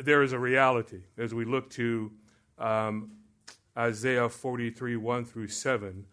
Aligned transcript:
there 0.00 0.22
is 0.22 0.32
a 0.32 0.38
reality 0.38 1.02
as 1.16 1.32
we 1.34 1.44
look 1.44 1.70
to 1.70 2.12
um, 2.58 3.12
Isaiah 3.76 4.28
43 4.28 4.96
1 4.96 5.24
through 5.24 5.48
7. 5.48 6.06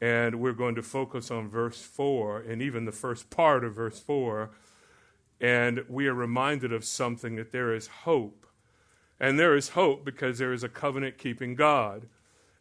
And 0.00 0.40
we're 0.40 0.52
going 0.52 0.76
to 0.76 0.82
focus 0.82 1.30
on 1.30 1.48
verse 1.48 1.82
4 1.82 2.42
and 2.42 2.62
even 2.62 2.84
the 2.84 2.92
first 2.92 3.30
part 3.30 3.64
of 3.64 3.74
verse 3.74 3.98
4. 3.98 4.50
And 5.40 5.84
we 5.88 6.06
are 6.06 6.14
reminded 6.14 6.72
of 6.72 6.84
something 6.84 7.36
that 7.36 7.52
there 7.52 7.74
is 7.74 7.86
hope. 7.88 8.46
And 9.18 9.38
there 9.38 9.56
is 9.56 9.70
hope 9.70 10.04
because 10.04 10.38
there 10.38 10.52
is 10.52 10.62
a 10.62 10.68
covenant 10.68 11.18
keeping 11.18 11.54
God. 11.56 12.06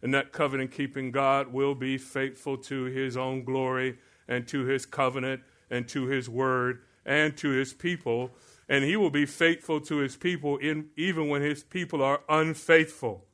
And 0.01 0.13
that 0.13 0.31
covenant 0.31 0.71
keeping 0.71 1.11
God 1.11 1.53
will 1.53 1.75
be 1.75 1.97
faithful 1.97 2.57
to 2.57 2.85
his 2.85 3.17
own 3.17 3.43
glory 3.43 3.97
and 4.27 4.47
to 4.47 4.65
his 4.65 4.85
covenant 4.85 5.41
and 5.69 5.87
to 5.89 6.05
his 6.05 6.29
word 6.29 6.81
and 7.05 7.35
to 7.37 7.49
his 7.49 7.73
people. 7.73 8.31
And 8.70 8.84
he 8.84 8.97
will 8.97 9.09
be 9.09 9.25
faithful 9.25 9.79
to 9.81 9.97
his 9.97 10.15
people 10.18 10.57
in, 10.57 10.89
even 10.97 11.29
when 11.29 11.41
his 11.41 11.64
people 11.64 12.01
are 12.01 12.21
unfaithful. 12.28 13.25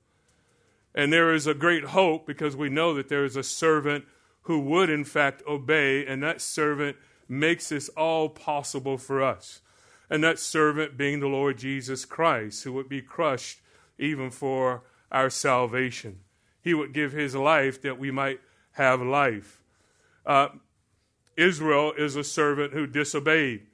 And 0.94 1.12
there 1.12 1.34
is 1.34 1.48
a 1.48 1.55
great 1.55 1.85
hope 1.85 2.27
because 2.27 2.55
we 2.55 2.70
know 2.70 2.94
that 2.94 3.09
there 3.09 3.26
is 3.26 3.35
a 3.35 3.43
servant 3.43 4.05
who 4.43 4.59
would, 4.59 4.90
in 4.90 5.04
fact, 5.04 5.41
obey, 5.48 6.05
and 6.05 6.21
that 6.21 6.41
servant 6.41 6.98
makes 7.27 7.70
this 7.70 7.90
all 7.90 8.30
possible 8.30 8.98
for 8.98 9.23
us. 9.23 9.62
And 10.09 10.23
that 10.23 10.38
servant 10.38 10.98
being 10.98 11.20
the 11.20 11.27
Lord 11.27 11.57
Jesus 11.57 12.05
Christ, 12.05 12.63
who 12.63 12.73
would 12.73 12.90
be 12.90 13.02
crushed 13.02 13.59
even 13.98 14.29
for 14.29 14.84
our 15.12 15.29
salvation. 15.29 16.20
He 16.62 16.73
would 16.73 16.93
give 16.93 17.12
his 17.12 17.35
life 17.35 17.81
that 17.81 17.98
we 17.98 18.12
might 18.12 18.40
have 18.73 19.02
life. 19.02 19.62
Uh, 20.26 20.49
Israel 21.35 21.93
is 21.98 22.15
a 22.15 22.23
servant 22.23 22.73
who 22.73 22.85
disobeyed. 22.85 23.68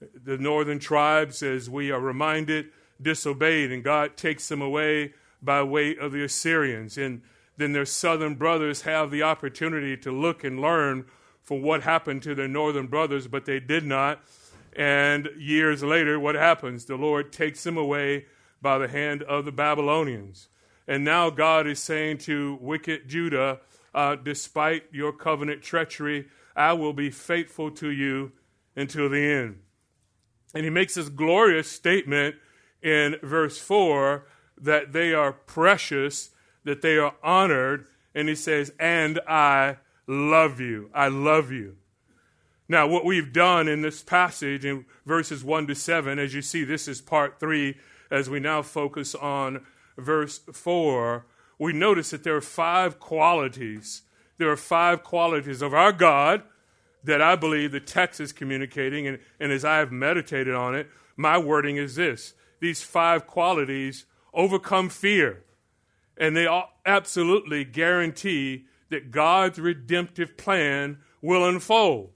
The 0.00 0.38
northern 0.38 0.78
tribes, 0.78 1.42
as 1.42 1.68
we 1.68 1.90
are 1.90 2.00
reminded, 2.00 2.70
disobeyed, 3.00 3.70
and 3.70 3.84
God 3.84 4.16
takes 4.16 4.48
them 4.48 4.62
away 4.62 5.14
by 5.42 5.62
way 5.62 5.96
of 5.96 6.12
the 6.12 6.24
Assyrians. 6.24 6.96
And 6.98 7.22
then 7.56 7.72
their 7.72 7.86
southern 7.86 8.34
brothers 8.34 8.82
have 8.82 9.10
the 9.10 9.22
opportunity 9.22 9.96
to 9.98 10.12
look 10.12 10.44
and 10.44 10.60
learn 10.60 11.06
from 11.42 11.62
what 11.62 11.82
happened 11.82 12.22
to 12.22 12.34
their 12.34 12.48
northern 12.48 12.86
brothers, 12.86 13.26
but 13.26 13.44
they 13.44 13.60
did 13.60 13.84
not. 13.84 14.22
And 14.74 15.28
years 15.36 15.82
later, 15.82 16.18
what 16.18 16.34
happens? 16.34 16.84
The 16.84 16.96
Lord 16.96 17.32
takes 17.32 17.64
them 17.64 17.76
away 17.76 18.26
by 18.62 18.78
the 18.78 18.88
hand 18.88 19.22
of 19.24 19.44
the 19.44 19.52
Babylonians. 19.52 20.48
And 20.86 21.04
now 21.04 21.30
God 21.30 21.66
is 21.66 21.80
saying 21.80 22.18
to 22.18 22.58
wicked 22.60 23.08
Judah, 23.08 23.60
uh, 23.94 24.16
despite 24.16 24.84
your 24.92 25.12
covenant 25.12 25.62
treachery, 25.62 26.28
I 26.54 26.72
will 26.74 26.92
be 26.92 27.10
faithful 27.10 27.70
to 27.72 27.90
you 27.90 28.32
until 28.76 29.08
the 29.08 29.24
end. 29.24 29.60
And 30.54 30.64
he 30.64 30.70
makes 30.70 30.94
this 30.94 31.08
glorious 31.08 31.70
statement 31.70 32.36
in 32.82 33.16
verse 33.22 33.58
4 33.58 34.26
that 34.60 34.92
they 34.92 35.12
are 35.14 35.32
precious, 35.32 36.30
that 36.64 36.82
they 36.82 36.98
are 36.98 37.14
honored, 37.22 37.86
and 38.14 38.28
he 38.28 38.34
says, 38.34 38.72
And 38.78 39.20
I 39.28 39.76
love 40.06 40.60
you. 40.60 40.90
I 40.92 41.08
love 41.08 41.50
you. 41.50 41.76
Now, 42.68 42.86
what 42.86 43.04
we've 43.04 43.32
done 43.32 43.66
in 43.68 43.82
this 43.82 44.02
passage 44.02 44.64
in 44.64 44.86
verses 45.04 45.42
1 45.42 45.66
to 45.68 45.74
7, 45.74 46.18
as 46.18 46.34
you 46.34 46.42
see, 46.42 46.64
this 46.64 46.86
is 46.86 47.00
part 47.00 47.40
3, 47.40 47.76
as 48.10 48.30
we 48.30 48.40
now 48.40 48.62
focus 48.62 49.14
on 49.14 49.64
verse 49.96 50.38
4, 50.52 51.26
we 51.58 51.72
notice 51.72 52.10
that 52.10 52.24
there 52.24 52.36
are 52.36 52.40
five 52.40 52.98
qualities. 52.98 54.02
There 54.38 54.50
are 54.50 54.56
five 54.56 55.02
qualities 55.02 55.62
of 55.62 55.74
our 55.74 55.92
God 55.92 56.42
that 57.04 57.22
I 57.22 57.36
believe 57.36 57.72
the 57.72 57.80
text 57.80 58.20
is 58.20 58.32
communicating, 58.32 59.06
and, 59.06 59.18
and 59.38 59.52
as 59.52 59.64
I 59.64 59.78
have 59.78 59.92
meditated 59.92 60.54
on 60.54 60.74
it, 60.74 60.88
my 61.16 61.38
wording 61.38 61.76
is 61.76 61.96
this 61.96 62.34
these 62.60 62.82
five 62.82 63.26
qualities 63.26 64.06
overcome 64.32 64.88
fear. 64.88 65.44
And 66.16 66.36
they 66.36 66.46
absolutely 66.84 67.64
guarantee 67.64 68.66
that 68.90 69.10
God's 69.10 69.58
redemptive 69.58 70.36
plan 70.36 70.98
will 71.22 71.48
unfold. 71.48 72.10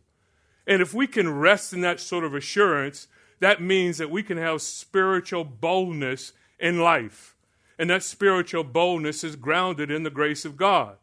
And 0.67 0.83
if 0.83 0.93
we 0.93 1.07
can 1.07 1.35
rest 1.35 1.73
in 1.73 1.81
that 1.81 2.01
sort 2.01 2.25
of 2.25 2.35
assurance, 2.35 3.09
that 3.41 3.63
means 3.63 3.99
that 3.99 4.11
we 4.11 4.23
can 4.23 4.39
have 4.39 4.63
spiritual 4.63 5.45
boldness 5.45 6.33
in 6.59 6.81
life. 6.81 7.37
And 7.79 7.91
that 7.91 8.03
spiritual 8.03 8.65
boldness 8.65 9.25
is 9.25 9.37
grounded 9.37 9.91
in 9.91 10.03
the 10.03 10.11
grace 10.11 10.45
of 10.45 10.57
God. 10.57 10.97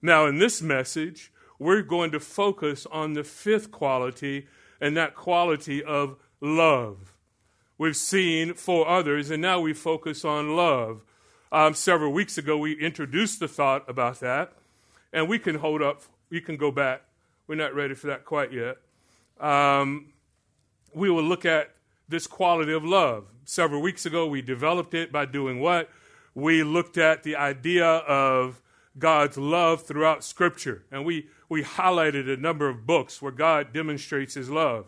Now, 0.00 0.26
in 0.26 0.38
this 0.38 0.62
message, 0.62 1.32
we're 1.58 1.82
going 1.82 2.10
to 2.12 2.20
focus 2.20 2.86
on 2.90 3.14
the 3.14 3.24
fifth 3.24 3.70
quality, 3.70 4.46
and 4.80 4.96
that 4.96 5.14
quality 5.14 5.82
of 5.82 6.16
love 6.40 7.12
we've 7.78 7.96
seen 7.96 8.54
for 8.54 8.88
others, 8.88 9.30
and 9.30 9.42
now 9.42 9.60
we 9.60 9.72
focus 9.72 10.24
on 10.24 10.56
love. 10.56 11.02
Um, 11.52 11.74
several 11.74 12.12
weeks 12.12 12.38
ago, 12.38 12.58
we 12.58 12.72
introduced 12.72 13.40
the 13.40 13.48
thought 13.48 13.88
about 13.88 14.20
that, 14.20 14.52
and 15.12 15.28
we 15.28 15.38
can 15.38 15.56
hold 15.56 15.82
up, 15.82 16.02
we 16.30 16.40
can 16.40 16.56
go 16.56 16.70
back. 16.70 17.02
We're 17.46 17.56
not 17.56 17.74
ready 17.74 17.94
for 17.94 18.08
that 18.08 18.24
quite 18.24 18.52
yet. 18.52 18.78
Um, 19.40 20.12
we 20.92 21.10
will 21.10 21.22
look 21.22 21.44
at 21.44 21.70
this 22.08 22.26
quality 22.26 22.72
of 22.72 22.84
love. 22.84 23.26
Several 23.44 23.80
weeks 23.80 24.06
ago, 24.06 24.26
we 24.26 24.42
developed 24.42 24.94
it 24.94 25.12
by 25.12 25.26
doing 25.26 25.60
what? 25.60 25.88
We 26.34 26.62
looked 26.62 26.98
at 26.98 27.22
the 27.22 27.36
idea 27.36 27.86
of 27.86 28.60
God's 28.98 29.36
love 29.36 29.82
throughout 29.82 30.24
Scripture, 30.24 30.84
and 30.90 31.04
we, 31.04 31.28
we 31.48 31.62
highlighted 31.62 32.32
a 32.32 32.40
number 32.40 32.68
of 32.68 32.86
books 32.86 33.20
where 33.20 33.32
God 33.32 33.72
demonstrates 33.72 34.34
His 34.34 34.50
love. 34.50 34.86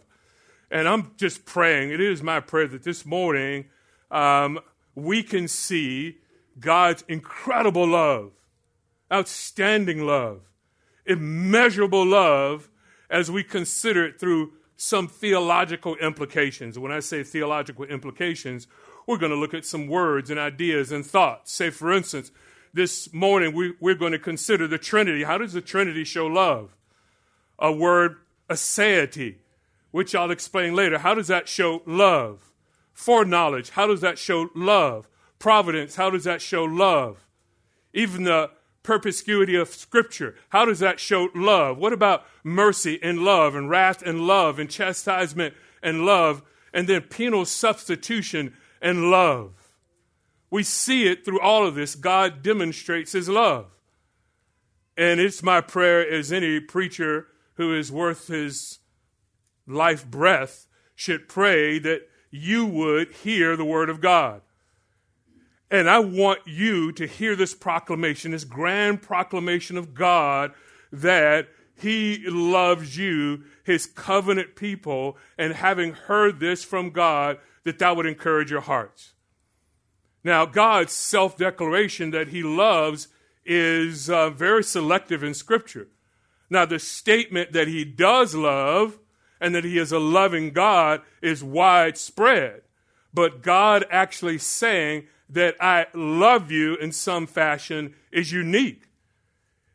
And 0.70 0.88
I'm 0.88 1.12
just 1.16 1.44
praying, 1.44 1.91
it 1.91 2.00
is 2.00 2.22
my 2.22 2.41
prayer 2.41 2.68
that 2.68 2.82
this 2.82 3.06
morning 3.06 3.66
um, 4.10 4.60
we 4.94 5.22
can 5.22 5.48
see 5.48 6.18
God's 6.60 7.04
incredible 7.08 7.86
love, 7.86 8.32
outstanding 9.12 10.04
love, 10.04 10.42
immeasurable 11.06 12.04
love 12.04 12.68
as 13.08 13.30
we 13.30 13.42
consider 13.42 14.04
it 14.06 14.20
through 14.20 14.52
some 14.76 15.08
theological 15.08 15.97
implications. 15.97 16.78
When 16.78 16.92
I 16.92 17.00
say 17.00 17.22
theological 17.22 17.84
implications, 17.84 18.66
we're 19.06 19.18
going 19.18 19.32
to 19.32 19.38
look 19.38 19.54
at 19.54 19.64
some 19.64 19.88
words 19.88 20.30
and 20.30 20.38
ideas 20.38 20.92
and 20.92 21.04
thoughts. 21.04 21.52
Say, 21.52 21.70
for 21.70 21.92
instance, 21.92 22.30
this 22.78 23.12
morning 23.12 23.55
we, 23.55 23.75
we're 23.81 23.94
going 23.94 24.12
to 24.12 24.19
consider 24.19 24.66
the 24.66 24.78
Trinity. 24.78 25.25
How 25.25 25.37
does 25.37 25.53
the 25.53 25.61
Trinity 25.61 26.05
show 26.05 26.27
love? 26.27 26.75
A 27.59 27.72
word, 27.72 28.16
aseity 28.49 29.37
which 29.91 30.15
I'll 30.15 30.31
explain 30.31 30.75
later. 30.75 30.99
How 30.99 31.15
does 31.15 31.28
that 31.28 31.49
show 31.49 31.83
love? 31.87 32.53
Foreknowledge, 32.93 33.71
how 33.71 33.87
does 33.87 34.00
that 34.00 34.19
show 34.19 34.50
love? 34.55 35.09
Providence, 35.39 35.97
how 35.97 36.11
does 36.11 36.25
that 36.25 36.43
show 36.43 36.65
love? 36.65 37.27
Even 37.93 38.25
the 38.25 38.50
perspicuity 38.83 39.55
of 39.55 39.69
Scripture, 39.69 40.34
how 40.50 40.65
does 40.65 40.81
that 40.81 40.99
show 40.99 41.28
love? 41.34 41.78
What 41.78 41.93
about 41.93 42.27
mercy 42.43 42.99
and 43.03 43.21
love, 43.21 43.55
and 43.55 43.71
wrath 43.71 44.03
and 44.03 44.22
love, 44.22 44.59
and 44.59 44.69
chastisement 44.69 45.55
and 45.83 46.05
love, 46.05 46.43
and 46.72 46.89
then 46.89 47.03
penal 47.03 47.45
substitution 47.45 48.55
and 48.83 49.10
love? 49.10 49.57
We 50.50 50.62
see 50.62 51.06
it 51.06 51.25
through 51.25 51.41
all 51.41 51.66
of 51.66 51.75
this. 51.75 51.94
God 51.94 52.42
demonstrates 52.42 53.12
his 53.12 53.28
love. 53.28 53.66
And 54.97 55.20
it's 55.20 55.42
my 55.42 55.60
prayer 55.60 56.09
as 56.09 56.32
any 56.32 56.59
preacher 56.60 57.28
who 57.54 57.75
is 57.76 57.92
worth 57.92 58.28
his 58.28 58.78
life 59.66 60.06
breath 60.06 60.66
should 60.94 61.28
pray 61.28 61.78
that 61.78 62.09
you 62.31 62.66
would 62.66 63.12
hear 63.12 63.56
the 63.56 63.64
word 63.64 63.91
of 63.91 64.00
God. 64.00 64.42
And 65.70 65.88
I 65.88 65.98
want 65.98 66.41
you 66.47 66.92
to 66.92 67.06
hear 67.06 67.36
this 67.36 67.54
proclamation, 67.54 68.32
this 68.32 68.44
grand 68.44 69.03
proclamation 69.03 69.76
of 69.76 69.94
God 69.94 70.53
that 70.91 71.48
He 71.76 72.25
loves 72.26 72.97
you, 72.97 73.44
His 73.65 73.86
covenant 73.86 74.56
people, 74.56 75.19
and 75.36 75.53
having 75.53 75.92
heard 75.92 76.41
this 76.41 76.65
from 76.65 76.91
God, 76.91 77.38
that 77.65 77.78
that 77.78 77.97
would 77.97 78.06
encourage 78.06 78.50
your 78.50 78.62
hearts. 78.62 79.12
Now, 80.28 80.45
God's 80.45 80.92
self 80.92 81.39
declaration 81.39 82.10
that 82.10 82.28
He 82.28 82.42
loves 82.42 83.09
is 83.47 84.10
uh, 84.10 84.28
very 84.28 84.63
selective 84.63 85.22
in 85.22 85.33
Scripture. 85.33 85.89
Now, 86.51 86.66
the 86.66 86.78
statement 86.78 87.53
that 87.53 87.66
He 87.66 87.86
does 87.86 88.34
love 88.34 88.98
and 89.41 89.54
that 89.54 89.65
He 89.65 89.78
is 89.78 89.91
a 89.91 89.98
loving 89.98 90.51
God 90.51 91.01
is 91.22 91.42
widespread. 91.42 92.60
But 93.15 93.41
God 93.41 93.86
actually 93.91 94.36
saying 94.36 95.07
that 95.30 95.57
I 95.63 95.86
love 95.95 96.51
you 96.51 96.77
in 96.77 96.92
some 96.92 97.27
fashion 97.27 97.95
is 98.13 98.31
unique. 98.31 98.83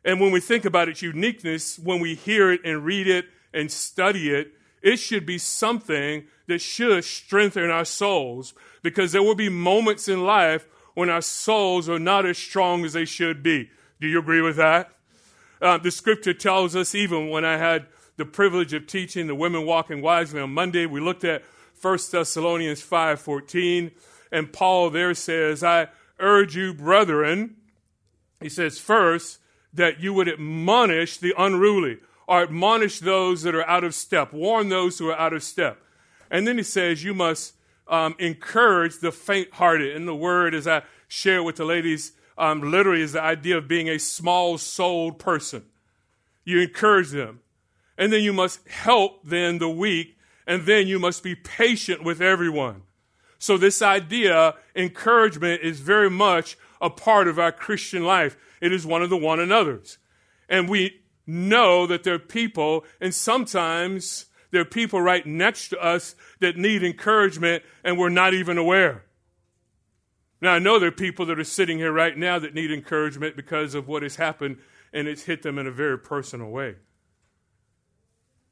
And 0.04 0.20
when 0.20 0.30
we 0.30 0.38
think 0.38 0.64
about 0.64 0.88
its 0.88 1.02
uniqueness, 1.02 1.80
when 1.80 1.98
we 1.98 2.14
hear 2.14 2.52
it 2.52 2.60
and 2.64 2.84
read 2.84 3.08
it 3.08 3.24
and 3.52 3.72
study 3.72 4.30
it, 4.30 4.52
it 4.82 4.98
should 4.98 5.26
be 5.26 5.38
something 5.38 6.26
that 6.46 6.60
should 6.60 7.02
strengthen 7.02 7.70
our 7.70 7.84
souls 7.84 8.54
because 8.84 9.10
there 9.10 9.22
will 9.22 9.34
be 9.34 9.48
moments 9.48 10.06
in 10.08 10.24
life 10.24 10.68
when 10.92 11.08
our 11.08 11.22
souls 11.22 11.88
are 11.88 11.98
not 11.98 12.26
as 12.26 12.38
strong 12.38 12.84
as 12.84 12.92
they 12.92 13.06
should 13.06 13.42
be. 13.42 13.70
Do 14.00 14.06
you 14.06 14.18
agree 14.20 14.42
with 14.42 14.56
that? 14.56 14.92
Uh, 15.60 15.78
the 15.78 15.90
scripture 15.90 16.34
tells 16.34 16.76
us, 16.76 16.94
even 16.94 17.30
when 17.30 17.44
I 17.44 17.56
had 17.56 17.86
the 18.16 18.26
privilege 18.26 18.74
of 18.74 18.86
teaching 18.86 19.26
the 19.26 19.34
Women 19.34 19.64
Walking 19.64 20.02
Wisely 20.02 20.40
on 20.40 20.52
Monday. 20.52 20.86
We 20.86 21.00
looked 21.00 21.24
at 21.24 21.42
1 21.80 22.12
Thessalonians 22.12 22.82
5:14, 22.82 23.90
and 24.30 24.52
Paul 24.52 24.90
there 24.90 25.14
says, 25.14 25.64
"I 25.64 25.88
urge 26.20 26.54
you, 26.54 26.74
brethren," 26.74 27.56
he 28.40 28.48
says, 28.48 28.78
first, 28.78 29.38
that 29.72 30.00
you 30.00 30.12
would 30.12 30.28
admonish 30.28 31.16
the 31.16 31.34
unruly, 31.36 31.98
or 32.28 32.42
admonish 32.42 33.00
those 33.00 33.42
that 33.42 33.54
are 33.54 33.68
out 33.68 33.82
of 33.82 33.94
step, 33.94 34.32
warn 34.32 34.68
those 34.68 34.98
who 34.98 35.08
are 35.08 35.18
out 35.18 35.32
of 35.32 35.42
step. 35.42 35.82
And 36.30 36.46
then 36.46 36.56
he 36.56 36.62
says, 36.62 37.02
you 37.02 37.14
must 37.14 37.54
um, 37.88 38.14
encourage 38.18 38.98
the 38.98 39.12
faint 39.12 39.52
hearted. 39.54 39.94
And 39.94 40.08
the 40.08 40.14
word, 40.14 40.54
as 40.54 40.66
I 40.66 40.82
share 41.08 41.42
with 41.42 41.56
the 41.56 41.64
ladies, 41.64 42.12
um, 42.36 42.70
literally 42.70 43.02
is 43.02 43.12
the 43.12 43.22
idea 43.22 43.58
of 43.58 43.68
being 43.68 43.88
a 43.88 43.98
small 43.98 44.58
souled 44.58 45.18
person. 45.18 45.64
You 46.44 46.60
encourage 46.60 47.10
them. 47.10 47.40
And 47.96 48.12
then 48.12 48.22
you 48.22 48.32
must 48.32 48.66
help 48.68 49.20
then 49.24 49.58
the 49.58 49.68
weak, 49.68 50.16
and 50.46 50.66
then 50.66 50.88
you 50.88 50.98
must 50.98 51.22
be 51.22 51.34
patient 51.34 52.02
with 52.02 52.20
everyone. 52.20 52.82
So 53.38 53.56
this 53.56 53.82
idea, 53.82 54.54
encouragement, 54.74 55.62
is 55.62 55.80
very 55.80 56.10
much 56.10 56.56
a 56.80 56.90
part 56.90 57.28
of 57.28 57.38
our 57.38 57.52
Christian 57.52 58.04
life. 58.04 58.36
It 58.60 58.72
is 58.72 58.84
one 58.84 59.02
of 59.02 59.10
the 59.10 59.16
one 59.16 59.38
another's. 59.38 59.98
And 60.48 60.68
we 60.68 61.02
know 61.26 61.86
that 61.86 62.02
there 62.02 62.14
are 62.14 62.18
people, 62.18 62.84
and 63.00 63.14
sometimes 63.14 64.26
there 64.54 64.62
are 64.62 64.64
people 64.64 65.02
right 65.02 65.26
next 65.26 65.70
to 65.70 65.78
us 65.80 66.14
that 66.38 66.56
need 66.56 66.84
encouragement, 66.84 67.64
and 67.82 67.98
we're 67.98 68.08
not 68.08 68.34
even 68.34 68.56
aware. 68.56 69.04
Now, 70.40 70.52
I 70.52 70.60
know 70.60 70.78
there 70.78 70.90
are 70.90 70.92
people 70.92 71.26
that 71.26 71.40
are 71.40 71.44
sitting 71.44 71.78
here 71.78 71.92
right 71.92 72.16
now 72.16 72.38
that 72.38 72.54
need 72.54 72.70
encouragement 72.70 73.34
because 73.34 73.74
of 73.74 73.88
what 73.88 74.04
has 74.04 74.14
happened, 74.14 74.58
and 74.92 75.08
it's 75.08 75.24
hit 75.24 75.42
them 75.42 75.58
in 75.58 75.66
a 75.66 75.72
very 75.72 75.98
personal 75.98 76.50
way. 76.50 76.76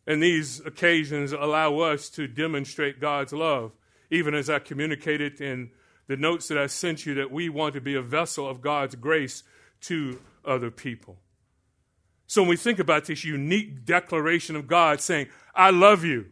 And 0.09 0.21
these 0.21 0.59
occasions 0.59 1.31
allow 1.31 1.79
us 1.79 2.11
to 2.11 2.27
demonstrate 2.27 2.99
God's 3.01 3.33
love, 3.33 3.71
even 4.11 4.35
as 4.35 4.51
I 4.51 4.59
communicated 4.59 5.41
in 5.41 5.71
the 6.09 6.17
notes 6.17 6.49
that 6.49 6.59
I 6.59 6.67
sent 6.67 7.07
you 7.07 7.15
that 7.15 7.31
we 7.31 7.49
want 7.49 7.75
to 7.75 7.81
be 7.81 7.95
a 7.95 8.03
vessel 8.03 8.49
of 8.49 8.61
God's 8.61 8.97
grace 8.97 9.45
to 9.83 10.21
other 10.45 10.73
people. 10.73 11.21
So 12.27 12.43
when 12.43 12.49
we 12.49 12.57
think 12.57 12.79
about 12.79 13.05
this 13.05 13.25
unique 13.25 13.85
declaration 13.85 14.57
of 14.57 14.67
God 14.67 15.01
saying, 15.01 15.29
I 15.55 15.71
love 15.71 16.05
you, 16.05 16.27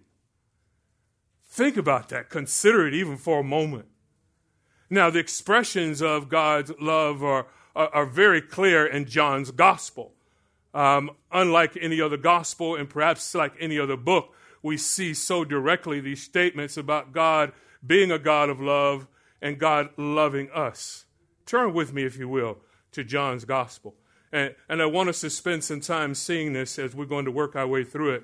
think 1.48 1.76
about 1.76 2.08
that. 2.08 2.30
Consider 2.30 2.86
it 2.86 2.94
even 2.94 3.16
for 3.16 3.40
a 3.40 3.44
moment. 3.44 3.86
Now, 4.88 5.10
the 5.10 5.20
expressions 5.20 6.02
of 6.02 6.28
God's 6.28 6.72
love 6.80 7.22
are, 7.22 7.46
are, 7.76 7.88
are 7.88 8.06
very 8.06 8.40
clear 8.40 8.86
in 8.86 9.04
John's 9.04 9.50
gospel. 9.50 10.12
Um, 10.72 11.10
unlike 11.32 11.76
any 11.80 12.00
other 12.00 12.16
gospel 12.16 12.76
and 12.76 12.88
perhaps 12.88 13.34
like 13.34 13.54
any 13.60 13.78
other 13.78 13.96
book, 13.96 14.34
we 14.62 14.76
see 14.76 15.14
so 15.14 15.44
directly 15.44 16.00
these 16.00 16.22
statements 16.22 16.76
about 16.76 17.12
God 17.12 17.52
being 17.84 18.10
a 18.10 18.18
God 18.18 18.50
of 18.50 18.60
love 18.60 19.06
and 19.40 19.58
God 19.58 19.90
loving 19.96 20.50
us. 20.50 21.06
Turn 21.46 21.72
with 21.72 21.92
me, 21.92 22.04
if 22.04 22.18
you 22.18 22.28
will, 22.28 22.58
to 22.92 23.02
John's 23.02 23.44
gospel. 23.44 23.94
And, 24.32 24.54
and 24.68 24.80
I 24.82 24.86
want 24.86 25.08
us 25.08 25.20
to 25.22 25.30
spend 25.30 25.64
some 25.64 25.80
time 25.80 26.14
seeing 26.14 26.52
this 26.52 26.78
as 26.78 26.94
we're 26.94 27.06
going 27.06 27.24
to 27.24 27.32
work 27.32 27.56
our 27.56 27.66
way 27.66 27.84
through 27.84 28.14
it. 28.14 28.22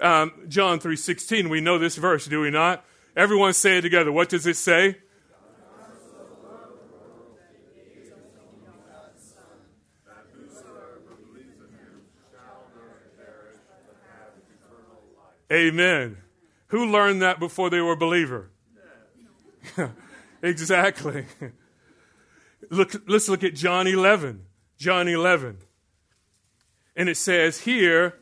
Um, 0.00 0.32
John 0.48 0.78
3.16, 0.78 1.50
we 1.50 1.60
know 1.60 1.78
this 1.78 1.96
verse, 1.96 2.26
do 2.26 2.40
we 2.40 2.50
not? 2.50 2.84
Everyone 3.14 3.52
say 3.52 3.78
it 3.78 3.82
together. 3.82 4.10
What 4.10 4.28
does 4.28 4.46
it 4.46 4.56
say? 4.56 4.96
Amen. 15.52 16.16
Who 16.68 16.86
learned 16.86 17.22
that 17.22 17.40
before 17.40 17.70
they 17.70 17.80
were 17.80 17.92
a 17.92 17.96
believer? 17.96 18.50
exactly. 20.42 21.26
Look, 22.70 22.94
let's 23.08 23.28
look 23.28 23.42
at 23.42 23.54
John 23.56 23.88
11. 23.88 24.44
John 24.78 25.08
11. 25.08 25.58
And 26.94 27.08
it 27.08 27.16
says 27.16 27.62
here 27.62 28.19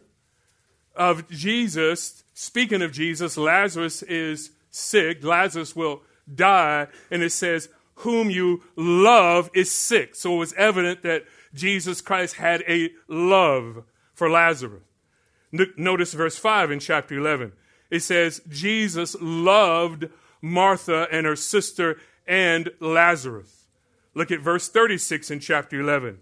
of 0.99 1.29
Jesus, 1.31 2.25
speaking 2.35 2.83
of 2.83 2.93
Jesus, 2.93 3.37
Lazarus 3.37 4.03
is 4.03 4.51
sick. 4.71 5.25
Lazarus 5.25 5.75
will 5.75 6.03
die. 6.33 6.89
And 7.11 7.23
it 7.23 7.31
says, 7.31 7.69
Whom 7.97 8.31
you 8.31 8.63
love 8.77 9.51
is 9.55 9.73
sick. 9.73 10.15
So 10.15 10.35
it 10.35 10.39
was 10.39 10.53
evident 10.55 11.03
that 11.03 11.25
Jesus 11.55 12.01
Christ 12.01 12.37
had 12.37 12.63
a 12.69 12.91
love 13.09 13.85
for 14.15 14.29
Lazarus. 14.29 14.83
Notice 15.77 16.13
verse 16.13 16.37
5 16.37 16.71
in 16.71 16.81
chapter 16.81 17.17
11. 17.17 17.53
It 17.91 18.01
says, 18.01 18.43
Jesus 18.49 19.17
loved 19.21 20.07
Martha 20.43 21.09
and 21.11 21.27
her 21.27 21.37
sister 21.37 21.99
and 22.27 22.71
Lazarus. 22.81 23.67
Look 24.15 24.31
at 24.31 24.41
verse 24.41 24.69
36 24.69 25.31
in 25.31 25.41
chapter 25.41 25.81
11. 25.81 26.19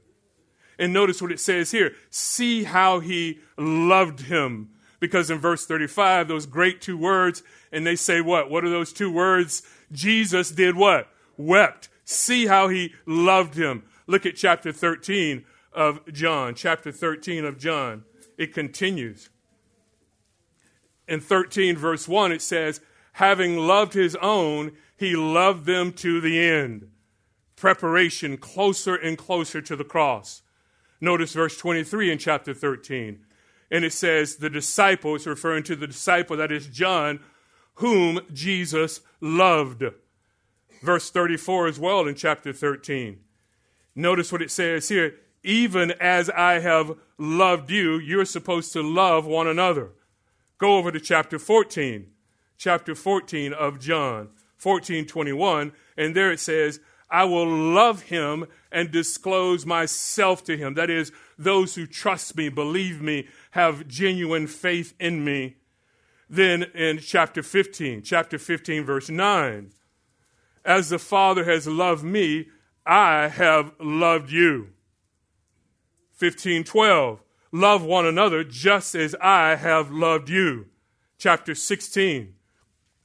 And 0.78 0.92
notice 0.92 1.22
what 1.22 1.32
it 1.32 1.40
says 1.40 1.70
here. 1.70 1.94
See 2.10 2.64
how 2.64 3.00
he 3.00 3.40
loved 3.56 4.20
him. 4.20 4.70
Because 5.00 5.30
in 5.30 5.38
verse 5.38 5.66
35, 5.66 6.28
those 6.28 6.46
great 6.46 6.80
two 6.80 6.96
words, 6.96 7.42
and 7.70 7.86
they 7.86 7.96
say 7.96 8.20
what? 8.20 8.50
What 8.50 8.64
are 8.64 8.70
those 8.70 8.92
two 8.92 9.10
words? 9.10 9.62
Jesus 9.92 10.50
did 10.50 10.76
what? 10.76 11.08
Wept. 11.36 11.88
See 12.04 12.46
how 12.46 12.68
he 12.68 12.94
loved 13.04 13.54
him. 13.54 13.84
Look 14.06 14.26
at 14.26 14.36
chapter 14.36 14.72
13 14.72 15.44
of 15.72 16.00
John. 16.12 16.54
Chapter 16.54 16.92
13 16.92 17.44
of 17.44 17.58
John 17.58 18.04
it 18.36 18.52
continues. 18.52 19.30
In 21.08 21.20
13, 21.20 21.76
verse 21.76 22.08
1, 22.08 22.32
it 22.32 22.42
says, 22.42 22.80
Having 23.12 23.58
loved 23.58 23.94
his 23.94 24.16
own, 24.16 24.72
he 24.96 25.16
loved 25.16 25.66
them 25.66 25.92
to 25.94 26.20
the 26.20 26.38
end. 26.38 26.88
Preparation 27.54 28.36
closer 28.36 28.94
and 28.94 29.16
closer 29.16 29.62
to 29.62 29.76
the 29.76 29.84
cross. 29.84 30.42
Notice 31.00 31.32
verse 31.32 31.56
23 31.58 32.12
in 32.12 32.18
chapter 32.18 32.54
13. 32.54 33.20
And 33.70 33.84
it 33.84 33.92
says, 33.92 34.36
The 34.36 34.50
disciples, 34.50 35.26
referring 35.26 35.64
to 35.64 35.76
the 35.76 35.86
disciple, 35.86 36.36
that 36.36 36.52
is 36.52 36.66
John, 36.66 37.20
whom 37.74 38.20
Jesus 38.32 39.00
loved. 39.20 39.84
Verse 40.82 41.10
34 41.10 41.68
as 41.68 41.80
well 41.80 42.06
in 42.06 42.14
chapter 42.14 42.52
13. 42.52 43.18
Notice 43.94 44.30
what 44.30 44.42
it 44.42 44.50
says 44.50 44.88
here 44.88 45.14
even 45.46 45.92
as 46.00 46.28
I 46.30 46.58
have 46.58 46.98
loved 47.18 47.70
you, 47.70 47.98
you're 47.98 48.24
supposed 48.24 48.72
to 48.72 48.82
love 48.82 49.26
one 49.26 49.46
another. 49.46 49.92
Go 50.58 50.76
over 50.76 50.90
to 50.90 50.98
chapter 50.98 51.38
14, 51.38 52.08
chapter 52.58 52.96
14 52.96 53.52
of 53.52 53.78
John, 53.78 54.30
14 54.56 55.06
21, 55.06 55.72
and 55.96 56.16
there 56.16 56.32
it 56.32 56.40
says, 56.40 56.80
I 57.10 57.24
will 57.24 57.46
love 57.46 58.02
him 58.02 58.46
and 58.72 58.90
disclose 58.90 59.64
myself 59.64 60.42
to 60.44 60.56
him. 60.56 60.74
That 60.74 60.90
is, 60.90 61.12
those 61.38 61.74
who 61.74 61.86
trust 61.86 62.36
me, 62.36 62.48
believe 62.48 63.00
me, 63.00 63.28
have 63.52 63.86
genuine 63.86 64.46
faith 64.46 64.94
in 64.98 65.24
me. 65.24 65.56
Then 66.28 66.64
in 66.74 66.98
chapter 66.98 67.42
15, 67.42 68.02
chapter 68.02 68.38
15, 68.38 68.84
verse 68.84 69.08
9, 69.08 69.70
as 70.64 70.88
the 70.88 70.98
Father 70.98 71.44
has 71.44 71.68
loved 71.68 72.02
me, 72.02 72.48
I 72.84 73.28
have 73.28 73.72
loved 73.80 74.30
you. 74.30 74.70
15:12 76.20 77.20
Love 77.52 77.84
one 77.84 78.04
another 78.04 78.42
just 78.42 78.94
as 78.94 79.14
I 79.20 79.54
have 79.54 79.90
loved 79.90 80.28
you. 80.28 80.66
Chapter 81.18 81.54
16 81.54 82.34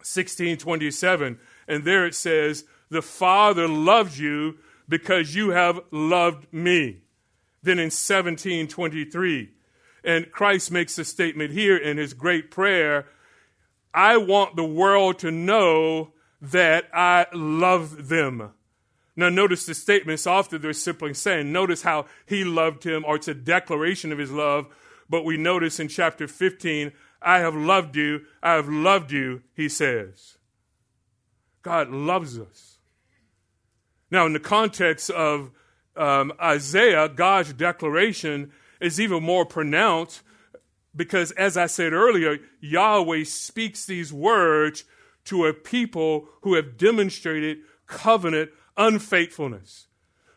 16:27 0.04 1.38
and 1.68 1.84
there 1.86 2.06
it 2.08 2.16
says 2.16 2.66
the 2.92 3.02
Father 3.02 3.68
loves 3.68 4.20
you 4.20 4.60
because 4.88 5.34
you 5.34 5.50
have 5.50 5.80
loved 5.90 6.54
me. 6.54 7.02
Then 7.64 7.80
in 7.80 7.90
17:23 7.90 9.50
and 10.04 10.32
Christ 10.32 10.72
makes 10.72 10.98
a 11.00 11.06
statement 11.06 11.52
here 11.52 11.78
in 11.78 11.98
his 11.98 12.14
great 12.14 12.52
prayer 12.52 13.08
I 13.94 14.18
want 14.18 14.56
the 14.56 14.64
world 14.64 15.20
to 15.20 15.32
know 15.32 16.14
that 16.42 16.86
I 16.94 17.28
love 17.34 18.08
them. 18.08 18.52
Now, 19.16 19.30
notice 19.30 19.66
the 19.66 19.74
statements 19.74 20.26
often 20.26 20.62
they're 20.62 20.74
simply 20.74 21.14
saying, 21.14 21.52
notice 21.52 21.82
how 21.82 22.06
he 22.26 22.44
loved 22.44 22.84
him, 22.86 23.04
or 23.06 23.18
it's 23.18 23.28
a 23.28 23.34
declaration 23.34 24.12
of 24.12 24.18
his 24.18 24.32
love. 24.32 24.68
But 25.10 25.26
we 25.26 25.36
notice 25.36 25.80
in 25.80 25.90
chapter 25.90 26.28
15, 26.28 26.94
I 27.22 27.40
have 27.40 27.54
loved 27.54 27.96
you, 27.96 28.22
I 28.42 28.54
have 28.54 28.70
loved 28.70 29.12
you, 29.12 29.44
he 29.54 29.68
says. 29.68 30.38
God 31.62 31.90
loves 31.90 32.40
us. 32.40 32.71
Now, 34.12 34.26
in 34.26 34.34
the 34.34 34.40
context 34.40 35.10
of 35.10 35.52
um, 35.96 36.34
Isaiah, 36.42 37.10
God's 37.10 37.54
declaration 37.54 38.52
is 38.82 39.00
even 39.00 39.24
more 39.24 39.46
pronounced 39.46 40.22
because, 40.96 41.32
as 41.32 41.56
I 41.56 41.68
said 41.68 41.94
earlier, 41.94 42.40
Yahweh 42.60 43.24
speaks 43.24 43.86
these 43.86 44.12
words 44.12 44.84
to 45.26 45.46
a 45.46 45.54
people 45.54 46.28
who 46.42 46.56
have 46.56 46.78
demonstrated 46.78 47.60
covenant 47.88 48.52
unfaithfulness. 48.78 49.88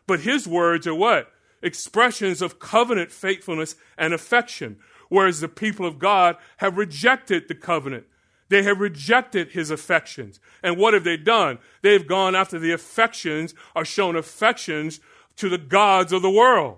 But 0.07 0.21
his 0.21 0.47
words 0.47 0.87
are 0.87 0.95
what? 0.95 1.31
Expressions 1.61 2.41
of 2.41 2.59
covenant 2.59 3.11
faithfulness 3.11 3.75
and 3.97 4.13
affection, 4.13 4.77
whereas 5.09 5.41
the 5.41 5.47
people 5.47 5.85
of 5.85 5.99
God 5.99 6.37
have 6.57 6.77
rejected 6.77 7.47
the 7.47 7.55
covenant. 7.55 8.05
They 8.49 8.63
have 8.63 8.79
rejected 8.79 9.49
his 9.49 9.71
affections. 9.71 10.39
And 10.61 10.77
what 10.77 10.93
have 10.93 11.03
they 11.03 11.17
done? 11.17 11.59
They've 11.81 12.05
gone 12.05 12.35
after 12.35 12.59
the 12.59 12.71
affections 12.71 13.55
or 13.75 13.85
shown 13.85 14.15
affections 14.15 14.99
to 15.37 15.49
the 15.49 15.57
gods 15.57 16.13
of 16.13 16.21
the 16.21 16.29
world. 16.29 16.77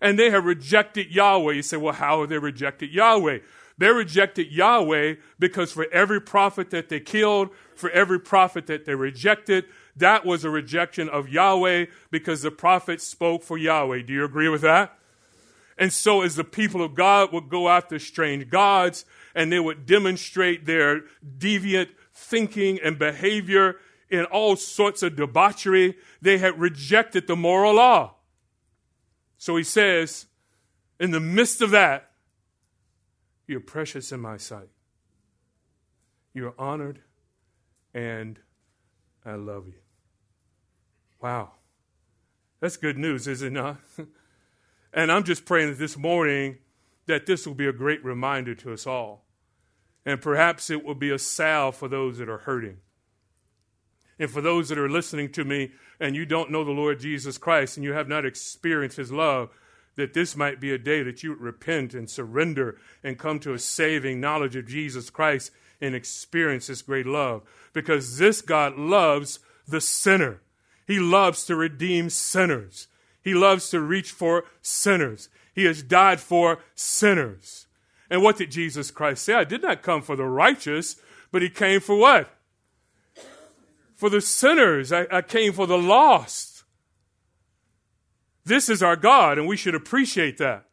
And 0.00 0.18
they 0.18 0.30
have 0.30 0.44
rejected 0.44 1.10
Yahweh. 1.10 1.54
You 1.54 1.62
say, 1.62 1.76
well, 1.76 1.94
how 1.94 2.20
have 2.20 2.28
they 2.28 2.38
rejected 2.38 2.92
Yahweh? 2.92 3.38
They 3.76 3.88
rejected 3.88 4.52
Yahweh 4.52 5.16
because 5.38 5.72
for 5.72 5.86
every 5.90 6.20
prophet 6.20 6.70
that 6.70 6.88
they 6.88 7.00
killed, 7.00 7.50
for 7.74 7.90
every 7.90 8.20
prophet 8.20 8.66
that 8.66 8.84
they 8.84 8.94
rejected, 8.94 9.64
that 9.96 10.24
was 10.24 10.44
a 10.44 10.50
rejection 10.50 11.08
of 11.08 11.28
Yahweh 11.28 11.86
because 12.10 12.42
the 12.42 12.50
prophet 12.50 13.00
spoke 13.00 13.42
for 13.42 13.58
Yahweh. 13.58 14.02
Do 14.02 14.12
you 14.12 14.24
agree 14.24 14.48
with 14.48 14.60
that? 14.62 14.96
And 15.76 15.92
so, 15.92 16.22
as 16.22 16.36
the 16.36 16.44
people 16.44 16.82
of 16.82 16.94
God 16.94 17.32
would 17.32 17.48
go 17.48 17.68
after 17.68 17.98
strange 17.98 18.48
gods 18.48 19.04
and 19.34 19.50
they 19.50 19.60
would 19.60 19.86
demonstrate 19.86 20.66
their 20.66 21.02
deviant 21.38 21.88
thinking 22.12 22.78
and 22.82 22.98
behavior 22.98 23.76
in 24.10 24.24
all 24.26 24.56
sorts 24.56 25.02
of 25.02 25.16
debauchery, 25.16 25.96
they 26.22 26.38
had 26.38 26.58
rejected 26.58 27.26
the 27.26 27.36
moral 27.36 27.74
law. 27.74 28.14
So 29.38 29.56
he 29.56 29.64
says, 29.64 30.26
in 31.00 31.10
the 31.10 31.20
midst 31.20 31.60
of 31.60 31.70
that, 31.70 32.10
you're 33.46 33.60
precious 33.60 34.12
in 34.12 34.20
my 34.20 34.36
sight. 34.36 34.68
You're 36.32 36.54
honored, 36.58 37.00
and 37.92 38.38
I 39.24 39.34
love 39.34 39.66
you. 39.66 39.74
Wow. 41.20 41.52
That's 42.60 42.76
good 42.76 42.98
news, 42.98 43.26
is 43.26 43.42
it 43.42 43.52
not? 43.52 43.78
and 44.92 45.12
I'm 45.12 45.24
just 45.24 45.44
praying 45.44 45.70
that 45.70 45.78
this 45.78 45.96
morning 45.96 46.58
that 47.06 47.26
this 47.26 47.46
will 47.46 47.54
be 47.54 47.66
a 47.66 47.72
great 47.72 48.04
reminder 48.04 48.54
to 48.54 48.72
us 48.72 48.86
all. 48.86 49.23
And 50.06 50.20
perhaps 50.20 50.70
it 50.70 50.84
will 50.84 50.94
be 50.94 51.10
a 51.10 51.18
salve 51.18 51.76
for 51.76 51.88
those 51.88 52.18
that 52.18 52.28
are 52.28 52.38
hurting. 52.38 52.78
And 54.18 54.30
for 54.30 54.40
those 54.40 54.68
that 54.68 54.78
are 54.78 54.88
listening 54.88 55.30
to 55.32 55.44
me 55.44 55.72
and 55.98 56.14
you 56.14 56.24
don't 56.26 56.50
know 56.50 56.64
the 56.64 56.70
Lord 56.70 57.00
Jesus 57.00 57.38
Christ 57.38 57.76
and 57.76 57.84
you 57.84 57.92
have 57.92 58.08
not 58.08 58.24
experienced 58.24 58.96
his 58.96 59.10
love, 59.10 59.50
that 59.96 60.14
this 60.14 60.36
might 60.36 60.60
be 60.60 60.72
a 60.72 60.78
day 60.78 61.02
that 61.02 61.22
you 61.22 61.34
repent 61.34 61.94
and 61.94 62.08
surrender 62.08 62.78
and 63.02 63.18
come 63.18 63.38
to 63.40 63.54
a 63.54 63.58
saving 63.58 64.20
knowledge 64.20 64.56
of 64.56 64.66
Jesus 64.66 65.10
Christ 65.10 65.50
and 65.80 65.94
experience 65.94 66.66
this 66.66 66.82
great 66.82 67.06
love. 67.06 67.42
Because 67.72 68.18
this 68.18 68.40
God 68.40 68.76
loves 68.76 69.40
the 69.66 69.80
sinner. 69.80 70.40
He 70.86 70.98
loves 70.98 71.44
to 71.46 71.56
redeem 71.56 72.10
sinners. 72.10 72.88
He 73.22 73.34
loves 73.34 73.70
to 73.70 73.80
reach 73.80 74.12
for 74.12 74.44
sinners. 74.60 75.28
He 75.54 75.64
has 75.64 75.82
died 75.82 76.20
for 76.20 76.58
sinners. 76.74 77.66
And 78.10 78.22
what 78.22 78.36
did 78.36 78.50
Jesus 78.50 78.90
Christ 78.90 79.24
say? 79.24 79.34
I 79.34 79.44
did 79.44 79.62
not 79.62 79.82
come 79.82 80.02
for 80.02 80.16
the 80.16 80.26
righteous, 80.26 80.96
but 81.32 81.42
he 81.42 81.50
came 81.50 81.80
for 81.80 81.96
what? 81.96 82.28
For 83.96 84.10
the 84.10 84.20
sinners. 84.20 84.92
I, 84.92 85.06
I 85.10 85.22
came 85.22 85.52
for 85.52 85.66
the 85.66 85.78
lost. 85.78 86.64
This 88.44 88.68
is 88.68 88.82
our 88.82 88.96
God, 88.96 89.38
and 89.38 89.48
we 89.48 89.56
should 89.56 89.74
appreciate 89.74 90.38
that. 90.38 90.66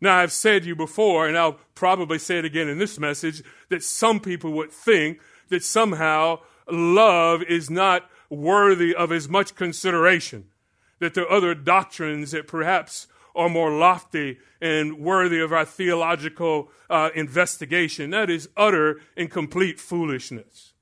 Now, 0.00 0.18
I've 0.18 0.32
said 0.32 0.64
you 0.64 0.76
before, 0.76 1.26
and 1.26 1.36
I'll 1.36 1.58
probably 1.74 2.18
say 2.18 2.38
it 2.38 2.44
again 2.44 2.68
in 2.68 2.78
this 2.78 2.98
message, 2.98 3.42
that 3.68 3.82
some 3.82 4.20
people 4.20 4.52
would 4.52 4.72
think 4.72 5.20
that 5.48 5.64
somehow 5.64 6.40
love 6.70 7.42
is 7.42 7.70
not 7.70 8.08
worthy 8.30 8.94
of 8.94 9.10
as 9.10 9.28
much 9.28 9.54
consideration, 9.54 10.46
that 10.98 11.14
there 11.14 11.24
are 11.24 11.32
other 11.32 11.54
doctrines 11.54 12.32
that 12.32 12.46
perhaps 12.46 13.06
are 13.34 13.48
more 13.48 13.70
lofty 13.70 14.38
and 14.60 14.98
worthy 14.98 15.40
of 15.40 15.52
our 15.52 15.64
theological 15.64 16.70
uh, 16.90 17.10
investigation. 17.14 18.10
That 18.10 18.30
is 18.30 18.48
utter 18.56 19.00
and 19.16 19.30
complete 19.30 19.78
foolishness. 19.78 20.72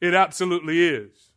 It 0.00 0.14
absolutely 0.14 0.86
is 0.86 1.32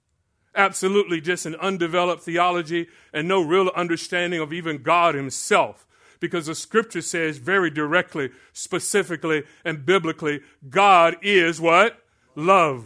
absolutely 0.55 1.21
just 1.21 1.45
an 1.45 1.55
undeveloped 1.55 2.23
theology 2.23 2.87
and 3.13 3.27
no 3.27 3.41
real 3.41 3.69
understanding 3.75 4.39
of 4.39 4.53
even 4.53 4.81
God 4.81 5.15
Himself. 5.15 5.85
Because 6.19 6.45
the 6.45 6.55
scripture 6.55 7.01
says 7.01 7.37
very 7.37 7.69
directly, 7.69 8.31
specifically, 8.53 9.43
and 9.63 9.85
biblically, 9.85 10.39
God 10.69 11.17
is 11.21 11.59
what? 11.59 11.99
Love. 12.35 12.85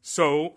So, 0.00 0.54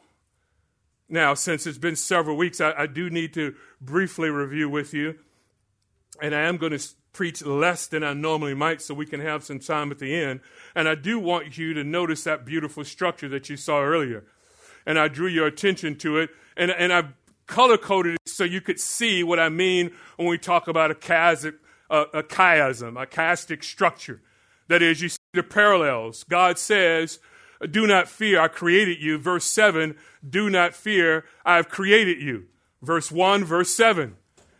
now, 1.10 1.34
since 1.34 1.65
it's 1.65 1.77
been 1.77 1.96
several 1.96 2.38
weeks, 2.38 2.62
I, 2.62 2.74
I 2.74 2.88
do 2.88 3.10
need 3.10 3.34
to 3.34 3.56
briefly 3.82 4.29
review 4.29 4.70
with 4.70 4.94
you. 4.94 5.17
And 6.22 6.36
I 6.36 6.42
am 6.42 6.58
going 6.58 6.78
to 6.78 6.88
preach 7.14 7.44
less 7.44 7.88
than 7.88 8.04
I 8.04 8.14
normally 8.14 8.54
might 8.54 8.82
so 8.82 8.94
we 8.94 9.06
can 9.06 9.20
have 9.20 9.44
some 9.44 9.60
time 9.60 9.92
at 9.92 10.00
the 10.00 10.14
end. 10.14 10.42
And 10.76 10.88
I 10.88 10.96
do 10.96 11.20
want 11.20 11.58
you 11.58 11.74
to 11.74 11.84
notice 11.84 12.24
that 12.24 12.46
beautiful 12.46 12.84
structure 12.84 13.28
that 13.30 13.50
you 13.50 13.58
saw 13.58 13.82
earlier 13.82 14.26
and 14.88 14.98
I 14.98 15.10
drew 15.10 15.28
your 15.28 15.46
attention 15.46 15.98
to 15.98 16.18
it. 16.18 16.32
And, 16.56 16.72
and 16.72 16.92
I 16.92 17.04
color 17.46 17.78
coded 17.78 18.16
it 18.16 18.30
so 18.30 18.44
you 18.44 18.62
could 18.62 18.80
see 18.80 19.24
what 19.24 19.38
I 19.40 19.50
mean 19.50 19.92
when 20.16 20.28
we 20.28 20.40
talk 20.40 20.68
about 20.68 20.90
a, 20.90 20.96
chiastic, 20.96 21.56
a, 21.92 22.02
a 22.14 22.24
chiasm, 22.24 23.00
a 23.00 23.06
chiastic 23.06 23.64
structure. 23.64 24.22
That 24.70 24.82
is, 24.82 25.02
you 25.02 25.10
see 25.10 25.18
the 25.34 25.44
parallels. 25.44 26.24
God 26.24 26.58
says, 26.58 27.20
Do 27.70 27.86
not 27.86 28.08
fear, 28.08 28.40
I 28.40 28.48
created 28.48 29.02
you. 29.02 29.18
Verse 29.18 29.46
7, 29.46 29.96
Do 30.28 30.50
not 30.50 30.74
fear, 30.74 31.26
I 31.46 31.58
have 31.58 31.70
created 31.70 32.22
you. 32.22 32.46
Verse 32.82 33.12
1, 33.12 33.44
verse 33.44 33.74
7. 33.76 34.16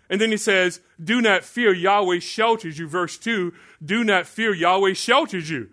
And 0.10 0.22
then 0.22 0.32
he 0.32 0.38
says, 0.38 0.80
Do 1.04 1.22
not 1.22 1.44
fear, 1.44 1.74
Yahweh 1.74 2.20
shelters 2.20 2.80
you. 2.80 2.88
Verse 2.88 3.18
2, 3.18 3.54
Do 3.84 4.04
not 4.04 4.26
fear, 4.26 4.54
Yahweh 4.54 4.94
shelters 4.94 5.50
you. 5.50 5.70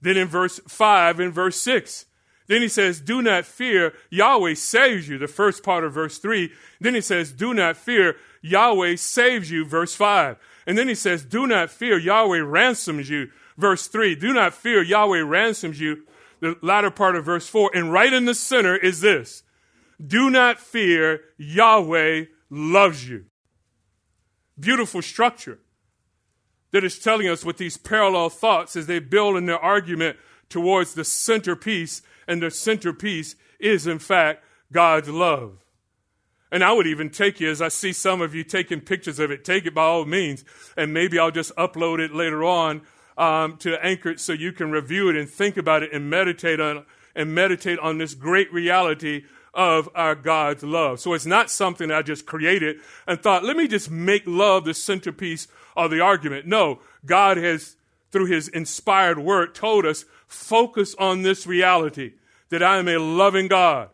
Then 0.00 0.16
in 0.16 0.28
verse 0.28 0.60
5 0.66 1.20
and 1.20 1.32
verse 1.32 1.60
6, 1.60 2.06
then 2.46 2.62
he 2.62 2.68
says, 2.68 3.00
Do 3.00 3.22
not 3.22 3.44
fear, 3.44 3.92
Yahweh 4.10 4.54
saves 4.54 5.08
you, 5.08 5.18
the 5.18 5.26
first 5.26 5.62
part 5.62 5.84
of 5.84 5.92
verse 5.92 6.18
3. 6.18 6.50
Then 6.80 6.94
he 6.94 7.00
says, 7.00 7.32
Do 7.32 7.52
not 7.52 7.76
fear, 7.76 8.16
Yahweh 8.40 8.96
saves 8.96 9.50
you, 9.50 9.64
verse 9.64 9.94
5. 9.94 10.36
And 10.66 10.78
then 10.78 10.88
he 10.88 10.94
says, 10.94 11.24
Do 11.24 11.46
not 11.46 11.70
fear, 11.70 11.98
Yahweh 11.98 12.40
ransoms 12.40 13.10
you, 13.10 13.30
verse 13.56 13.88
3. 13.88 14.14
Do 14.14 14.32
not 14.32 14.54
fear, 14.54 14.82
Yahweh 14.82 15.22
ransoms 15.22 15.80
you, 15.80 16.04
the 16.40 16.56
latter 16.62 16.90
part 16.90 17.16
of 17.16 17.24
verse 17.24 17.48
4. 17.48 17.72
And 17.74 17.92
right 17.92 18.12
in 18.12 18.26
the 18.26 18.34
center 18.34 18.76
is 18.76 19.00
this 19.00 19.42
Do 20.04 20.30
not 20.30 20.60
fear, 20.60 21.22
Yahweh 21.38 22.26
loves 22.48 23.08
you. 23.08 23.26
Beautiful 24.58 25.02
structure 25.02 25.58
that 26.72 26.84
is 26.84 26.98
telling 26.98 27.28
us 27.28 27.44
with 27.44 27.58
these 27.58 27.76
parallel 27.76 28.28
thoughts 28.28 28.76
as 28.76 28.86
they 28.86 28.98
build 28.98 29.36
in 29.36 29.46
their 29.46 29.58
argument 29.58 30.16
towards 30.48 30.94
the 30.94 31.04
centerpiece 31.04 32.02
and 32.26 32.42
the 32.42 32.50
centerpiece 32.50 33.36
is, 33.58 33.86
in 33.86 33.98
fact, 33.98 34.44
God's 34.72 35.08
love. 35.08 35.64
And 36.50 36.62
I 36.62 36.72
would 36.72 36.86
even 36.86 37.10
take 37.10 37.40
you, 37.40 37.50
as 37.50 37.60
I 37.60 37.68
see 37.68 37.92
some 37.92 38.20
of 38.20 38.34
you 38.34 38.44
taking 38.44 38.80
pictures 38.80 39.18
of 39.18 39.30
it, 39.30 39.44
take 39.44 39.66
it 39.66 39.74
by 39.74 39.82
all 39.82 40.04
means. 40.04 40.44
And 40.76 40.94
maybe 40.94 41.18
I'll 41.18 41.30
just 41.30 41.54
upload 41.56 41.98
it 41.98 42.14
later 42.14 42.44
on 42.44 42.82
um, 43.18 43.56
to 43.58 43.84
anchor 43.84 44.10
it 44.10 44.20
so 44.20 44.32
you 44.32 44.52
can 44.52 44.70
review 44.70 45.08
it 45.08 45.16
and 45.16 45.28
think 45.28 45.56
about 45.56 45.82
it 45.82 45.92
and 45.92 46.08
meditate 46.08 46.60
on 46.60 46.84
and 47.14 47.34
meditate 47.34 47.78
on 47.78 47.96
this 47.96 48.14
great 48.14 48.52
reality 48.52 49.24
of 49.56 49.88
our 49.94 50.14
God's 50.14 50.62
love. 50.62 51.00
So 51.00 51.14
it's 51.14 51.26
not 51.26 51.50
something 51.50 51.90
I 51.90 52.02
just 52.02 52.26
created 52.26 52.76
and 53.06 53.20
thought, 53.20 53.42
let 53.42 53.56
me 53.56 53.66
just 53.66 53.90
make 53.90 54.22
love 54.26 54.64
the 54.64 54.74
centerpiece 54.74 55.48
of 55.74 55.90
the 55.90 56.00
argument. 56.00 56.46
No, 56.46 56.80
God 57.04 57.38
has, 57.38 57.76
through 58.12 58.26
his 58.26 58.48
inspired 58.48 59.18
word, 59.18 59.54
told 59.54 59.86
us 59.86 60.04
focus 60.28 60.94
on 60.98 61.22
this 61.22 61.46
reality 61.46 62.12
that 62.50 62.62
I 62.62 62.76
am 62.78 62.86
a 62.86 62.98
loving 62.98 63.48
God. 63.48 63.88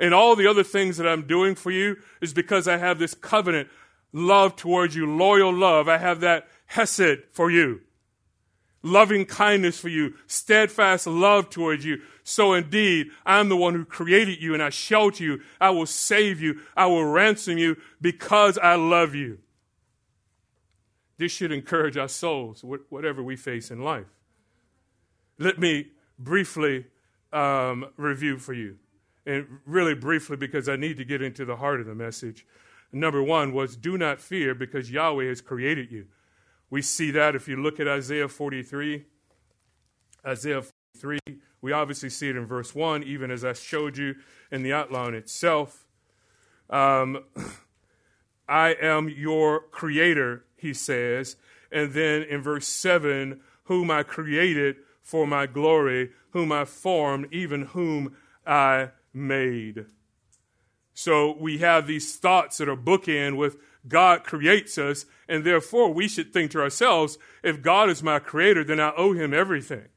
And 0.00 0.14
all 0.14 0.34
the 0.34 0.46
other 0.46 0.64
things 0.64 0.96
that 0.96 1.06
I'm 1.06 1.26
doing 1.26 1.54
for 1.54 1.70
you 1.70 1.96
is 2.20 2.32
because 2.32 2.66
I 2.66 2.78
have 2.78 2.98
this 2.98 3.14
covenant 3.14 3.68
love 4.12 4.56
towards 4.56 4.96
you, 4.96 5.14
loyal 5.14 5.52
love. 5.52 5.88
I 5.88 5.98
have 5.98 6.20
that 6.20 6.48
hesed 6.66 7.24
for 7.30 7.50
you, 7.50 7.82
loving 8.84 9.24
kindness 9.24 9.80
for 9.80 9.88
you, 9.88 10.14
steadfast 10.28 11.08
love 11.08 11.50
towards 11.50 11.84
you. 11.84 12.00
So 12.22 12.52
indeed, 12.52 13.08
I'm 13.26 13.48
the 13.48 13.56
one 13.56 13.74
who 13.74 13.84
created 13.84 14.40
you 14.40 14.54
and 14.54 14.62
I 14.62 14.70
shelter 14.70 15.24
you. 15.24 15.40
I 15.60 15.70
will 15.70 15.86
save 15.86 16.40
you. 16.40 16.60
I 16.76 16.86
will 16.86 17.04
ransom 17.04 17.58
you 17.58 17.76
because 18.00 18.58
I 18.58 18.76
love 18.76 19.14
you. 19.14 19.38
This 21.16 21.32
should 21.32 21.52
encourage 21.52 21.96
our 21.96 22.08
souls, 22.08 22.62
whatever 22.88 23.22
we 23.22 23.36
face 23.36 23.70
in 23.70 23.82
life. 23.82 24.06
Let 25.38 25.58
me 25.58 25.88
briefly 26.18 26.86
um, 27.32 27.86
review 27.96 28.38
for 28.38 28.52
you. 28.52 28.76
And 29.26 29.46
really 29.64 29.94
briefly, 29.94 30.36
because 30.36 30.68
I 30.68 30.76
need 30.76 30.98
to 30.98 31.04
get 31.04 31.22
into 31.22 31.44
the 31.44 31.56
heart 31.56 31.80
of 31.80 31.86
the 31.86 31.94
message. 31.94 32.46
Number 32.92 33.22
one 33.22 33.52
was 33.52 33.76
do 33.76 33.96
not 33.96 34.20
fear 34.20 34.54
because 34.54 34.90
Yahweh 34.90 35.26
has 35.26 35.40
created 35.40 35.90
you. 35.90 36.06
We 36.70 36.82
see 36.82 37.10
that 37.12 37.34
if 37.34 37.48
you 37.48 37.56
look 37.56 37.80
at 37.80 37.88
Isaiah 37.88 38.28
43. 38.28 39.04
Isaiah 40.26 40.62
43, 40.94 41.18
we 41.60 41.72
obviously 41.72 42.10
see 42.10 42.28
it 42.28 42.36
in 42.36 42.46
verse 42.46 42.74
1, 42.74 43.02
even 43.02 43.30
as 43.30 43.44
I 43.44 43.52
showed 43.52 43.96
you 43.96 44.16
in 44.50 44.62
the 44.62 44.72
outline 44.72 45.14
itself. 45.14 45.86
Um, 46.70 47.24
I 48.48 48.74
am 48.80 49.08
your 49.08 49.60
creator, 49.60 50.44
he 50.56 50.74
says. 50.74 51.36
And 51.70 51.92
then 51.92 52.22
in 52.22 52.42
verse 52.42 52.68
7, 52.68 53.40
whom 53.64 53.90
I 53.90 54.02
created 54.02 54.76
for 55.02 55.26
my 55.26 55.46
glory, 55.46 56.10
whom 56.30 56.52
I 56.52 56.64
formed, 56.64 57.28
even 57.32 57.62
whom 57.66 58.16
I 58.46 58.90
made. 59.12 59.86
So 60.94 61.36
we 61.38 61.58
have 61.58 61.86
these 61.86 62.16
thoughts 62.16 62.58
that 62.58 62.68
are 62.68 62.76
bookend 62.76 63.36
with 63.36 63.56
God 63.86 64.24
creates 64.24 64.78
us, 64.78 65.06
and 65.28 65.44
therefore 65.44 65.92
we 65.92 66.08
should 66.08 66.32
think 66.32 66.50
to 66.52 66.60
ourselves, 66.60 67.18
if 67.42 67.62
God 67.62 67.90
is 67.90 68.02
my 68.02 68.18
creator, 68.18 68.64
then 68.64 68.80
I 68.80 68.92
owe 68.96 69.12
him 69.12 69.34
everything. 69.34 69.88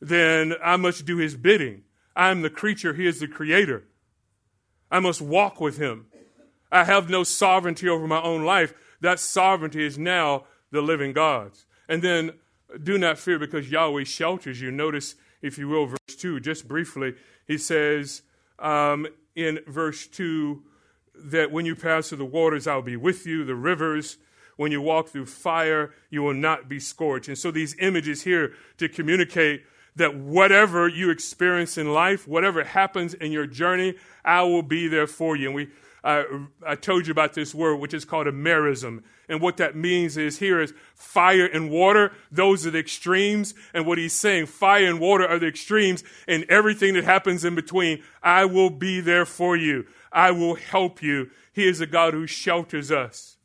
Then 0.00 0.54
I 0.62 0.76
must 0.76 1.04
do 1.04 1.16
his 1.18 1.36
bidding. 1.36 1.82
I 2.16 2.30
am 2.30 2.42
the 2.42 2.50
creature, 2.50 2.94
he 2.94 3.06
is 3.06 3.20
the 3.20 3.28
creator. 3.28 3.84
I 4.90 5.00
must 5.00 5.20
walk 5.20 5.60
with 5.60 5.78
him. 5.78 6.06
I 6.70 6.84
have 6.84 7.08
no 7.08 7.24
sovereignty 7.24 7.88
over 7.88 8.06
my 8.06 8.20
own 8.20 8.44
life. 8.44 8.74
That 9.00 9.20
sovereignty 9.20 9.84
is 9.84 9.98
now 9.98 10.44
the 10.70 10.82
living 10.82 11.12
God's. 11.12 11.66
And 11.88 12.02
then 12.02 12.32
do 12.82 12.98
not 12.98 13.18
fear 13.18 13.38
because 13.38 13.70
Yahweh 13.70 14.04
shelters 14.04 14.60
you. 14.60 14.70
Notice, 14.70 15.14
if 15.40 15.58
you 15.58 15.68
will, 15.68 15.86
verse 15.86 16.16
2, 16.16 16.40
just 16.40 16.68
briefly, 16.68 17.14
he 17.46 17.56
says 17.56 18.22
um, 18.58 19.06
in 19.34 19.60
verse 19.66 20.06
2 20.06 20.62
that 21.24 21.50
when 21.50 21.66
you 21.66 21.74
pass 21.74 22.08
through 22.08 22.18
the 22.18 22.24
waters, 22.24 22.66
I'll 22.66 22.82
be 22.82 22.96
with 22.96 23.26
you, 23.26 23.44
the 23.44 23.54
rivers. 23.54 24.18
When 24.56 24.72
you 24.72 24.82
walk 24.82 25.08
through 25.08 25.26
fire, 25.26 25.94
you 26.10 26.22
will 26.22 26.34
not 26.34 26.68
be 26.68 26.80
scorched. 26.80 27.28
And 27.28 27.38
so 27.38 27.50
these 27.50 27.76
images 27.78 28.22
here 28.22 28.54
to 28.78 28.88
communicate 28.88 29.62
that 29.96 30.16
whatever 30.16 30.88
you 30.88 31.10
experience 31.10 31.78
in 31.78 31.92
life, 31.92 32.26
whatever 32.26 32.64
happens 32.64 33.14
in 33.14 33.30
your 33.32 33.46
journey, 33.46 33.94
I 34.24 34.42
will 34.42 34.62
be 34.62 34.88
there 34.88 35.06
for 35.06 35.36
you. 35.36 35.46
And 35.46 35.54
we 35.54 35.68
I, 36.04 36.24
I 36.66 36.74
told 36.76 37.06
you 37.06 37.10
about 37.10 37.34
this 37.34 37.54
word, 37.54 37.76
which 37.76 37.94
is 37.94 38.04
called 38.04 38.26
a 38.26 38.32
merism. 38.32 39.02
And 39.28 39.40
what 39.40 39.56
that 39.58 39.76
means 39.76 40.16
is 40.16 40.38
here 40.38 40.60
is 40.60 40.72
fire 40.94 41.46
and 41.46 41.70
water. 41.70 42.12
Those 42.30 42.66
are 42.66 42.70
the 42.70 42.78
extremes. 42.78 43.54
And 43.74 43.84
what 43.86 43.98
he's 43.98 44.12
saying, 44.12 44.46
fire 44.46 44.86
and 44.86 45.00
water 45.00 45.26
are 45.26 45.38
the 45.38 45.48
extremes 45.48 46.04
and 46.26 46.44
everything 46.48 46.94
that 46.94 47.04
happens 47.04 47.44
in 47.44 47.54
between. 47.54 48.02
I 48.22 48.44
will 48.44 48.70
be 48.70 49.00
there 49.00 49.26
for 49.26 49.56
you. 49.56 49.86
I 50.12 50.30
will 50.30 50.54
help 50.54 51.02
you. 51.02 51.30
He 51.52 51.66
is 51.66 51.80
a 51.80 51.86
God 51.86 52.14
who 52.14 52.26
shelters 52.26 52.90
us. 52.90 53.36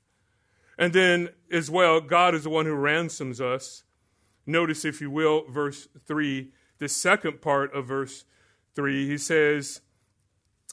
And 0.77 0.93
then 0.93 1.29
as 1.51 1.69
well, 1.69 2.01
God 2.01 2.33
is 2.35 2.43
the 2.43 2.49
one 2.49 2.65
who 2.65 2.73
ransoms 2.73 3.39
us. 3.39 3.83
Notice, 4.45 4.85
if 4.85 5.01
you 5.01 5.09
will, 5.09 5.45
verse 5.49 5.87
3, 6.05 6.51
the 6.79 6.89
second 6.89 7.41
part 7.41 7.73
of 7.73 7.87
verse 7.87 8.25
3, 8.75 9.07
he 9.07 9.17
says, 9.17 9.81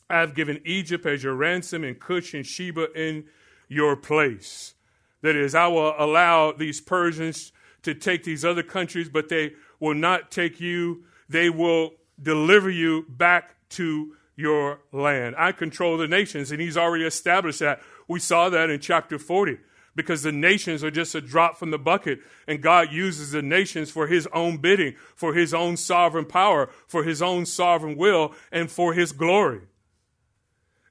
I 0.09 0.19
have 0.19 0.35
given 0.35 0.61
Egypt 0.65 1.07
as 1.07 1.23
your 1.23 1.35
ransom 1.35 1.85
and 1.85 2.01
Cush 2.01 2.35
and 2.35 2.45
Sheba 2.45 2.93
in 2.93 3.27
your 3.69 3.95
place. 3.95 4.75
That 5.23 5.37
is, 5.37 5.55
I 5.55 5.69
will 5.69 5.95
allow 5.99 6.53
these 6.53 6.81
Persians 6.81 7.53
to 7.83 7.95
take 7.95 8.25
these 8.25 8.45
other 8.45 8.63
countries, 8.63 9.09
but 9.09 9.29
they 9.29 9.53
will 9.79 9.95
not 9.95 10.31
take 10.31 10.61
you. 10.61 11.05
They 11.29 11.49
will 11.49 11.93
deliver 12.21 12.71
you 12.71 13.05
back 13.09 13.55
to 13.71 14.17
your 14.37 14.81
land. 14.93 15.35
I 15.39 15.53
control 15.53 15.97
the 15.97 16.09
nations, 16.09 16.51
and 16.51 16.61
he's 16.61 16.77
already 16.77 17.05
established 17.05 17.61
that. 17.61 17.81
We 18.09 18.21
saw 18.21 18.49
that 18.49 18.71
in 18.71 18.81
chapter 18.81 19.19
40 19.19 19.59
because 19.97 20.23
the 20.23 20.33
nations 20.33 20.85
are 20.85 20.91
just 20.91 21.15
a 21.15 21.21
drop 21.21 21.57
from 21.57 21.71
the 21.71 21.79
bucket, 21.79 22.21
and 22.47 22.63
God 22.63 22.93
uses 22.93 23.33
the 23.33 23.43
nations 23.43 23.91
for 23.91 24.07
his 24.07 24.27
own 24.33 24.59
bidding, 24.59 24.95
for 25.15 25.35
his 25.35 25.53
own 25.53 25.77
sovereign 25.77 26.25
power, 26.25 26.71
for 26.87 27.05
his 27.05 27.21
own 27.21 27.45
sovereign 27.45 27.97
will, 27.97 28.33
and 28.53 28.71
for 28.71 28.95
his 28.95 29.13
glory. 29.13 29.63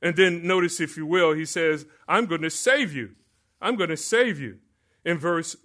And 0.01 0.15
then 0.15 0.45
notice, 0.45 0.79
if 0.79 0.97
you 0.97 1.05
will, 1.05 1.33
he 1.33 1.45
says, 1.45 1.85
I'm 2.07 2.25
going 2.25 2.41
to 2.41 2.49
save 2.49 2.93
you. 2.93 3.15
I'm 3.61 3.75
going 3.75 3.89
to 3.89 3.97
save 3.97 4.39
you. 4.39 4.59
In 5.03 5.17
verse 5.17 5.55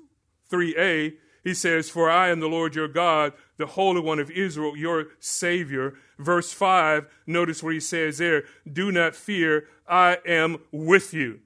3a, 0.51 1.15
he 1.43 1.55
says, 1.55 1.91
For 1.91 2.11
I 2.11 2.31
am 2.31 2.41
the 2.41 2.49
Lord 2.49 2.75
your 2.75 2.89
God, 2.89 3.33
the 3.57 3.67
Holy 3.67 4.01
One 4.01 4.19
of 4.19 4.31
Israel, 4.31 4.77
your 4.77 5.07
Savior. 5.21 5.95
Verse 6.19 6.53
5, 6.53 7.07
notice 7.27 7.63
what 7.63 7.75
he 7.75 7.81
says 7.81 8.19
there 8.19 8.45
Do 8.71 8.91
not 8.91 9.15
fear, 9.15 9.69
I 9.89 10.19
am 10.27 10.59
with 10.73 11.15
you. 11.15 11.41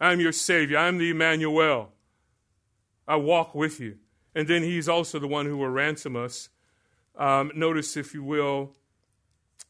I 0.00 0.12
am 0.12 0.20
your 0.20 0.32
Savior. 0.32 0.78
I 0.78 0.88
am 0.88 0.98
the 0.98 1.10
Emmanuel. 1.10 1.90
I 3.06 3.16
walk 3.16 3.54
with 3.54 3.80
you. 3.80 3.96
And 4.34 4.48
then 4.48 4.62
he's 4.62 4.88
also 4.88 5.18
the 5.18 5.26
one 5.26 5.46
who 5.46 5.56
will 5.56 5.68
ransom 5.68 6.16
us. 6.16 6.48
Um, 7.16 7.52
notice, 7.54 7.96
if 7.96 8.14
you 8.14 8.22
will, 8.22 8.72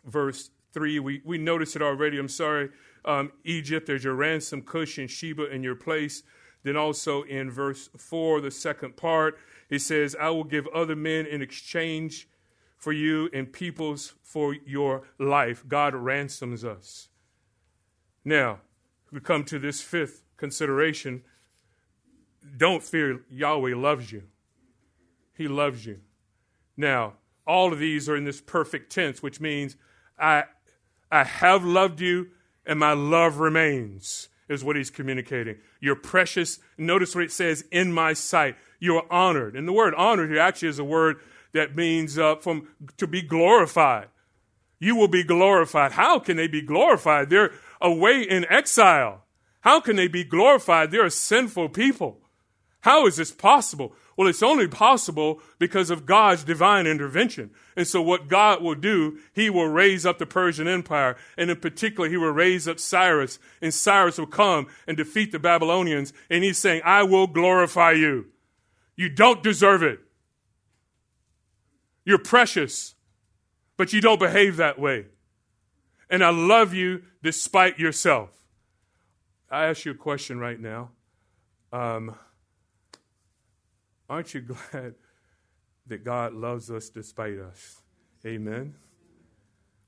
verse 0.04 0.50
3. 0.72 1.00
We, 1.00 1.22
we 1.24 1.38
noticed 1.38 1.74
it 1.74 1.83
already. 1.83 2.18
I'm 2.18 2.28
sorry. 2.28 2.70
Um, 3.04 3.33
Egypt, 3.44 3.87
there's 3.87 4.04
your 4.04 4.14
ransom, 4.14 4.62
Cush 4.62 4.98
and 4.98 5.11
Sheba 5.11 5.50
in 5.50 5.62
your 5.62 5.74
place. 5.74 6.22
Then 6.62 6.76
also 6.76 7.22
in 7.22 7.50
verse 7.50 7.88
4, 7.96 8.42
the 8.42 8.50
second 8.50 8.96
part, 8.96 9.38
it 9.70 9.80
says, 9.80 10.16
I 10.20 10.30
will 10.30 10.44
give 10.44 10.66
other 10.68 10.96
men 10.96 11.26
in 11.26 11.40
exchange 11.40 12.28
for 12.76 12.92
you 12.92 13.30
and 13.33 13.52
peoples 13.52 14.14
for 14.22 14.54
your 14.66 15.02
life. 15.18 15.64
God 15.68 15.94
ransoms 15.94 16.64
us. 16.64 17.09
Now, 18.24 18.61
we 19.12 19.20
come 19.20 19.44
to 19.44 19.59
this 19.59 19.80
fifth 19.80 20.24
consideration. 20.37 21.22
Don't 22.56 22.83
fear, 22.83 23.22
Yahweh 23.30 23.74
loves 23.76 24.12
you. 24.12 24.24
He 25.35 25.46
loves 25.46 25.87
you. 25.87 26.00
Now, 26.76 27.14
all 27.46 27.72
of 27.72 27.78
these 27.78 28.09
are 28.09 28.16
in 28.16 28.24
this 28.24 28.40
perfect 28.40 28.92
tense, 28.92 29.22
which 29.22 29.40
means 29.40 29.76
I 30.18 30.44
I 31.11 31.24
have 31.24 31.64
loved 31.64 32.00
you, 32.00 32.28
and 32.64 32.78
my 32.78 32.92
love 32.92 33.38
remains, 33.38 34.28
is 34.50 34.64
what 34.64 34.76
he's 34.76 34.90
communicating. 34.90 35.56
You're 35.80 35.96
precious. 35.96 36.58
Notice 36.76 37.14
what 37.14 37.24
it 37.24 37.32
says, 37.32 37.64
in 37.70 37.92
my 37.92 38.12
sight. 38.12 38.56
You're 38.80 39.06
honored. 39.10 39.56
And 39.56 39.66
the 39.66 39.72
word 39.72 39.94
honored 39.94 40.30
here 40.30 40.40
actually 40.40 40.68
is 40.68 40.78
a 40.78 40.84
word 40.84 41.20
that 41.52 41.76
means 41.76 42.18
uh, 42.18 42.36
from 42.36 42.68
to 42.98 43.06
be 43.06 43.22
glorified. 43.22 44.08
You 44.80 44.96
will 44.96 45.08
be 45.08 45.22
glorified. 45.22 45.92
How 45.92 46.18
can 46.18 46.36
they 46.36 46.48
be 46.48 46.62
glorified? 46.62 47.30
They're 47.30 47.52
away 47.80 48.22
in 48.22 48.44
exile. 48.50 49.24
How 49.60 49.80
can 49.80 49.96
they 49.96 50.08
be 50.08 50.24
glorified? 50.24 50.90
They're 50.90 51.06
a 51.06 51.10
sinful 51.10 51.68
people. 51.68 52.18
How 52.80 53.06
is 53.06 53.16
this 53.16 53.30
possible? 53.30 53.94
Well, 54.20 54.28
it's 54.28 54.42
only 54.42 54.68
possible 54.68 55.40
because 55.59 55.88
of 55.88 56.04
God's 56.04 56.44
divine 56.44 56.87
intervention. 56.87 57.52
And 57.74 57.87
so, 57.87 58.02
what 58.02 58.28
God 58.28 58.62
will 58.62 58.74
do, 58.74 59.18
He 59.33 59.48
will 59.48 59.68
raise 59.68 60.04
up 60.04 60.18
the 60.18 60.26
Persian 60.26 60.68
Empire. 60.68 61.16
And 61.38 61.50
in 61.50 61.56
particular, 61.59 62.06
He 62.06 62.18
will 62.18 62.30
raise 62.30 62.68
up 62.68 62.78
Cyrus. 62.78 63.38
And 63.62 63.72
Cyrus 63.72 64.18
will 64.18 64.26
come 64.26 64.66
and 64.87 64.94
defeat 64.94 65.33
the 65.33 65.38
Babylonians. 65.38 66.12
And 66.28 66.44
He's 66.44 66.59
saying, 66.59 66.83
I 66.85 67.02
will 67.02 67.28
glorify 67.28 67.92
you. 67.92 68.26
You 68.94 69.09
don't 69.09 69.42
deserve 69.42 69.83
it. 69.83 70.00
You're 72.04 72.18
precious, 72.18 72.96
but 73.78 73.94
you 73.94 74.02
don't 74.02 74.20
behave 74.20 74.59
that 74.59 74.78
way. 74.78 75.06
And 76.11 76.22
I 76.22 76.28
love 76.28 76.74
you 76.74 77.04
despite 77.22 77.78
yourself. 77.78 78.28
I 79.50 79.64
ask 79.64 79.87
you 79.87 79.92
a 79.92 79.94
question 79.94 80.38
right 80.38 80.61
now. 80.61 80.90
Um, 81.72 82.16
Aren't 84.10 84.34
you 84.34 84.40
glad 84.40 84.96
that 85.86 86.04
God 86.04 86.34
loves 86.34 86.68
us 86.68 86.88
despite 86.90 87.38
us? 87.38 87.80
Amen. 88.26 88.74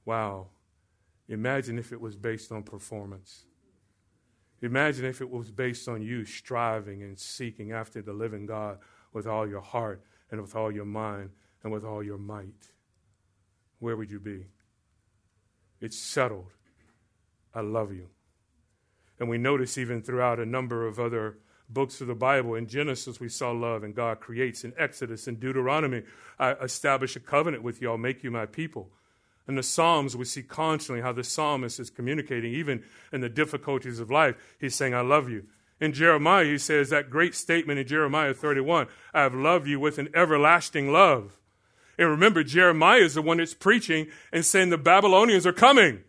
Wow. 0.04 0.46
Imagine 1.28 1.76
if 1.76 1.92
it 1.92 2.00
was 2.00 2.16
based 2.16 2.52
on 2.52 2.62
performance. 2.62 3.46
Imagine 4.62 5.06
if 5.06 5.20
it 5.20 5.28
was 5.28 5.50
based 5.50 5.88
on 5.88 6.02
you 6.02 6.24
striving 6.24 7.02
and 7.02 7.18
seeking 7.18 7.72
after 7.72 8.00
the 8.00 8.12
living 8.12 8.46
God 8.46 8.78
with 9.12 9.26
all 9.26 9.46
your 9.46 9.60
heart 9.60 10.04
and 10.30 10.40
with 10.40 10.54
all 10.54 10.70
your 10.70 10.84
mind 10.84 11.30
and 11.64 11.72
with 11.72 11.84
all 11.84 12.02
your 12.02 12.18
might. 12.18 12.70
Where 13.80 13.96
would 13.96 14.12
you 14.12 14.20
be? 14.20 14.46
It's 15.80 15.98
settled. 15.98 16.52
I 17.52 17.60
love 17.62 17.92
you. 17.92 18.06
And 19.18 19.28
we 19.28 19.36
notice 19.36 19.76
even 19.78 20.00
throughout 20.00 20.38
a 20.38 20.46
number 20.46 20.86
of 20.86 21.00
other 21.00 21.38
books 21.72 22.00
of 22.00 22.06
the 22.06 22.14
Bible. 22.14 22.54
In 22.54 22.66
Genesis, 22.66 23.20
we 23.20 23.28
saw 23.28 23.50
love, 23.50 23.82
and 23.82 23.94
God 23.94 24.20
creates. 24.20 24.64
In 24.64 24.72
Exodus 24.78 25.26
and 25.26 25.38
Deuteronomy, 25.38 26.02
I 26.38 26.52
establish 26.54 27.16
a 27.16 27.20
covenant 27.20 27.62
with 27.62 27.80
you. 27.80 27.90
I'll 27.90 27.98
make 27.98 28.22
you 28.22 28.30
my 28.30 28.46
people. 28.46 28.90
In 29.48 29.56
the 29.56 29.62
Psalms, 29.62 30.16
we 30.16 30.24
see 30.24 30.42
constantly 30.42 31.02
how 31.02 31.12
the 31.12 31.24
psalmist 31.24 31.80
is 31.80 31.90
communicating, 31.90 32.52
even 32.54 32.84
in 33.12 33.20
the 33.20 33.28
difficulties 33.28 33.98
of 33.98 34.10
life. 34.10 34.36
He's 34.60 34.74
saying, 34.74 34.94
I 34.94 35.00
love 35.00 35.28
you. 35.28 35.44
In 35.80 35.92
Jeremiah, 35.92 36.44
he 36.44 36.58
says 36.58 36.90
that 36.90 37.10
great 37.10 37.34
statement 37.34 37.80
in 37.80 37.86
Jeremiah 37.88 38.34
31 38.34 38.86
I 39.12 39.22
have 39.22 39.34
loved 39.34 39.66
you 39.66 39.80
with 39.80 39.98
an 39.98 40.10
everlasting 40.14 40.92
love. 40.92 41.38
And 41.98 42.08
remember, 42.08 42.44
Jeremiah 42.44 43.00
is 43.00 43.14
the 43.14 43.22
one 43.22 43.38
that's 43.38 43.52
preaching 43.52 44.06
and 44.32 44.44
saying 44.44 44.70
the 44.70 44.78
Babylonians 44.78 45.46
are 45.46 45.52
coming. 45.52 46.04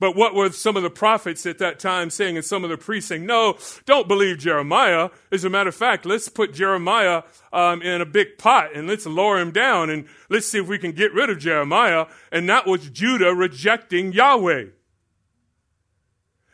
But 0.00 0.16
what 0.16 0.34
were 0.34 0.50
some 0.50 0.78
of 0.78 0.82
the 0.82 0.90
prophets 0.90 1.44
at 1.44 1.58
that 1.58 1.78
time 1.78 2.08
saying, 2.08 2.36
and 2.36 2.44
some 2.44 2.64
of 2.64 2.70
the 2.70 2.78
priests 2.78 3.10
saying, 3.10 3.26
no, 3.26 3.58
don't 3.84 4.08
believe 4.08 4.38
Jeremiah. 4.38 5.10
As 5.30 5.44
a 5.44 5.50
matter 5.50 5.68
of 5.68 5.74
fact, 5.74 6.06
let's 6.06 6.30
put 6.30 6.54
Jeremiah 6.54 7.22
um, 7.52 7.82
in 7.82 8.00
a 8.00 8.06
big 8.06 8.38
pot 8.38 8.74
and 8.74 8.88
let's 8.88 9.06
lower 9.06 9.38
him 9.38 9.52
down 9.52 9.90
and 9.90 10.06
let's 10.30 10.46
see 10.46 10.58
if 10.58 10.66
we 10.66 10.78
can 10.78 10.92
get 10.92 11.12
rid 11.12 11.28
of 11.28 11.38
Jeremiah. 11.38 12.06
And 12.32 12.48
that 12.48 12.66
was 12.66 12.88
Judah 12.88 13.34
rejecting 13.34 14.12
Yahweh. 14.12 14.68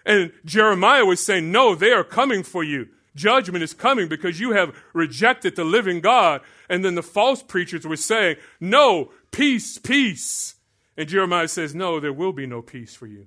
And 0.05 0.33
Jeremiah 0.45 1.05
was 1.05 1.25
saying, 1.25 1.51
no, 1.51 1.77
they 1.77 1.93
are 1.93 2.05
coming 2.05 2.43
for 2.43 2.65
you. 2.65 2.89
judgment 3.15 3.63
is 3.63 3.75
coming 3.75 4.09
because 4.09 4.41
you 4.41 4.53
have 4.53 4.77
rejected 4.93 5.55
the 5.55 5.65
living 5.65 6.01
God. 6.01 6.41
And 6.69 6.85
then 6.85 6.97
the 6.97 7.03
false 7.03 7.43
preachers 7.43 7.87
were 7.87 7.97
saying, 7.97 8.37
No, 8.61 9.13
peace, 9.31 9.79
peace. 9.79 10.57
And 10.97 11.09
Jeremiah 11.09 11.49
says, 11.49 11.75
No, 11.75 12.01
there 12.01 12.13
will 12.13 12.33
be 12.33 12.47
no 12.47 12.61
peace 12.61 12.95
for 12.95 13.07
you. 13.07 13.27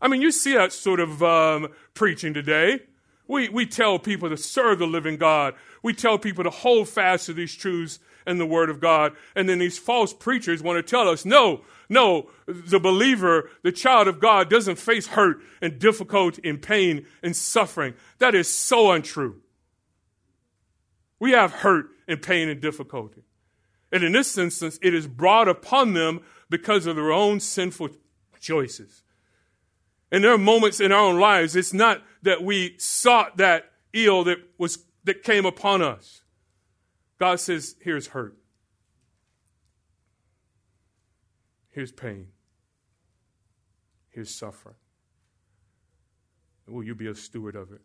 I 0.00 0.08
mean, 0.08 0.22
you 0.22 0.30
see 0.30 0.54
that 0.54 0.72
sort 0.72 1.00
of 1.00 1.22
um, 1.22 1.68
preaching 1.94 2.34
today. 2.34 2.80
We, 3.28 3.48
we 3.48 3.66
tell 3.66 3.98
people 3.98 4.28
to 4.28 4.36
serve 4.36 4.78
the 4.78 4.86
living 4.86 5.16
God. 5.16 5.54
We 5.82 5.94
tell 5.94 6.18
people 6.18 6.44
to 6.44 6.50
hold 6.50 6.88
fast 6.88 7.26
to 7.26 7.32
these 7.32 7.54
truths 7.54 7.98
and 8.26 8.38
the 8.38 8.46
Word 8.46 8.70
of 8.70 8.80
God. 8.80 9.14
And 9.34 9.48
then 9.48 9.58
these 9.58 9.78
false 9.78 10.12
preachers 10.12 10.62
want 10.62 10.76
to 10.76 10.88
tell 10.88 11.08
us, 11.08 11.24
no, 11.24 11.62
no, 11.88 12.30
the 12.46 12.80
believer, 12.80 13.50
the 13.62 13.72
child 13.72 14.08
of 14.08 14.20
God, 14.20 14.50
doesn't 14.50 14.76
face 14.76 15.08
hurt 15.08 15.38
and 15.60 15.78
difficulty 15.78 16.48
and 16.48 16.60
pain 16.60 17.06
and 17.22 17.34
suffering. 17.34 17.94
That 18.18 18.34
is 18.34 18.48
so 18.48 18.92
untrue. 18.92 19.40
We 21.18 21.32
have 21.32 21.52
hurt 21.52 21.86
and 22.06 22.20
pain 22.20 22.48
and 22.48 22.60
difficulty. 22.60 23.22
And 23.90 24.02
in 24.04 24.12
this 24.12 24.36
instance, 24.36 24.78
it 24.82 24.94
is 24.94 25.06
brought 25.06 25.48
upon 25.48 25.94
them 25.94 26.20
because 26.50 26.86
of 26.86 26.96
their 26.96 27.12
own 27.12 27.40
sinful 27.40 27.90
choices. 28.40 29.02
And 30.10 30.22
there 30.22 30.32
are 30.32 30.38
moments 30.38 30.80
in 30.80 30.92
our 30.92 31.00
own 31.00 31.18
lives, 31.18 31.56
it's 31.56 31.72
not 31.72 32.02
that 32.22 32.42
we 32.42 32.76
sought 32.78 33.38
that 33.38 33.72
ill 33.92 34.24
that 34.24 34.38
was 34.58 34.78
that 35.04 35.22
came 35.22 35.46
upon 35.46 35.82
us. 35.82 36.22
God 37.18 37.40
says, 37.40 37.76
here's 37.80 38.08
hurt. 38.08 38.36
Here's 41.70 41.92
pain. 41.92 42.28
Here's 44.10 44.34
suffering. 44.34 44.74
Will 46.66 46.82
you 46.82 46.94
be 46.94 47.06
a 47.06 47.14
steward 47.14 47.54
of 47.54 47.70
it? 47.72 47.80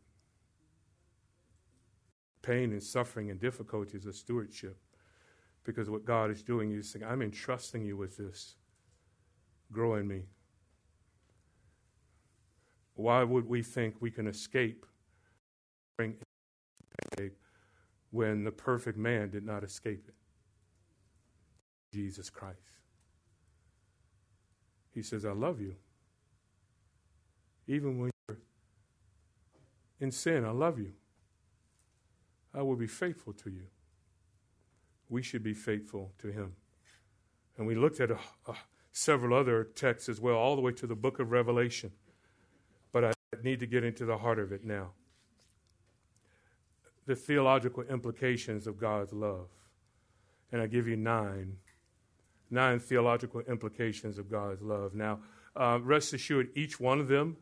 Pain 2.41 2.71
and 2.71 2.81
suffering 2.81 3.29
and 3.29 3.39
difficulty 3.39 3.97
is 3.97 4.05
a 4.05 4.13
stewardship 4.13 4.77
because 5.63 5.89
what 5.89 6.05
God 6.05 6.31
is 6.31 6.41
doing 6.41 6.71
is 6.71 6.91
saying, 6.91 7.05
I'm 7.05 7.21
entrusting 7.21 7.85
you 7.85 7.95
with 7.95 8.17
this. 8.17 8.55
Grow 9.71 9.95
in 9.95 10.07
me. 10.07 10.23
Why 13.01 13.23
would 13.23 13.47
we 13.47 13.63
think 13.63 13.95
we 13.99 14.11
can 14.11 14.27
escape 14.27 14.85
when 18.11 18.43
the 18.43 18.51
perfect 18.51 18.97
man 18.97 19.31
did 19.31 19.43
not 19.43 19.63
escape 19.63 20.05
it? 20.07 20.13
Jesus 21.91 22.29
Christ. 22.29 22.59
He 24.93 25.01
says, 25.01 25.25
I 25.25 25.31
love 25.31 25.59
you. 25.59 25.75
Even 27.67 27.97
when 27.97 28.11
you're 28.27 28.37
in 29.99 30.11
sin, 30.11 30.45
I 30.45 30.51
love 30.51 30.77
you. 30.77 30.91
I 32.53 32.61
will 32.61 32.75
be 32.75 32.87
faithful 32.87 33.33
to 33.33 33.49
you. 33.49 33.65
We 35.09 35.23
should 35.23 35.43
be 35.43 35.53
faithful 35.53 36.11
to 36.19 36.27
him. 36.27 36.53
And 37.57 37.65
we 37.65 37.75
looked 37.75 37.99
at 37.99 38.11
a, 38.11 38.17
a, 38.47 38.53
several 38.91 39.37
other 39.37 39.63
texts 39.63 40.07
as 40.07 40.21
well, 40.21 40.35
all 40.35 40.55
the 40.55 40.61
way 40.61 40.71
to 40.73 40.85
the 40.85 40.95
book 40.95 41.19
of 41.19 41.31
Revelation. 41.31 41.91
Need 43.43 43.59
to 43.61 43.67
get 43.67 43.83
into 43.83 44.05
the 44.05 44.17
heart 44.17 44.39
of 44.39 44.51
it 44.51 44.65
now. 44.65 44.91
The 47.05 47.15
theological 47.15 47.83
implications 47.83 48.67
of 48.67 48.77
God's 48.77 49.13
love. 49.13 49.47
And 50.51 50.61
I 50.61 50.67
give 50.67 50.87
you 50.87 50.97
nine 50.97 51.57
nine 52.51 52.79
theological 52.79 53.41
implications 53.41 54.17
of 54.19 54.29
God's 54.29 54.61
love. 54.61 54.93
Now, 54.93 55.19
uh, 55.55 55.79
rest 55.81 56.13
assured, 56.13 56.49
each 56.55 56.79
one 56.79 56.99
of 56.99 57.07
them, 57.07 57.37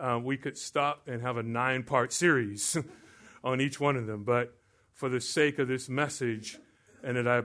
uh, 0.00 0.20
we 0.22 0.36
could 0.36 0.56
stop 0.56 1.08
and 1.08 1.20
have 1.20 1.36
a 1.36 1.42
nine 1.42 1.82
part 1.82 2.12
series 2.12 2.78
on 3.44 3.60
each 3.60 3.78
one 3.78 3.96
of 3.96 4.06
them. 4.06 4.24
But 4.24 4.56
for 4.92 5.08
the 5.08 5.20
sake 5.20 5.58
of 5.58 5.68
this 5.68 5.88
message, 5.88 6.58
and 7.02 7.16
that 7.16 7.28
I 7.28 7.42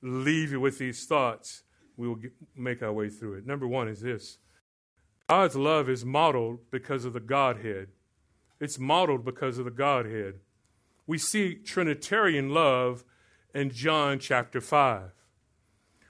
leave 0.00 0.52
you 0.52 0.60
with 0.60 0.78
these 0.78 1.04
thoughts, 1.04 1.62
we 1.96 2.08
will 2.08 2.16
get, 2.16 2.32
make 2.56 2.82
our 2.82 2.92
way 2.92 3.10
through 3.10 3.34
it. 3.34 3.46
Number 3.46 3.66
one 3.66 3.88
is 3.88 4.00
this 4.00 4.38
God's 5.28 5.56
love 5.56 5.88
is 5.88 6.04
modeled 6.04 6.60
because 6.70 7.04
of 7.04 7.12
the 7.12 7.20
Godhead. 7.20 7.88
It's 8.60 8.78
modeled 8.78 9.24
because 9.24 9.58
of 9.58 9.64
the 9.64 9.70
Godhead. 9.70 10.40
We 11.06 11.18
see 11.18 11.54
Trinitarian 11.54 12.50
love 12.50 13.04
in 13.54 13.70
John 13.70 14.18
chapter 14.18 14.60
5. 14.60 15.10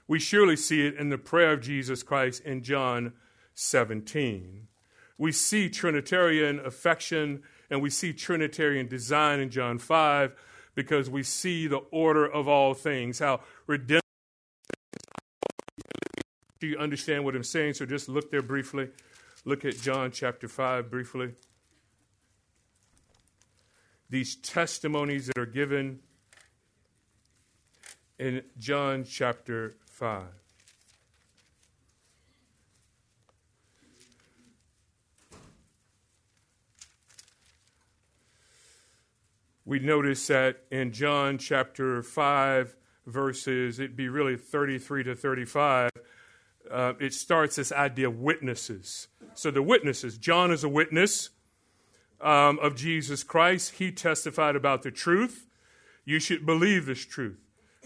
We 0.07 0.19
surely 0.19 0.55
see 0.55 0.85
it 0.85 0.95
in 0.95 1.09
the 1.09 1.17
prayer 1.17 1.53
of 1.53 1.61
Jesus 1.61 2.03
Christ 2.03 2.43
in 2.43 2.61
John 2.61 3.13
17. 3.55 4.67
We 5.17 5.31
see 5.31 5.69
Trinitarian 5.69 6.59
affection 6.59 7.43
and 7.69 7.81
we 7.81 7.89
see 7.89 8.13
Trinitarian 8.13 8.87
design 8.87 9.39
in 9.39 9.49
John 9.49 9.79
5 9.79 10.35
because 10.75 11.09
we 11.09 11.23
see 11.23 11.67
the 11.67 11.81
order 11.91 12.25
of 12.25 12.47
all 12.47 12.73
things, 12.73 13.19
how 13.19 13.41
redemption. 13.67 14.02
Do 16.63 16.69
you 16.69 16.77
understand 16.77 17.25
what 17.25 17.35
I'm 17.35 17.43
saying? 17.43 17.73
So 17.73 17.85
just 17.85 18.07
look 18.07 18.31
there 18.31 18.41
briefly. 18.41 18.87
Look 19.43 19.65
at 19.65 19.81
John 19.81 20.11
chapter 20.11 20.47
5 20.47 20.89
briefly. 20.89 21.33
These 24.09 24.37
testimonies 24.37 25.27
that 25.27 25.37
are 25.37 25.45
given 25.45 25.99
in 28.17 28.43
John 28.57 29.03
chapter 29.03 29.75
5. 29.87 30.23
We 39.65 39.79
notice 39.79 40.25
that 40.27 40.63
in 40.71 40.93
John 40.93 41.37
chapter 41.37 42.01
5, 42.01 42.77
verses, 43.05 43.79
it'd 43.79 43.95
be 43.95 44.09
really 44.09 44.37
33 44.37 45.03
to 45.03 45.15
35, 45.15 45.89
uh, 46.73 46.93
it 46.99 47.13
starts 47.13 47.55
this 47.55 47.71
idea 47.71 48.07
of 48.07 48.19
witnesses. 48.19 49.07
So 49.35 49.51
the 49.51 49.61
witnesses, 49.61 50.17
John 50.17 50.51
is 50.51 50.63
a 50.63 50.69
witness 50.69 51.29
um, 52.19 52.57
of 52.59 52.75
Jesus 52.75 53.23
Christ. 53.23 53.75
He 53.75 53.91
testified 53.91 54.55
about 54.55 54.81
the 54.81 54.89
truth. 54.89 55.47
You 56.03 56.19
should 56.19 56.45
believe 56.45 56.85
this 56.85 57.05
truth. 57.05 57.37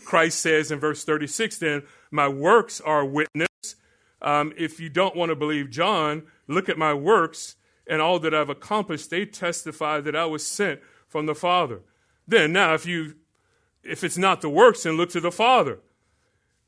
Christ 0.06 0.40
says 0.40 0.72
in 0.72 0.80
verse 0.80 1.04
36, 1.04 1.58
then, 1.58 1.84
my 2.12 2.30
works 2.30 2.80
are 2.80 3.04
witness. 3.04 3.48
Um, 4.22 4.54
if 4.58 4.80
you 4.80 4.90
don't 4.90 5.16
want 5.16 5.30
to 5.30 5.36
believe 5.36 5.70
John, 5.70 6.24
look 6.48 6.70
at 6.70 6.78
my 6.78 6.94
works 6.94 7.56
and 7.88 8.02
all 8.02 8.20
that 8.20 8.34
I've 8.34 8.50
accomplished. 8.50 9.10
They 9.10 9.26
testify 9.26 10.00
that 10.00 10.16
I 10.16 10.26
was 10.26 10.48
sent 10.48 10.80
from 11.08 11.26
the 11.26 11.36
Father. 11.36 11.82
Then, 12.26 12.54
now, 12.54 12.74
if 12.74 12.86
you 12.86 13.16
if 13.84 14.04
it's 14.04 14.18
not 14.18 14.42
the 14.42 14.50
works, 14.50 14.84
then 14.84 14.98
look 14.98 15.10
to 15.12 15.22
the 15.22 15.32
Father. 15.32 15.80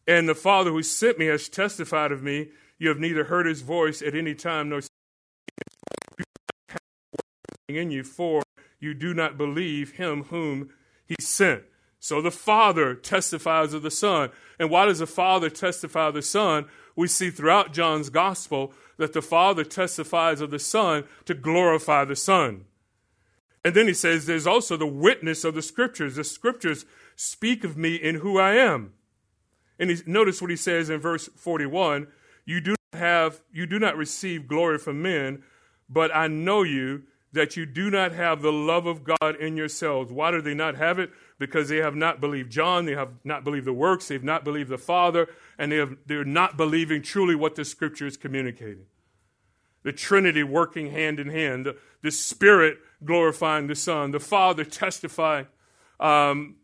And 0.09 0.27
the 0.27 0.33
Father 0.33 0.71
who 0.71 0.81
sent 0.81 1.19
me 1.19 1.27
has 1.27 1.47
testified 1.47 2.11
of 2.11 2.23
me. 2.23 2.47
You 2.79 2.89
have 2.89 2.97
neither 2.97 3.25
heard 3.25 3.45
his 3.45 3.61
voice 3.61 4.01
at 4.01 4.15
any 4.15 4.33
time 4.33 4.69
nor 4.69 4.81
seen 4.81 4.89
in 7.67 7.91
you, 7.91 8.03
for 8.03 8.41
you 8.79 8.95
do 8.95 9.13
not 9.13 9.37
believe 9.37 9.91
him 9.91 10.23
whom 10.23 10.71
he 11.05 11.15
sent. 11.19 11.61
So 11.99 12.23
the 12.23 12.31
Father 12.31 12.95
testifies 12.95 13.75
of 13.75 13.83
the 13.83 13.91
Son. 13.91 14.31
And 14.57 14.71
why 14.71 14.85
does 14.85 14.97
the 14.97 15.05
Father 15.05 15.47
testify 15.47 16.07
of 16.07 16.15
the 16.15 16.23
Son? 16.23 16.65
We 16.95 17.07
see 17.07 17.29
throughout 17.29 17.71
John's 17.71 18.09
Gospel 18.09 18.73
that 18.97 19.13
the 19.13 19.21
Father 19.21 19.63
testifies 19.63 20.41
of 20.41 20.49
the 20.49 20.57
Son 20.57 21.03
to 21.25 21.35
glorify 21.35 22.03
the 22.05 22.15
Son. 22.15 22.65
And 23.63 23.75
then 23.75 23.85
he 23.85 23.93
says 23.93 24.25
there's 24.25 24.47
also 24.47 24.75
the 24.75 24.87
witness 24.87 25.43
of 25.43 25.53
the 25.53 25.61
Scriptures. 25.61 26.15
The 26.15 26.23
Scriptures 26.23 26.87
speak 27.15 27.63
of 27.63 27.77
me 27.77 27.93
in 27.93 28.15
who 28.15 28.39
I 28.39 28.55
am. 28.55 28.93
And 29.79 30.05
notice 30.07 30.41
what 30.41 30.49
he 30.49 30.57
says 30.57 30.89
in 30.89 30.99
verse 30.99 31.29
41 31.35 32.07
you 32.45 32.59
do 32.61 32.75
not 32.91 32.99
have 32.99 33.41
you 33.53 33.65
do 33.65 33.79
not 33.79 33.95
receive 33.95 34.47
glory 34.47 34.77
from 34.77 35.01
men 35.01 35.43
but 35.89 36.13
i 36.15 36.27
know 36.27 36.63
you 36.63 37.03
that 37.31 37.55
you 37.55 37.65
do 37.65 37.89
not 37.89 38.11
have 38.11 38.41
the 38.41 38.51
love 38.51 38.85
of 38.85 39.03
god 39.03 39.35
in 39.39 39.55
yourselves. 39.55 40.11
Why 40.11 40.31
do 40.31 40.41
they 40.41 40.53
not 40.53 40.75
have 40.75 40.99
it? 40.99 41.11
Because 41.37 41.69
they 41.69 41.77
have 41.77 41.95
not 41.95 42.19
believed 42.19 42.51
John, 42.51 42.85
they 42.85 42.95
have 42.95 43.09
not 43.23 43.43
believed 43.43 43.65
the 43.65 43.73
works, 43.73 44.07
they've 44.07 44.23
not 44.23 44.43
believed 44.43 44.69
the 44.69 44.77
Father, 44.77 45.27
and 45.57 45.71
they 45.71 45.77
have, 45.77 45.95
they're 46.05 46.25
not 46.25 46.57
believing 46.57 47.01
truly 47.01 47.35
what 47.35 47.55
the 47.55 47.65
Scripture 47.65 48.07
is 48.07 48.17
communicating. 48.17 48.85
The 49.83 49.93
Trinity 49.93 50.43
working 50.43 50.91
hand 50.91 51.19
in 51.19 51.29
hand, 51.29 51.65
the, 51.65 51.77
the 52.01 52.11
Spirit 52.11 52.79
glorifying 53.05 53.67
the 53.67 53.75
Son, 53.75 54.11
the 54.11 54.19
Father 54.19 54.65
testifying 54.65 55.47
um, 55.99 56.55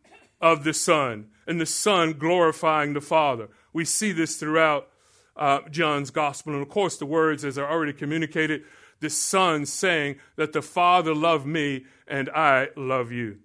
of 0.42 0.64
the 0.64 0.74
Son, 0.74 1.28
and 1.48 1.60
the 1.60 1.66
Son 1.66 2.14
glorifying 2.14 2.94
the 2.94 3.02
Father. 3.02 3.50
We 3.74 3.86
see 3.86 4.12
this 4.12 4.38
throughout 4.38 4.88
uh, 5.36 5.62
John's 5.70 6.12
Gospel. 6.12 6.54
And 6.54 6.62
of 6.62 6.70
course, 6.70 6.98
the 6.98 7.06
words, 7.06 7.44
as 7.44 7.58
are 7.58 7.70
already 7.70 7.94
communicated, 7.94 8.64
the 9.00 9.10
Son 9.10 9.66
saying 9.66 10.18
that 10.36 10.54
the 10.54 10.62
Father 10.62 11.14
loved 11.14 11.46
me 11.46 11.86
and 12.08 12.30
I 12.30 12.70
love 12.76 13.12
you. 13.12 13.40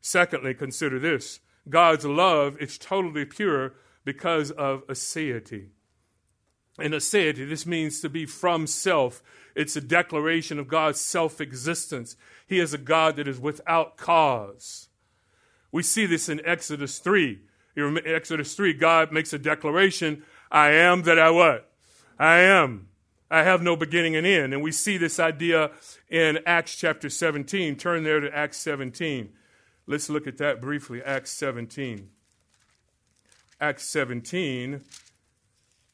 Secondly, 0.00 0.54
consider 0.54 0.98
this 0.98 1.40
God's 1.68 2.04
love 2.04 2.56
is 2.58 2.78
totally 2.78 3.24
pure 3.24 3.74
because 4.04 4.50
of 4.50 4.86
aseity. 4.86 5.68
And 6.78 6.92
aseity, 6.92 7.48
this 7.48 7.66
means 7.66 8.00
to 8.00 8.08
be 8.08 8.26
from 8.26 8.66
self. 8.66 9.22
It's 9.54 9.76
a 9.76 9.80
declaration 9.80 10.58
of 10.58 10.68
God's 10.68 11.00
self 11.00 11.40
existence. 11.40 12.16
He 12.46 12.58
is 12.58 12.74
a 12.74 12.78
God 12.78 13.16
that 13.16 13.26
is 13.26 13.40
without 13.40 13.96
cause. 13.96 14.88
We 15.76 15.82
see 15.82 16.06
this 16.06 16.30
in 16.30 16.40
Exodus 16.42 17.00
3. 17.00 17.38
In 17.76 18.00
Exodus 18.06 18.54
3, 18.54 18.72
God 18.72 19.12
makes 19.12 19.34
a 19.34 19.38
declaration 19.38 20.22
I 20.50 20.70
am 20.70 21.02
that 21.02 21.18
I 21.18 21.28
what? 21.28 21.70
I 22.18 22.38
am. 22.38 22.88
I 23.30 23.42
have 23.42 23.60
no 23.60 23.76
beginning 23.76 24.16
and 24.16 24.26
end. 24.26 24.54
And 24.54 24.62
we 24.62 24.72
see 24.72 24.96
this 24.96 25.20
idea 25.20 25.72
in 26.08 26.38
Acts 26.46 26.76
chapter 26.76 27.10
17. 27.10 27.76
Turn 27.76 28.04
there 28.04 28.20
to 28.20 28.34
Acts 28.34 28.56
17. 28.56 29.34
Let's 29.86 30.08
look 30.08 30.26
at 30.26 30.38
that 30.38 30.62
briefly. 30.62 31.02
Acts 31.02 31.32
17. 31.32 32.08
Acts 33.60 33.84
17, 33.84 34.80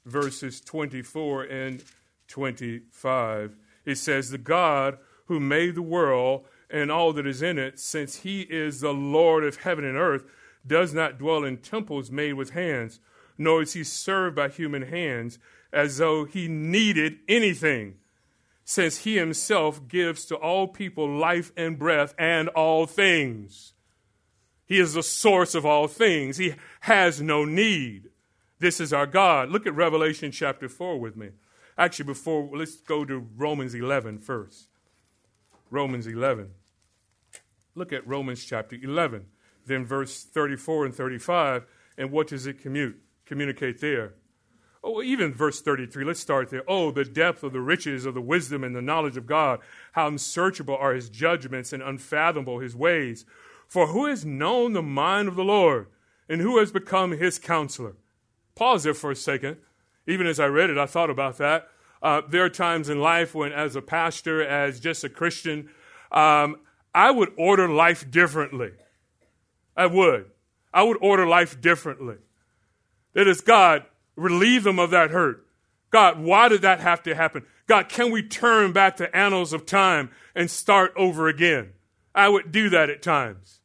verses 0.07 0.61
24 0.61 1.43
and 1.43 1.83
25. 2.29 3.57
It 3.85 3.99
says, 3.99 4.31
The 4.31 4.39
God 4.39 4.99
who 5.27 5.41
made 5.41 5.75
the 5.75 5.83
world 5.83 6.45
and 6.73 6.91
all 6.91 7.13
that 7.13 7.27
is 7.27 7.43
in 7.43 7.59
it, 7.59 7.79
since 7.79 8.21
he 8.21 8.43
is 8.43 8.81
the 8.81 8.95
Lord 8.95 9.45
of 9.45 9.57
heaven 9.57 9.85
and 9.85 9.97
earth, 9.97 10.25
does 10.67 10.95
not 10.95 11.19
dwell 11.19 11.45
in 11.45 11.59
temples 11.59 12.11
made 12.11 12.33
with 12.33 12.51
hands, 12.51 12.99
nor 13.37 13.63
is 13.63 13.75
he 13.75 13.85
served 13.85 14.37
by 14.37 14.49
human 14.49 14.83
hands 14.83 15.39
as 15.73 15.99
though 15.99 16.25
he 16.25 16.49
needed 16.49 17.19
anything, 17.29 17.97
since 18.65 18.99
he 18.99 19.17
himself 19.17 19.87
gives 19.87 20.25
to 20.27 20.37
all 20.37 20.67
people 20.67 21.09
life 21.09 21.53
and 21.57 21.79
breath 21.79 22.15
and 22.19 22.49
all 22.51 22.87
things. 22.87 23.75
He 24.65 24.79
is 24.79 24.95
the 24.95 25.03
source 25.03 25.55
of 25.55 25.67
all 25.67 25.89
things. 25.89 26.39
He 26.39 26.55
has 26.81 27.21
no 27.21 27.45
need. 27.45 28.09
This 28.59 28.81
is 28.81 28.93
our 28.93 29.07
God. 29.07 29.51
Look 29.51 29.67
at 29.67 29.75
Revelation 29.75 30.31
chapter 30.31 30.69
4 30.69 30.99
with 30.99 31.17
me. 31.17 31.31
Actually, 31.77 32.07
before, 32.07 32.49
let's 32.57 32.77
go 32.77 33.05
to 33.05 33.27
Romans 33.37 33.75
11 33.75 34.21
first. 34.21 34.69
Romans 35.71 36.07
11. 36.07 36.51
Look 37.75 37.93
at 37.93 38.07
Romans 38.07 38.45
chapter 38.45 38.77
11, 38.81 39.25
then 39.67 39.85
verse 39.85 40.25
34 40.25 40.87
and 40.87 40.95
35. 40.95 41.65
And 41.97 42.11
what 42.11 42.29
does 42.29 42.47
it 42.47 42.61
commute, 42.61 43.01
communicate 43.25 43.81
there? 43.81 44.15
Oh, 44.85 45.01
even 45.01 45.33
verse 45.33 45.61
33, 45.61 46.05
let's 46.05 46.19
start 46.19 46.51
there. 46.51 46.65
Oh, 46.67 46.91
the 46.91 47.05
depth 47.05 47.45
of 47.45 47.53
the 47.53 47.61
riches 47.61 48.05
of 48.05 48.15
the 48.15 48.21
wisdom 48.21 48.65
and 48.65 48.75
the 48.75 48.83
knowledge 48.83 49.17
of 49.17 49.27
God. 49.27 49.61
How 49.93 50.09
unsearchable 50.09 50.77
are 50.77 50.93
his 50.93 51.09
judgments 51.09 51.73
and 51.73 51.83
unfathomable 51.83 52.59
his 52.59 52.75
ways. 52.75 53.25
For 53.69 53.87
who 53.87 54.07
has 54.07 54.25
known 54.25 54.73
the 54.73 54.83
mind 54.83 55.29
of 55.29 55.37
the 55.37 55.45
Lord 55.45 55.87
and 56.29 56.41
who 56.41 56.59
has 56.59 56.73
become 56.73 57.13
his 57.13 57.39
counselor? 57.39 57.95
Pause 58.55 58.83
there 58.83 58.95
for 58.95 59.13
a 59.13 59.17
second. 59.17 59.59
Even 60.07 60.27
as 60.27 60.41
I 60.41 60.47
read 60.47 60.69
it, 60.69 60.79
I 60.79 60.87
thought 60.87 61.11
about 61.11 61.39
that. 61.39 61.69
Uh, 62.03 62.23
there 62.29 62.45
are 62.45 62.51
times 62.51 62.89
in 62.89 63.01
life 63.01 63.35
when, 63.35 63.53
as 63.53 63.77
a 63.77 63.83
pastor, 63.83 64.43
as 64.43 64.81
just 64.81 65.05
a 65.05 65.09
Christian, 65.09 65.71
um, 66.11 66.57
I 66.95 67.11
would 67.11 67.33
order 67.37 67.69
life 67.69 68.11
differently. 68.11 68.73
I 69.77 69.87
would. 69.87 70.27
I 70.73 70.83
would 70.83 70.99
order 71.01 71.27
life 71.27 71.61
differently. 71.61 72.17
That 73.15 73.29
is, 73.29 73.41
God, 73.41 73.85
relieve 74.17 74.65
them 74.65 74.79
of 74.79 74.91
that 74.91 75.11
hurt. 75.11 75.47
God, 75.91 76.21
why 76.21 76.49
did 76.49 76.63
that 76.63 76.81
have 76.81 77.03
to 77.03 77.15
happen? 77.15 77.45
God, 77.67 77.89
can 77.89 78.11
we 78.11 78.23
turn 78.23 78.73
back 78.73 78.97
the 78.97 79.15
annals 79.15 79.53
of 79.53 79.67
time 79.67 80.11
and 80.35 80.51
start 80.51 80.93
over 80.97 81.29
again? 81.29 81.73
I 82.15 82.29
would 82.29 82.53
do 82.53 82.69
that 82.71 82.91
at 82.91 83.03
times. 83.03 83.61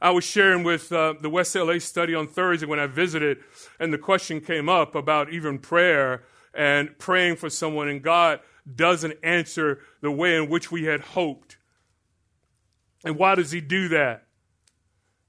I 0.00 0.10
was 0.10 0.24
sharing 0.24 0.64
with 0.64 0.92
uh, 0.92 1.14
the 1.18 1.30
West 1.30 1.54
LA 1.54 1.78
study 1.78 2.14
on 2.14 2.28
Thursday 2.28 2.66
when 2.66 2.78
I 2.78 2.86
visited, 2.86 3.38
and 3.80 3.92
the 3.92 3.98
question 3.98 4.40
came 4.40 4.68
up 4.68 4.94
about 4.94 5.32
even 5.32 5.58
prayer 5.58 6.24
and 6.52 6.98
praying 6.98 7.36
for 7.36 7.48
someone, 7.48 7.88
and 7.88 8.02
God 8.02 8.40
doesn't 8.72 9.14
answer 9.22 9.80
the 10.02 10.10
way 10.10 10.36
in 10.36 10.50
which 10.50 10.70
we 10.70 10.84
had 10.84 11.00
hoped. 11.00 11.56
And 13.04 13.16
why 13.18 13.34
does 13.34 13.52
He 13.52 13.60
do 13.60 13.88
that? 13.88 14.26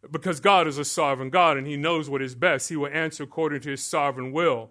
Because 0.09 0.39
God 0.39 0.67
is 0.67 0.77
a 0.77 0.85
sovereign 0.85 1.29
God 1.29 1.57
and 1.57 1.67
He 1.67 1.75
knows 1.75 2.09
what 2.09 2.21
is 2.21 2.33
best. 2.33 2.69
He 2.69 2.75
will 2.75 2.88
answer 2.88 3.23
according 3.23 3.61
to 3.61 3.71
His 3.71 3.83
sovereign 3.83 4.31
will. 4.31 4.69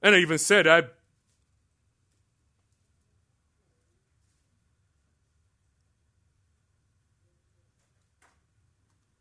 And 0.00 0.14
I 0.14 0.18
even 0.18 0.38
said, 0.38 0.66
I 0.66 0.84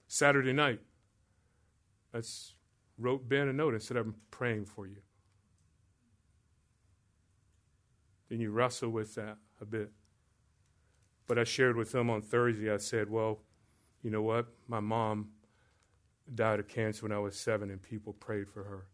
Saturday 0.08 0.54
night, 0.54 0.80
I 2.12 2.22
wrote 2.98 3.30
Ben 3.30 3.48
a 3.48 3.54
note 3.54 3.74
and 3.74 3.84
said, 3.84 3.98
I'm 3.98 4.16
praying 4.32 4.66
for 4.66 4.88
you. 4.88 4.98
Then 8.30 8.40
you 8.40 8.50
wrestle 8.52 8.90
with 8.90 9.14
that 9.16 9.38
a 9.62 9.66
bit. 9.66 9.92
But 11.28 11.38
I 11.38 11.44
shared 11.44 11.76
with 11.76 11.92
them 11.92 12.10
on 12.10 12.22
Thursday, 12.22 12.74
I 12.74 12.78
said, 12.78 13.10
Well, 13.10 13.40
you 14.02 14.10
know 14.10 14.22
what? 14.22 14.48
My 14.68 14.80
mom 14.80 15.30
died 16.34 16.60
of 16.60 16.68
cancer 16.68 17.04
when 17.04 17.12
I 17.12 17.20
was 17.20 17.36
seven, 17.36 17.70
and 17.70 17.82
people 17.82 18.14
prayed 18.14 18.50
for 18.50 18.64
her. 18.64 18.86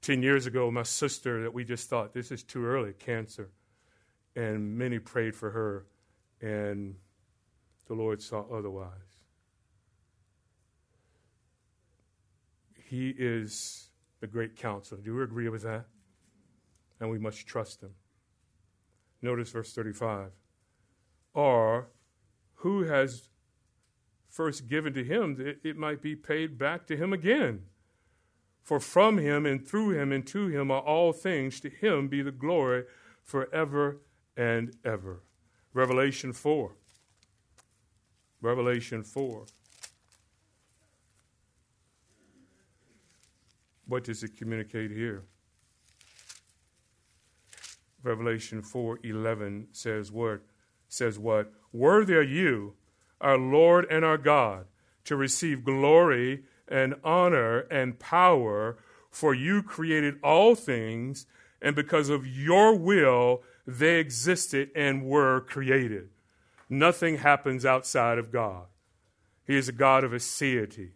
Ten 0.00 0.22
years 0.22 0.46
ago, 0.46 0.70
my 0.70 0.82
sister, 0.82 1.42
that 1.42 1.54
we 1.54 1.64
just 1.64 1.88
thought, 1.88 2.12
this 2.12 2.32
is 2.32 2.42
too 2.42 2.64
early, 2.64 2.92
cancer. 2.92 3.50
And 4.34 4.76
many 4.76 4.98
prayed 4.98 5.34
for 5.34 5.50
her, 5.50 5.86
and 6.40 6.96
the 7.86 7.94
Lord 7.94 8.20
saw 8.20 8.44
otherwise. 8.52 8.90
He 12.88 13.14
is 13.16 13.90
the 14.20 14.26
great 14.26 14.56
counselor. 14.56 15.00
Do 15.00 15.14
you 15.14 15.22
agree 15.22 15.48
with 15.48 15.62
that? 15.62 15.86
And 17.00 17.10
we 17.10 17.18
must 17.18 17.46
trust 17.46 17.82
him. 17.82 17.94
Notice 19.20 19.50
verse 19.50 19.72
35. 19.72 20.30
Or 21.34 21.88
who 22.56 22.84
has 22.84 23.28
first 24.28 24.68
given 24.68 24.94
to 24.94 25.04
him 25.04 25.36
that 25.36 25.58
it 25.64 25.76
might 25.76 26.00
be 26.02 26.16
paid 26.16 26.58
back 26.58 26.86
to 26.86 26.96
him 26.96 27.12
again. 27.12 27.62
For 28.62 28.78
from 28.78 29.18
him 29.18 29.44
and 29.44 29.66
through 29.66 29.90
him 29.90 30.12
and 30.12 30.26
to 30.28 30.48
him 30.48 30.70
are 30.70 30.80
all 30.80 31.12
things. 31.12 31.60
To 31.60 31.68
him 31.68 32.08
be 32.08 32.22
the 32.22 32.30
glory 32.30 32.84
forever 33.22 34.00
and 34.36 34.76
ever. 34.84 35.22
Revelation 35.74 36.32
4. 36.32 36.72
Revelation 38.40 39.02
4. 39.02 39.46
What 43.86 44.04
does 44.04 44.22
it 44.22 44.36
communicate 44.36 44.90
here? 44.90 45.24
Revelation 48.02 48.62
4:11 48.62 49.66
says 49.72 50.10
what? 50.10 50.42
Says 50.92 51.18
what? 51.18 51.50
Worthy 51.72 52.14
are 52.16 52.20
you, 52.20 52.74
our 53.18 53.38
Lord 53.38 53.86
and 53.90 54.04
our 54.04 54.18
God, 54.18 54.66
to 55.04 55.16
receive 55.16 55.64
glory 55.64 56.42
and 56.68 56.96
honor 57.02 57.60
and 57.70 57.98
power, 57.98 58.76
for 59.10 59.32
you 59.32 59.62
created 59.62 60.16
all 60.22 60.54
things, 60.54 61.24
and 61.62 61.74
because 61.74 62.10
of 62.10 62.26
your 62.26 62.76
will, 62.76 63.42
they 63.66 64.00
existed 64.00 64.68
and 64.76 65.06
were 65.06 65.40
created. 65.40 66.10
Nothing 66.68 67.16
happens 67.16 67.64
outside 67.64 68.18
of 68.18 68.30
God. 68.30 68.66
He 69.46 69.56
is 69.56 69.70
a 69.70 69.72
God 69.72 70.04
of 70.04 70.12
aseity. 70.12 70.90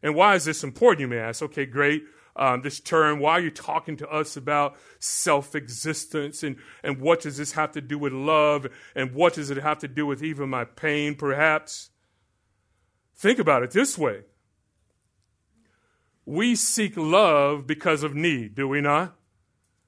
And 0.00 0.14
why 0.14 0.36
is 0.36 0.44
this 0.44 0.62
important, 0.62 1.00
you 1.00 1.08
may 1.08 1.18
ask? 1.18 1.42
Okay, 1.42 1.66
great 1.66 2.04
um, 2.36 2.62
this 2.62 2.80
term. 2.80 3.20
Why 3.20 3.32
are 3.32 3.40
you 3.40 3.50
talking 3.50 3.96
to 3.98 4.08
us 4.08 4.36
about 4.36 4.76
self 4.98 5.54
existence? 5.54 6.42
And, 6.42 6.56
and 6.82 7.00
what 7.00 7.22
does 7.22 7.36
this 7.36 7.52
have 7.52 7.72
to 7.72 7.80
do 7.80 7.98
with 7.98 8.12
love? 8.12 8.66
And 8.94 9.14
what 9.14 9.34
does 9.34 9.50
it 9.50 9.58
have 9.58 9.78
to 9.80 9.88
do 9.88 10.06
with 10.06 10.22
even 10.22 10.48
my 10.48 10.64
pain, 10.64 11.14
perhaps? 11.14 11.90
Think 13.16 13.38
about 13.38 13.62
it 13.62 13.70
this 13.70 13.96
way 13.96 14.22
we 16.26 16.54
seek 16.54 16.96
love 16.96 17.66
because 17.66 18.02
of 18.02 18.14
need, 18.14 18.54
do 18.54 18.66
we 18.66 18.80
not? 18.80 19.14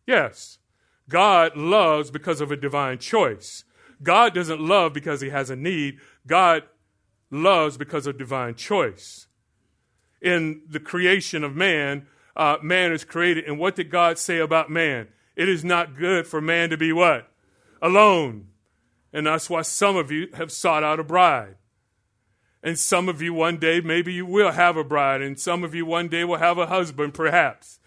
Yes. 0.07 0.59
God 1.09 1.57
loves 1.57 2.11
because 2.11 2.41
of 2.41 2.51
a 2.51 2.57
divine 2.57 2.99
choice. 2.99 3.65
God 4.03 4.35
doesn't 4.35 4.61
love 4.61 4.93
because 4.93 5.21
he 5.21 5.31
has 5.31 5.51
a 5.51 5.57
need. 5.57 5.99
God 6.27 6.65
loves 7.31 7.77
because 7.77 8.07
of 8.07 8.19
divine 8.19 8.55
choice. 8.55 9.29
In 10.21 10.63
the 10.69 10.81
creation 10.81 11.45
of 11.45 11.55
man, 11.55 12.07
uh, 12.37 12.59
man 12.63 12.93
is 12.93 13.05
created. 13.05 13.45
And 13.45 13.59
what 13.59 13.75
did 13.75 13.91
God 13.91 14.19
say 14.19 14.39
about 14.39 14.71
man? 14.71 15.09
It 15.35 15.49
is 15.49 15.65
not 15.65 15.97
good 15.97 16.27
for 16.27 16.41
man 16.41 16.71
to 16.71 16.77
be 16.77 16.93
what? 16.93 17.31
Alone. 17.83 18.49
And 19.13 19.27
that's 19.27 19.49
why 19.49 19.63
some 19.63 19.97
of 19.97 20.11
you 20.11 20.29
have 20.35 20.53
sought 20.53 20.85
out 20.85 21.01
a 21.01 21.05
bride. 21.05 21.57
And 22.63 22.79
some 22.79 23.09
of 23.09 23.23
you 23.23 23.33
one 23.33 23.59
day, 23.59 23.81
maybe 23.81 24.13
you 24.13 24.27
will 24.27 24.53
have 24.53 24.77
a 24.77 24.85
bride. 24.85 25.23
And 25.23 25.39
some 25.39 25.65
of 25.65 25.75
you 25.75 25.87
one 25.87 26.09
day 26.09 26.25
will 26.25 26.39
have 26.39 26.59
a 26.59 26.67
husband, 26.67 27.15
perhaps. 27.15 27.79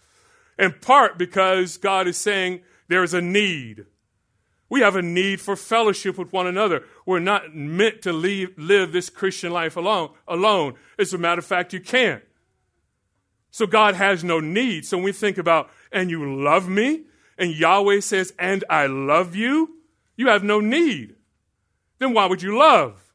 In 0.57 0.73
part 0.73 1.17
because 1.17 1.77
God 1.77 2.07
is 2.07 2.17
saying 2.17 2.62
there 2.88 3.03
is 3.03 3.13
a 3.13 3.21
need. 3.21 3.85
We 4.69 4.81
have 4.81 4.95
a 4.95 5.01
need 5.01 5.41
for 5.41 5.55
fellowship 5.55 6.17
with 6.17 6.31
one 6.31 6.47
another. 6.47 6.83
We're 7.05 7.19
not 7.19 7.55
meant 7.55 8.03
to 8.03 8.13
leave, 8.13 8.57
live 8.57 8.91
this 8.91 9.09
Christian 9.09 9.51
life 9.51 9.75
alone. 9.75 10.12
Alone. 10.27 10.75
As 10.97 11.13
a 11.13 11.17
matter 11.17 11.39
of 11.39 11.45
fact, 11.45 11.73
you 11.73 11.79
can't. 11.79 12.23
So 13.51 13.65
God 13.65 13.95
has 13.95 14.23
no 14.23 14.39
need. 14.39 14.85
So 14.85 14.97
when 14.97 15.05
we 15.05 15.12
think 15.12 15.38
about, 15.38 15.69
and 15.91 16.09
you 16.09 16.41
love 16.43 16.69
me, 16.69 17.03
and 17.38 17.55
Yahweh 17.55 18.01
says, 18.01 18.33
and 18.38 18.63
I 18.69 18.85
love 18.85 19.35
you, 19.35 19.77
you 20.15 20.27
have 20.27 20.43
no 20.43 20.59
need. 20.59 21.15
Then 21.99 22.13
why 22.13 22.25
would 22.25 22.41
you 22.41 22.57
love? 22.57 23.13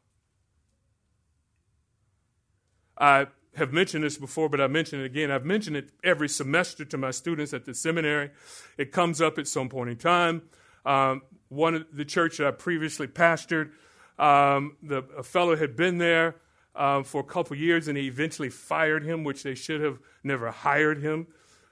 I 2.96 3.26
have 3.56 3.72
mentioned 3.72 4.04
this 4.04 4.16
before, 4.16 4.48
but 4.48 4.60
I 4.60 4.66
mention 4.66 5.00
it 5.00 5.04
again. 5.04 5.30
I've 5.30 5.44
mentioned 5.44 5.76
it 5.76 5.90
every 6.02 6.28
semester 6.28 6.84
to 6.84 6.96
my 6.96 7.10
students 7.10 7.52
at 7.52 7.64
the 7.64 7.74
seminary. 7.74 8.30
It 8.78 8.92
comes 8.92 9.20
up 9.20 9.38
at 9.38 9.46
some 9.46 9.68
point 9.68 9.90
in 9.90 9.96
time. 9.96 10.42
Um, 10.84 11.22
one 11.48 11.74
of 11.74 11.86
the 11.92 12.04
church 12.04 12.38
that 12.38 12.46
I 12.46 12.50
previously 12.50 13.06
pastored, 13.06 13.70
um, 14.18 14.76
the, 14.82 15.04
a 15.16 15.22
fellow 15.22 15.56
had 15.56 15.76
been 15.76 15.98
there 15.98 16.36
um, 16.76 17.04
for 17.04 17.20
a 17.20 17.24
couple 17.24 17.56
years, 17.56 17.88
and 17.88 17.96
he 17.96 18.06
eventually 18.06 18.50
fired 18.50 19.04
him, 19.04 19.24
which 19.24 19.42
they 19.42 19.54
should 19.54 19.80
have 19.80 19.98
never 20.22 20.50
hired 20.50 21.02
him. 21.02 21.28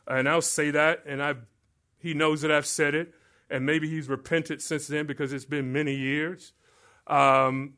And 0.06 0.28
I'll 0.28 0.42
say 0.42 0.70
that, 0.70 1.02
and 1.06 1.22
I, 1.22 1.34
he 1.98 2.14
knows 2.14 2.42
that 2.42 2.50
I've 2.50 2.66
said 2.66 2.94
it, 2.94 3.14
and 3.50 3.66
maybe 3.66 3.88
he's 3.88 4.08
repented 4.08 4.62
since 4.62 4.86
then 4.86 5.06
because 5.06 5.32
it's 5.32 5.44
been 5.44 5.72
many 5.72 5.94
years. 5.94 6.52
Um, 7.06 7.74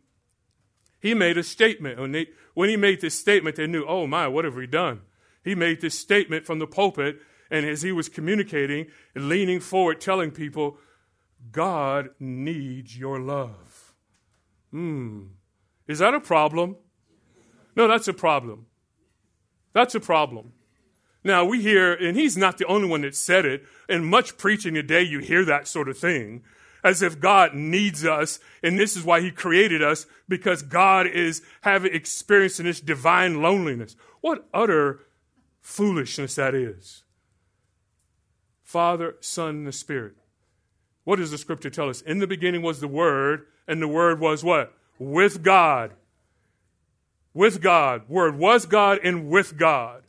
he 1.00 1.14
made 1.14 1.36
a 1.36 1.42
statement. 1.42 1.98
When, 1.98 2.12
they, 2.12 2.28
when 2.54 2.68
he 2.68 2.76
made 2.76 3.00
this 3.00 3.18
statement, 3.18 3.56
they 3.56 3.66
knew, 3.66 3.84
oh 3.86 4.06
my, 4.06 4.28
what 4.28 4.44
have 4.44 4.54
we 4.54 4.66
done? 4.66 5.02
He 5.42 5.54
made 5.54 5.80
this 5.80 5.98
statement 5.98 6.46
from 6.46 6.58
the 6.58 6.66
pulpit, 6.66 7.20
and 7.50 7.66
as 7.66 7.82
he 7.82 7.92
was 7.92 8.08
communicating 8.08 8.86
leaning 9.14 9.60
forward, 9.60 10.00
telling 10.00 10.30
people, 10.30 10.78
God 11.52 12.08
needs 12.18 12.98
your 12.98 13.18
love. 13.18 13.94
Hmm. 14.70 15.24
Is 15.86 15.98
that 15.98 16.14
a 16.14 16.20
problem? 16.20 16.76
No, 17.76 17.88
that's 17.88 18.08
a 18.08 18.14
problem. 18.14 18.66
That's 19.72 19.94
a 19.94 20.00
problem. 20.00 20.52
Now, 21.24 21.44
we 21.44 21.62
hear, 21.62 21.94
and 21.94 22.16
he's 22.16 22.36
not 22.36 22.58
the 22.58 22.66
only 22.66 22.86
one 22.86 23.00
that 23.00 23.16
said 23.16 23.44
it. 23.44 23.64
In 23.88 24.04
much 24.04 24.36
preaching 24.36 24.74
today, 24.74 25.02
you 25.02 25.20
hear 25.20 25.44
that 25.44 25.66
sort 25.66 25.88
of 25.88 25.98
thing, 25.98 26.42
as 26.84 27.02
if 27.02 27.18
God 27.18 27.54
needs 27.54 28.04
us, 28.04 28.38
and 28.62 28.78
this 28.78 28.94
is 28.94 29.04
why 29.04 29.20
he 29.20 29.30
created 29.30 29.82
us, 29.82 30.06
because 30.28 30.62
God 30.62 31.06
is 31.06 31.42
having 31.62 31.94
experiencing 31.94 32.66
this 32.66 32.80
divine 32.80 33.40
loneliness. 33.40 33.96
What 34.20 34.46
utter 34.52 35.00
foolishness 35.62 36.34
that 36.34 36.54
is. 36.54 37.04
Father, 38.62 39.16
Son, 39.20 39.50
and 39.50 39.66
the 39.66 39.72
Spirit. 39.72 40.14
What 41.04 41.16
does 41.16 41.30
the 41.30 41.38
scripture 41.38 41.70
tell 41.70 41.88
us? 41.88 42.02
In 42.02 42.18
the 42.18 42.26
beginning 42.26 42.60
was 42.60 42.80
the 42.80 42.88
Word, 42.88 43.46
and 43.66 43.80
the 43.80 43.88
Word 43.88 44.20
was 44.20 44.44
what? 44.44 44.74
With 44.98 45.42
God 45.42 45.92
with 47.34 47.60
God. 47.60 48.08
Word 48.08 48.38
was 48.38 48.64
God 48.64 49.00
and 49.02 49.28
with 49.28 49.58
God. 49.58 50.04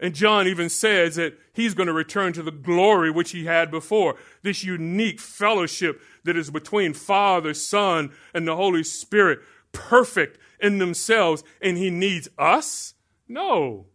And 0.00 0.14
John 0.14 0.48
even 0.48 0.70
says 0.70 1.16
that 1.16 1.38
he's 1.52 1.74
going 1.74 1.86
to 1.86 1.92
return 1.92 2.32
to 2.32 2.42
the 2.42 2.50
glory 2.50 3.10
which 3.10 3.32
he 3.32 3.44
had 3.44 3.70
before. 3.70 4.16
This 4.42 4.64
unique 4.64 5.20
fellowship 5.20 6.00
that 6.24 6.38
is 6.38 6.50
between 6.50 6.94
Father, 6.94 7.52
Son, 7.52 8.10
and 8.32 8.48
the 8.48 8.56
Holy 8.56 8.82
Spirit, 8.82 9.40
perfect 9.72 10.38
in 10.58 10.78
themselves, 10.78 11.44
and 11.60 11.76
he 11.76 11.90
needs 11.90 12.28
us? 12.38 12.94
No. 13.28 13.86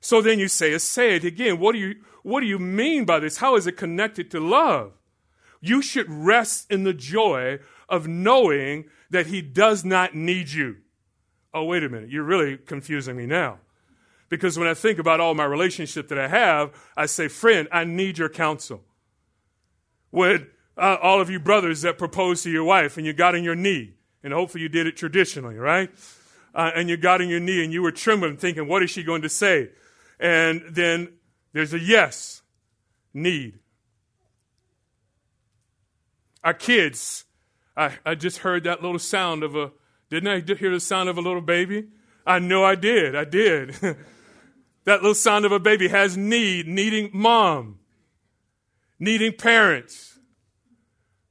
So 0.00 0.22
then 0.22 0.38
you 0.38 0.48
say, 0.48 0.76
say 0.78 1.16
it 1.16 1.24
again. 1.24 1.60
What 1.60 1.72
do 1.72 1.78
you 1.78 1.96
what 2.22 2.40
do 2.40 2.46
you 2.46 2.58
mean 2.58 3.04
by 3.04 3.20
this? 3.20 3.36
How 3.36 3.54
is 3.56 3.66
it 3.66 3.76
connected 3.76 4.30
to 4.30 4.40
love? 4.40 4.92
You 5.60 5.82
should 5.82 6.10
rest 6.10 6.70
in 6.70 6.84
the 6.84 6.94
joy 6.94 7.58
of 7.86 8.08
knowing 8.08 8.86
that 9.10 9.26
he 9.26 9.42
does 9.42 9.84
not 9.84 10.14
need 10.14 10.48
you 10.48 10.76
oh, 11.54 11.64
wait 11.64 11.84
a 11.84 11.88
minute, 11.88 12.10
you're 12.10 12.24
really 12.24 12.58
confusing 12.58 13.16
me 13.16 13.26
now. 13.26 13.58
Because 14.28 14.58
when 14.58 14.66
I 14.66 14.74
think 14.74 14.98
about 14.98 15.20
all 15.20 15.34
my 15.34 15.44
relationship 15.44 16.08
that 16.08 16.18
I 16.18 16.26
have, 16.26 16.72
I 16.96 17.06
say, 17.06 17.28
friend, 17.28 17.68
I 17.70 17.84
need 17.84 18.18
your 18.18 18.28
counsel. 18.28 18.82
When 20.10 20.48
uh, 20.76 20.96
all 21.00 21.20
of 21.20 21.30
you 21.30 21.38
brothers 21.38 21.82
that 21.82 21.98
proposed 21.98 22.42
to 22.42 22.50
your 22.50 22.64
wife 22.64 22.96
and 22.96 23.06
you 23.06 23.12
got 23.12 23.34
on 23.34 23.44
your 23.44 23.54
knee, 23.54 23.94
and 24.24 24.32
hopefully 24.32 24.62
you 24.62 24.68
did 24.68 24.86
it 24.86 24.96
traditionally, 24.96 25.56
right? 25.56 25.90
Uh, 26.54 26.72
and 26.74 26.88
you 26.88 26.96
got 26.96 27.20
on 27.20 27.28
your 27.28 27.40
knee 27.40 27.62
and 27.62 27.72
you 27.72 27.82
were 27.82 27.92
trembling, 27.92 28.36
thinking, 28.36 28.66
what 28.66 28.82
is 28.82 28.90
she 28.90 29.04
going 29.04 29.22
to 29.22 29.28
say? 29.28 29.70
And 30.18 30.62
then 30.68 31.12
there's 31.52 31.74
a 31.74 31.78
yes, 31.78 32.42
need. 33.12 33.58
Our 36.42 36.54
kids, 36.54 37.24
I, 37.76 37.92
I 38.04 38.14
just 38.14 38.38
heard 38.38 38.64
that 38.64 38.82
little 38.82 38.98
sound 38.98 39.42
of 39.42 39.54
a 39.54 39.70
didn't 40.14 40.50
I 40.52 40.54
hear 40.54 40.70
the 40.70 40.80
sound 40.80 41.08
of 41.08 41.18
a 41.18 41.20
little 41.20 41.40
baby? 41.40 41.88
I 42.24 42.38
know 42.38 42.64
I 42.64 42.76
did. 42.76 43.16
I 43.16 43.24
did. 43.24 43.74
that 44.84 45.02
little 45.02 45.14
sound 45.14 45.44
of 45.44 45.52
a 45.52 45.58
baby 45.58 45.88
has 45.88 46.16
need, 46.16 46.68
needing 46.68 47.10
mom, 47.12 47.80
needing 48.98 49.32
parents, 49.32 50.18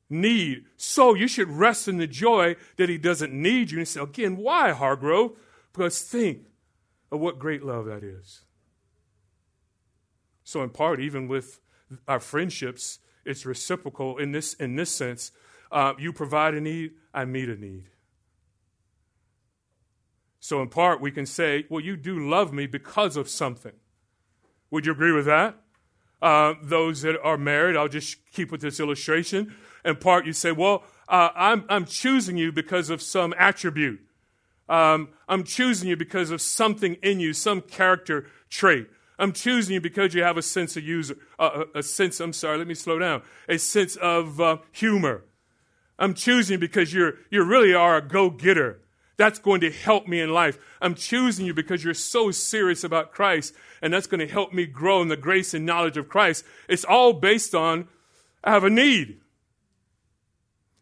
need. 0.10 0.66
So 0.76 1.14
you 1.14 1.28
should 1.28 1.50
rest 1.50 1.88
in 1.88 1.98
the 1.98 2.08
joy 2.08 2.58
that 2.78 2.90
he 2.90 2.98
doesn't 2.98 3.34
need 3.34 3.72
you. 3.72 3.80
And 3.80 3.88
say, 3.88 4.02
again, 4.02 4.38
why, 4.38 4.72
Hargrove? 4.72 5.38
Because 5.72 6.02
think 6.02 6.48
of 7.10 7.22
what 7.22 7.40
great 7.40 7.64
love 7.64 7.86
that 7.86 8.04
is. 8.04 8.42
So, 10.44 10.62
in 10.62 10.72
part, 10.72 11.00
even 11.00 11.30
with 11.30 11.62
our 12.06 12.20
friendships, 12.20 13.00
it's 13.26 13.46
reciprocal 13.46 14.18
in 14.18 14.34
this, 14.34 14.54
in 14.56 14.76
this 14.76 14.92
sense. 14.92 15.32
Uh, 15.72 15.94
you 15.98 16.12
provide 16.12 16.54
a 16.54 16.60
need, 16.60 16.92
I 17.14 17.24
meet 17.24 17.48
a 17.48 17.56
need. 17.56 17.86
So, 20.44 20.62
in 20.62 20.68
part, 20.68 21.00
we 21.00 21.10
can 21.10 21.26
say, 21.26 21.66
well, 21.70 21.80
you 21.80 21.96
do 21.96 22.20
love 22.20 22.52
me 22.52 22.68
because 22.68 23.16
of 23.16 23.30
something. 23.30 23.72
Would 24.72 24.86
you 24.86 24.92
agree 24.92 25.14
with 25.14 25.24
that? 25.26 25.56
Uh, 26.22 26.56
those 26.62 27.02
that 27.04 27.18
are 27.22 27.38
married, 27.38 27.78
I'll 27.78 27.88
just 27.88 28.18
keep 28.34 28.52
with 28.52 28.60
this 28.60 28.78
illustration. 28.82 29.56
In 29.86 29.96
part, 29.96 30.26
you 30.26 30.34
say, 30.34 30.52
well, 30.52 30.84
uh, 31.08 31.30
I'm, 31.34 31.64
I'm 31.70 31.86
choosing 31.86 32.36
you 32.36 32.52
because 32.52 32.90
of 32.90 33.02
some 33.02 33.34
attribute. 33.38 34.02
Um, 34.68 35.12
I'm 35.30 35.46
choosing 35.46 35.88
you 35.88 35.96
because 35.96 36.30
of 36.30 36.42
something 36.42 36.96
in 36.96 37.22
you, 37.22 37.32
some 37.32 37.62
character 37.62 38.28
trait. 38.50 38.90
I'm 39.18 39.32
choosing 39.32 39.76
you 39.76 39.80
because 39.80 40.14
you 40.14 40.24
have 40.24 40.36
a 40.36 40.42
sense 40.42 40.76
of 40.76 40.84
user, 40.84 41.16
uh, 41.40 41.64
a 41.74 41.82
sense. 41.82 42.20
I'm 42.20 42.34
sorry, 42.34 42.58
let 42.58 42.68
me 42.68 42.74
slow 42.74 43.00
down. 43.00 43.22
A 43.48 43.58
sense 43.58 43.96
of 43.96 44.42
uh, 44.42 44.58
humor. 44.74 45.24
I'm 45.98 46.14
choosing 46.14 46.56
you 46.56 46.60
because 46.60 46.94
you're 46.94 47.14
you 47.30 47.46
really 47.46 47.74
are 47.74 47.96
a 47.96 48.02
go 48.02 48.30
getter. 48.30 48.82
That's 49.16 49.40
going 49.40 49.62
to 49.62 49.72
help 49.72 50.08
me 50.08 50.20
in 50.20 50.34
life. 50.34 50.58
I'm 50.82 50.96
choosing 50.96 51.46
you 51.46 51.54
because 51.54 51.84
you're 51.84 51.94
so 51.94 52.32
serious 52.32 52.84
about 52.84 53.12
Christ, 53.12 53.54
and 53.82 53.94
that's 53.94 54.08
going 54.08 54.20
to 54.20 54.28
help 54.28 54.54
me 54.54 54.66
grow 54.66 55.02
in 55.02 55.08
the 55.08 55.18
grace 55.18 55.54
and 55.54 55.66
knowledge 55.66 55.98
of 55.98 56.10
Christ. 56.10 56.44
It's 56.68 56.84
all 56.84 57.14
based 57.14 57.54
on 57.54 57.88
I 58.44 58.52
have 58.52 58.64
a 58.64 58.70
need. 58.70 59.20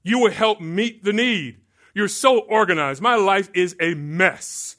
You 0.03 0.19
will 0.19 0.31
help 0.31 0.61
meet 0.61 1.03
the 1.03 1.13
need. 1.13 1.57
You're 1.93 2.07
so 2.07 2.39
organized. 2.39 3.01
My 3.01 3.15
life 3.15 3.49
is 3.53 3.75
a 3.79 3.93
mess. 3.95 4.77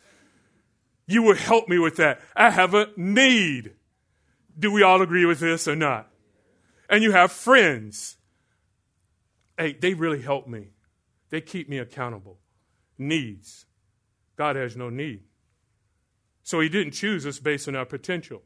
You 1.06 1.22
will 1.22 1.36
help 1.36 1.68
me 1.68 1.78
with 1.78 1.96
that. 1.96 2.20
I 2.34 2.50
have 2.50 2.74
a 2.74 2.88
need. 2.96 3.74
Do 4.58 4.72
we 4.72 4.82
all 4.82 5.02
agree 5.02 5.26
with 5.26 5.40
this 5.40 5.68
or 5.68 5.76
not? 5.76 6.08
And 6.88 7.02
you 7.02 7.12
have 7.12 7.30
friends. 7.30 8.16
Hey, 9.58 9.76
they 9.78 9.92
really 9.92 10.22
help 10.22 10.48
me. 10.48 10.68
They 11.28 11.40
keep 11.42 11.68
me 11.68 11.78
accountable 11.78 12.38
needs. 12.98 13.66
God 14.36 14.56
has 14.56 14.76
no 14.76 14.90
need. 14.90 15.22
So 16.42 16.60
he 16.60 16.68
didn't 16.68 16.92
choose 16.92 17.26
us 17.26 17.38
based 17.38 17.68
on 17.68 17.76
our 17.76 17.84
potential. 17.84 18.42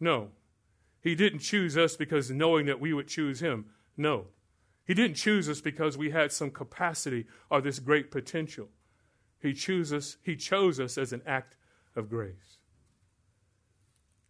No. 0.00 0.28
He 1.00 1.14
didn't 1.14 1.40
choose 1.40 1.76
us 1.76 1.96
because 1.96 2.30
knowing 2.30 2.66
that 2.66 2.80
we 2.80 2.92
would 2.92 3.08
choose 3.08 3.40
him. 3.40 3.66
No. 3.96 4.26
He 4.84 4.94
didn't 4.94 5.16
choose 5.16 5.48
us 5.48 5.60
because 5.60 5.98
we 5.98 6.10
had 6.10 6.32
some 6.32 6.50
capacity 6.50 7.26
or 7.50 7.60
this 7.60 7.78
great 7.78 8.10
potential. 8.10 8.68
He 9.40 9.52
chose 9.52 9.92
us, 9.92 10.16
he 10.22 10.36
chose 10.36 10.80
us 10.80 10.98
as 10.98 11.12
an 11.12 11.22
act 11.26 11.56
of 11.94 12.08
grace. 12.08 12.58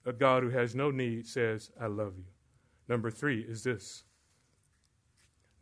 A 0.05 0.13
God 0.13 0.43
who 0.43 0.51
has 0.51 0.75
no 0.75 0.91
need 0.91 1.27
says, 1.27 1.71
I 1.81 1.87
love 1.87 2.15
you. 2.17 2.25
Number 2.89 3.11
three 3.11 3.41
is 3.43 3.63
this 3.65 4.05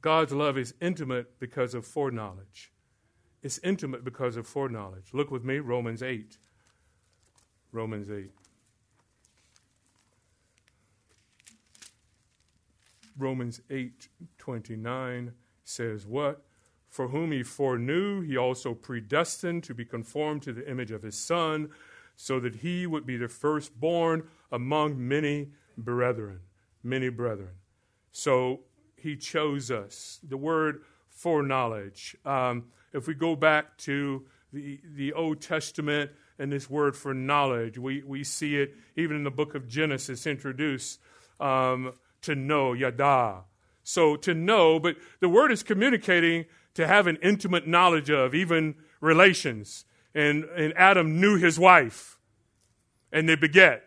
God's 0.00 0.32
love 0.32 0.56
is 0.56 0.74
intimate 0.80 1.38
because 1.40 1.74
of 1.74 1.84
foreknowledge. 1.84 2.72
It's 3.46 3.60
intimate 3.62 4.02
because 4.02 4.36
of 4.36 4.44
foreknowledge. 4.44 5.10
Look 5.12 5.30
with 5.30 5.44
me, 5.44 5.60
Romans 5.60 6.02
8. 6.02 6.36
Romans 7.70 8.10
8. 8.10 8.32
Romans 13.16 13.60
8 13.70 14.08
29 14.36 15.32
says, 15.62 16.08
What? 16.08 16.42
For 16.88 17.06
whom 17.06 17.30
he 17.30 17.44
foreknew, 17.44 18.22
he 18.22 18.36
also 18.36 18.74
predestined 18.74 19.62
to 19.62 19.74
be 19.74 19.84
conformed 19.84 20.42
to 20.42 20.52
the 20.52 20.68
image 20.68 20.90
of 20.90 21.02
his 21.02 21.16
Son, 21.16 21.70
so 22.16 22.40
that 22.40 22.56
he 22.56 22.84
would 22.84 23.06
be 23.06 23.16
the 23.16 23.28
firstborn 23.28 24.26
among 24.50 25.06
many 25.06 25.50
brethren. 25.78 26.40
Many 26.82 27.10
brethren. 27.10 27.54
So 28.10 28.62
he 28.96 29.16
chose 29.16 29.70
us. 29.70 30.18
The 30.28 30.36
word 30.36 30.82
foreknowledge. 31.08 32.16
Um, 32.24 32.64
if 32.96 33.06
we 33.06 33.14
go 33.14 33.36
back 33.36 33.76
to 33.78 34.24
the, 34.52 34.80
the 34.94 35.12
Old 35.12 35.40
Testament, 35.40 36.10
and 36.38 36.52
this 36.52 36.68
word 36.68 36.96
for 36.96 37.14
knowledge. 37.14 37.78
We, 37.78 38.02
we 38.02 38.24
see 38.24 38.56
it 38.56 38.74
even 38.96 39.16
in 39.16 39.24
the 39.24 39.30
book 39.30 39.54
of 39.54 39.68
Genesis 39.68 40.26
introduced 40.26 41.00
um, 41.40 41.92
to 42.22 42.34
know, 42.34 42.72
yada. 42.72 43.44
So 43.82 44.16
to 44.16 44.34
know, 44.34 44.78
but 44.78 44.96
the 45.20 45.28
word 45.28 45.52
is 45.52 45.62
communicating 45.62 46.46
to 46.74 46.86
have 46.86 47.06
an 47.06 47.18
intimate 47.22 47.66
knowledge 47.66 48.10
of, 48.10 48.34
even 48.34 48.74
relations. 49.00 49.84
And, 50.14 50.44
and 50.44 50.72
Adam 50.76 51.20
knew 51.20 51.36
his 51.36 51.58
wife, 51.58 52.18
and 53.12 53.28
they 53.28 53.36
beget. 53.36 53.84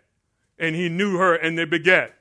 And 0.57 0.75
he 0.75 0.89
knew 0.89 1.17
her, 1.17 1.35
and 1.35 1.57
they 1.57 1.65
beget, 1.65 2.13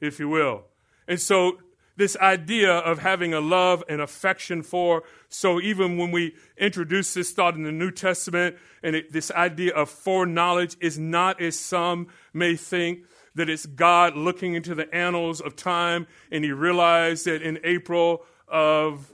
if 0.00 0.18
you 0.18 0.28
will. 0.28 0.64
And 1.06 1.20
so 1.20 1.58
this 1.96 2.16
idea 2.18 2.72
of 2.72 2.98
having 2.98 3.32
a 3.34 3.40
love 3.40 3.82
and 3.88 4.00
affection 4.00 4.62
for. 4.62 5.02
So 5.28 5.60
even 5.60 5.96
when 5.96 6.12
we 6.12 6.36
introduce 6.56 7.14
this 7.14 7.32
thought 7.32 7.54
in 7.54 7.64
the 7.64 7.72
New 7.72 7.90
Testament, 7.90 8.56
and 8.82 8.94
it, 8.96 9.12
this 9.12 9.30
idea 9.30 9.74
of 9.74 9.90
foreknowledge 9.90 10.76
is 10.80 10.98
not 10.98 11.40
as 11.40 11.58
some 11.58 12.08
may 12.32 12.56
think 12.56 13.00
that 13.34 13.50
it's 13.50 13.66
God 13.66 14.16
looking 14.16 14.54
into 14.54 14.74
the 14.74 14.92
annals 14.94 15.40
of 15.40 15.56
time, 15.56 16.06
and 16.30 16.44
he 16.44 16.52
realized 16.52 17.24
that 17.26 17.42
in 17.42 17.58
April 17.64 18.24
of 18.48 19.12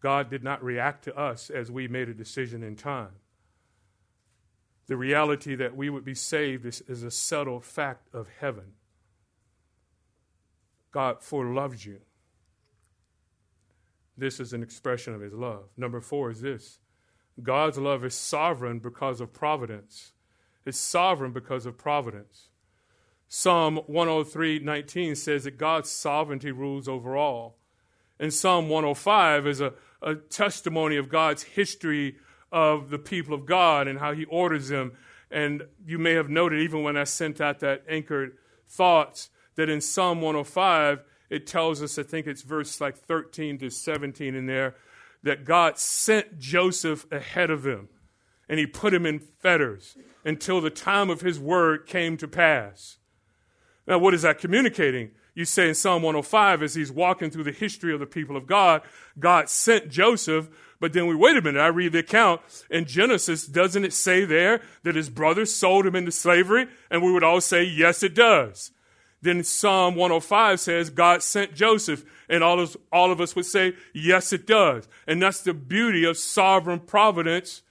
God 0.00 0.30
did 0.30 0.42
not 0.42 0.62
react 0.62 1.04
to 1.04 1.16
us 1.16 1.50
as 1.50 1.70
we 1.70 1.88
made 1.88 2.08
a 2.08 2.14
decision 2.14 2.62
in 2.62 2.76
time. 2.76 3.16
The 4.86 4.96
reality 4.96 5.54
that 5.56 5.76
we 5.76 5.90
would 5.90 6.04
be 6.04 6.14
saved 6.14 6.66
is, 6.66 6.82
is 6.82 7.02
a 7.02 7.10
settled 7.10 7.64
fact 7.64 8.08
of 8.14 8.26
heaven. 8.40 8.72
God 10.92 11.20
foreloved 11.20 11.84
you. 11.84 12.00
This 14.20 14.38
is 14.38 14.52
an 14.52 14.62
expression 14.62 15.14
of 15.14 15.22
his 15.22 15.32
love. 15.32 15.70
Number 15.78 16.00
four 16.02 16.30
is 16.30 16.42
this 16.42 16.78
God's 17.42 17.78
love 17.78 18.04
is 18.04 18.14
sovereign 18.14 18.78
because 18.78 19.20
of 19.20 19.32
providence. 19.32 20.12
It's 20.66 20.78
sovereign 20.78 21.32
because 21.32 21.64
of 21.64 21.78
providence. 21.78 22.48
Psalm 23.28 23.76
103 23.86 24.58
19 24.58 25.14
says 25.16 25.44
that 25.44 25.56
God's 25.56 25.88
sovereignty 25.88 26.52
rules 26.52 26.86
over 26.86 27.16
all. 27.16 27.56
And 28.18 28.34
Psalm 28.34 28.68
105 28.68 29.46
is 29.46 29.62
a, 29.62 29.72
a 30.02 30.16
testimony 30.16 30.96
of 30.96 31.08
God's 31.08 31.42
history 31.42 32.16
of 32.52 32.90
the 32.90 32.98
people 32.98 33.32
of 33.32 33.46
God 33.46 33.88
and 33.88 34.00
how 34.00 34.12
he 34.12 34.26
orders 34.26 34.68
them. 34.68 34.92
And 35.30 35.62
you 35.86 35.98
may 35.98 36.12
have 36.12 36.28
noted, 36.28 36.60
even 36.60 36.82
when 36.82 36.98
I 36.98 37.04
sent 37.04 37.40
out 37.40 37.60
that 37.60 37.84
anchored 37.88 38.36
thoughts, 38.68 39.30
that 39.54 39.70
in 39.70 39.80
Psalm 39.80 40.20
105, 40.20 41.04
it 41.30 41.46
tells 41.46 41.82
us, 41.82 41.98
I 41.98 42.02
think 42.02 42.26
it's 42.26 42.42
verse 42.42 42.80
like 42.80 42.96
13 42.96 43.58
to 43.58 43.70
17 43.70 44.34
in 44.34 44.46
there, 44.46 44.74
that 45.22 45.44
God 45.44 45.78
sent 45.78 46.38
Joseph 46.38 47.10
ahead 47.12 47.50
of 47.50 47.64
him 47.66 47.88
and 48.48 48.58
he 48.58 48.66
put 48.66 48.92
him 48.92 49.06
in 49.06 49.20
fetters 49.20 49.96
until 50.24 50.60
the 50.60 50.70
time 50.70 51.08
of 51.08 51.20
his 51.20 51.38
word 51.38 51.86
came 51.86 52.16
to 52.16 52.26
pass. 52.26 52.98
Now, 53.86 53.98
what 53.98 54.12
is 54.12 54.22
that 54.22 54.38
communicating? 54.38 55.12
You 55.34 55.44
say 55.44 55.68
in 55.68 55.74
Psalm 55.74 56.02
105, 56.02 56.62
as 56.62 56.74
he's 56.74 56.90
walking 56.90 57.30
through 57.30 57.44
the 57.44 57.52
history 57.52 57.94
of 57.94 58.00
the 58.00 58.06
people 58.06 58.36
of 58.36 58.46
God, 58.46 58.82
God 59.18 59.48
sent 59.48 59.88
Joseph, 59.88 60.48
but 60.80 60.92
then 60.92 61.06
we 61.06 61.14
wait 61.14 61.36
a 61.36 61.42
minute. 61.42 61.60
I 61.60 61.68
read 61.68 61.92
the 61.92 62.00
account 62.00 62.40
in 62.68 62.86
Genesis. 62.86 63.46
Doesn't 63.46 63.84
it 63.84 63.92
say 63.92 64.24
there 64.24 64.60
that 64.82 64.96
his 64.96 65.08
brothers 65.08 65.54
sold 65.54 65.86
him 65.86 65.94
into 65.94 66.10
slavery? 66.10 66.66
And 66.90 67.02
we 67.02 67.12
would 67.12 67.22
all 67.22 67.40
say, 67.40 67.62
yes, 67.62 68.02
it 68.02 68.14
does. 68.14 68.72
Then 69.22 69.44
Psalm 69.44 69.96
105 69.96 70.60
says 70.60 70.90
God 70.90 71.22
sent 71.22 71.54
Joseph, 71.54 72.04
and 72.28 72.42
all 72.42 72.58
of, 72.58 72.76
all 72.90 73.12
of 73.12 73.20
us 73.20 73.36
would 73.36 73.46
say, 73.46 73.74
yes, 73.92 74.32
it 74.32 74.46
does. 74.46 74.88
And 75.06 75.20
that's 75.20 75.42
the 75.42 75.52
beauty 75.52 76.04
of 76.04 76.16
sovereign 76.16 76.80
providence 76.80 77.62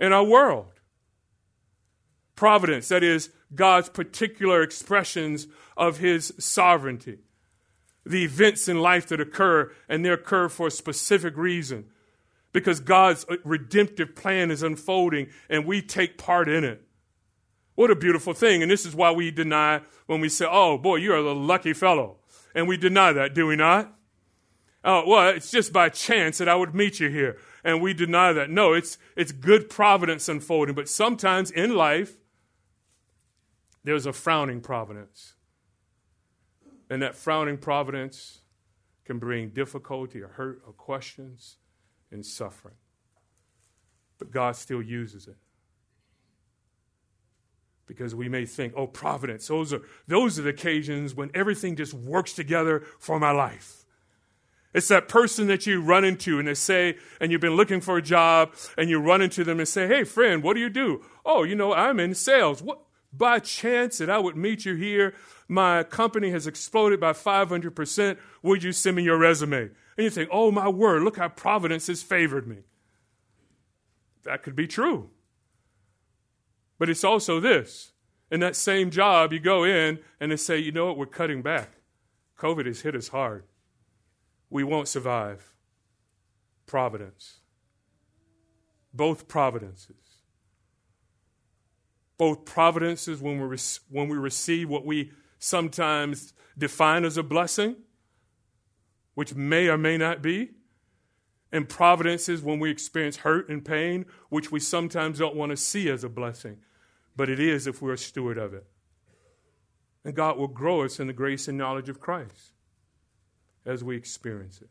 in 0.00 0.12
our 0.12 0.24
world. 0.24 0.66
Providence, 2.34 2.88
that 2.88 3.04
is, 3.04 3.30
God's 3.54 3.88
particular 3.88 4.62
expressions 4.62 5.46
of 5.76 5.98
his 5.98 6.32
sovereignty. 6.38 7.18
The 8.04 8.24
events 8.24 8.68
in 8.68 8.80
life 8.80 9.06
that 9.08 9.20
occur, 9.20 9.72
and 9.88 10.04
they 10.04 10.10
occur 10.10 10.48
for 10.48 10.66
a 10.66 10.72
specific 10.72 11.36
reason. 11.36 11.86
Because 12.52 12.80
God's 12.80 13.26
uh, 13.28 13.36
redemptive 13.44 14.16
plan 14.16 14.50
is 14.50 14.62
unfolding, 14.62 15.28
and 15.48 15.66
we 15.66 15.82
take 15.82 16.18
part 16.18 16.48
in 16.48 16.64
it. 16.64 16.85
What 17.76 17.90
a 17.90 17.94
beautiful 17.94 18.32
thing. 18.32 18.62
And 18.62 18.70
this 18.70 18.84
is 18.84 18.96
why 18.96 19.12
we 19.12 19.30
deny 19.30 19.82
when 20.06 20.20
we 20.20 20.28
say, 20.28 20.46
oh, 20.50 20.78
boy, 20.78 20.96
you're 20.96 21.16
a 21.16 21.32
lucky 21.32 21.74
fellow. 21.74 22.16
And 22.54 22.66
we 22.66 22.76
deny 22.76 23.12
that, 23.12 23.34
do 23.34 23.46
we 23.46 23.54
not? 23.54 23.92
Oh, 24.82 25.04
well, 25.06 25.28
it's 25.28 25.50
just 25.50 25.72
by 25.72 25.90
chance 25.90 26.38
that 26.38 26.48
I 26.48 26.54
would 26.54 26.74
meet 26.74 27.00
you 27.00 27.10
here. 27.10 27.38
And 27.62 27.82
we 27.82 27.92
deny 27.92 28.32
that. 28.32 28.48
No, 28.48 28.72
it's, 28.72 28.98
it's 29.14 29.30
good 29.30 29.68
providence 29.68 30.28
unfolding. 30.28 30.74
But 30.74 30.88
sometimes 30.88 31.50
in 31.50 31.74
life, 31.74 32.14
there's 33.84 34.06
a 34.06 34.12
frowning 34.12 34.62
providence. 34.62 35.34
And 36.88 37.02
that 37.02 37.14
frowning 37.14 37.58
providence 37.58 38.38
can 39.04 39.18
bring 39.18 39.50
difficulty 39.50 40.22
or 40.22 40.28
hurt 40.28 40.62
or 40.66 40.72
questions 40.72 41.56
and 42.10 42.24
suffering. 42.24 42.76
But 44.18 44.30
God 44.30 44.56
still 44.56 44.80
uses 44.80 45.28
it 45.28 45.36
because 47.86 48.14
we 48.14 48.28
may 48.28 48.44
think, 48.44 48.74
oh, 48.76 48.86
providence, 48.86 49.48
those 49.48 49.72
are, 49.72 49.82
those 50.06 50.38
are 50.38 50.42
the 50.42 50.50
occasions 50.50 51.14
when 51.14 51.30
everything 51.34 51.76
just 51.76 51.94
works 51.94 52.32
together 52.32 52.84
for 52.98 53.18
my 53.18 53.30
life. 53.30 53.84
It's 54.74 54.88
that 54.88 55.08
person 55.08 55.46
that 55.46 55.66
you 55.66 55.80
run 55.80 56.04
into 56.04 56.38
and 56.38 56.46
they 56.46 56.54
say, 56.54 56.96
and 57.20 57.32
you've 57.32 57.40
been 57.40 57.56
looking 57.56 57.80
for 57.80 57.96
a 57.96 58.02
job, 58.02 58.52
and 58.76 58.90
you 58.90 58.98
run 58.98 59.22
into 59.22 59.42
them 59.42 59.58
and 59.58 59.66
say, 59.66 59.86
hey, 59.86 60.04
friend, 60.04 60.42
what 60.42 60.54
do 60.54 60.60
you 60.60 60.68
do? 60.68 61.02
Oh, 61.24 61.44
you 61.44 61.54
know, 61.54 61.72
I'm 61.72 61.98
in 61.98 62.14
sales. 62.14 62.62
What? 62.62 62.80
By 63.12 63.38
chance 63.38 63.98
that 63.98 64.10
I 64.10 64.18
would 64.18 64.36
meet 64.36 64.66
you 64.66 64.74
here, 64.74 65.14
my 65.48 65.82
company 65.84 66.30
has 66.30 66.46
exploded 66.46 67.00
by 67.00 67.12
500%. 67.12 68.18
Would 68.42 68.62
you 68.62 68.72
send 68.72 68.96
me 68.96 69.04
your 69.04 69.16
resume? 69.16 69.70
And 69.96 70.04
you 70.04 70.10
think, 70.10 70.28
oh, 70.30 70.50
my 70.50 70.68
word, 70.68 71.02
look 71.02 71.16
how 71.16 71.28
providence 71.28 71.86
has 71.86 72.02
favored 72.02 72.46
me. 72.46 72.58
That 74.24 74.42
could 74.42 74.54
be 74.54 74.66
true. 74.66 75.08
But 76.78 76.90
it's 76.90 77.04
also 77.04 77.40
this. 77.40 77.92
In 78.30 78.40
that 78.40 78.56
same 78.56 78.90
job, 78.90 79.32
you 79.32 79.40
go 79.40 79.64
in 79.64 80.00
and 80.20 80.32
they 80.32 80.36
say, 80.36 80.58
you 80.58 80.72
know 80.72 80.86
what, 80.86 80.98
we're 80.98 81.06
cutting 81.06 81.42
back. 81.42 81.70
COVID 82.38 82.66
has 82.66 82.80
hit 82.80 82.94
us 82.94 83.08
hard. 83.08 83.44
We 84.50 84.64
won't 84.64 84.88
survive. 84.88 85.52
Providence. 86.66 87.38
Both 88.92 89.28
providences. 89.28 89.96
Both 92.18 92.44
providences 92.44 93.20
when 93.20 93.48
we, 93.48 93.56
when 93.90 94.08
we 94.08 94.16
receive 94.16 94.68
what 94.68 94.84
we 94.84 95.12
sometimes 95.38 96.32
define 96.56 97.04
as 97.04 97.16
a 97.16 97.22
blessing, 97.22 97.76
which 99.14 99.34
may 99.34 99.68
or 99.68 99.78
may 99.78 99.96
not 99.96 100.22
be, 100.22 100.50
and 101.56 101.68
providences 101.68 102.42
when 102.42 102.60
we 102.60 102.70
experience 102.70 103.18
hurt 103.18 103.48
and 103.48 103.64
pain, 103.64 104.06
which 104.28 104.52
we 104.52 104.60
sometimes 104.60 105.18
don't 105.18 105.34
want 105.34 105.50
to 105.50 105.56
see 105.56 105.88
as 105.88 106.04
a 106.04 106.08
blessing 106.08 106.58
but 107.16 107.30
it 107.30 107.40
is 107.40 107.66
if 107.66 107.80
we're 107.80 107.94
a 107.94 107.98
steward 107.98 108.38
of 108.38 108.52
it. 108.52 108.66
And 110.04 110.14
God 110.14 110.36
will 110.36 110.48
grow 110.48 110.84
us 110.84 111.00
in 111.00 111.06
the 111.06 111.12
grace 111.12 111.48
and 111.48 111.58
knowledge 111.58 111.88
of 111.88 111.98
Christ 111.98 112.52
as 113.64 113.82
we 113.82 113.96
experience 113.96 114.60
it. 114.60 114.68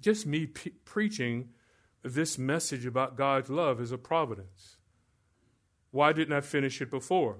Just 0.00 0.26
me 0.26 0.46
preaching 0.46 1.50
this 2.02 2.36
message 2.36 2.84
about 2.84 3.16
God's 3.16 3.48
love 3.48 3.80
is 3.80 3.92
a 3.92 3.98
providence. 3.98 4.76
Why 5.90 6.12
didn't 6.12 6.36
I 6.36 6.40
finish 6.40 6.82
it 6.82 6.90
before? 6.90 7.38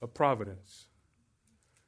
A 0.00 0.06
providence. 0.06 0.86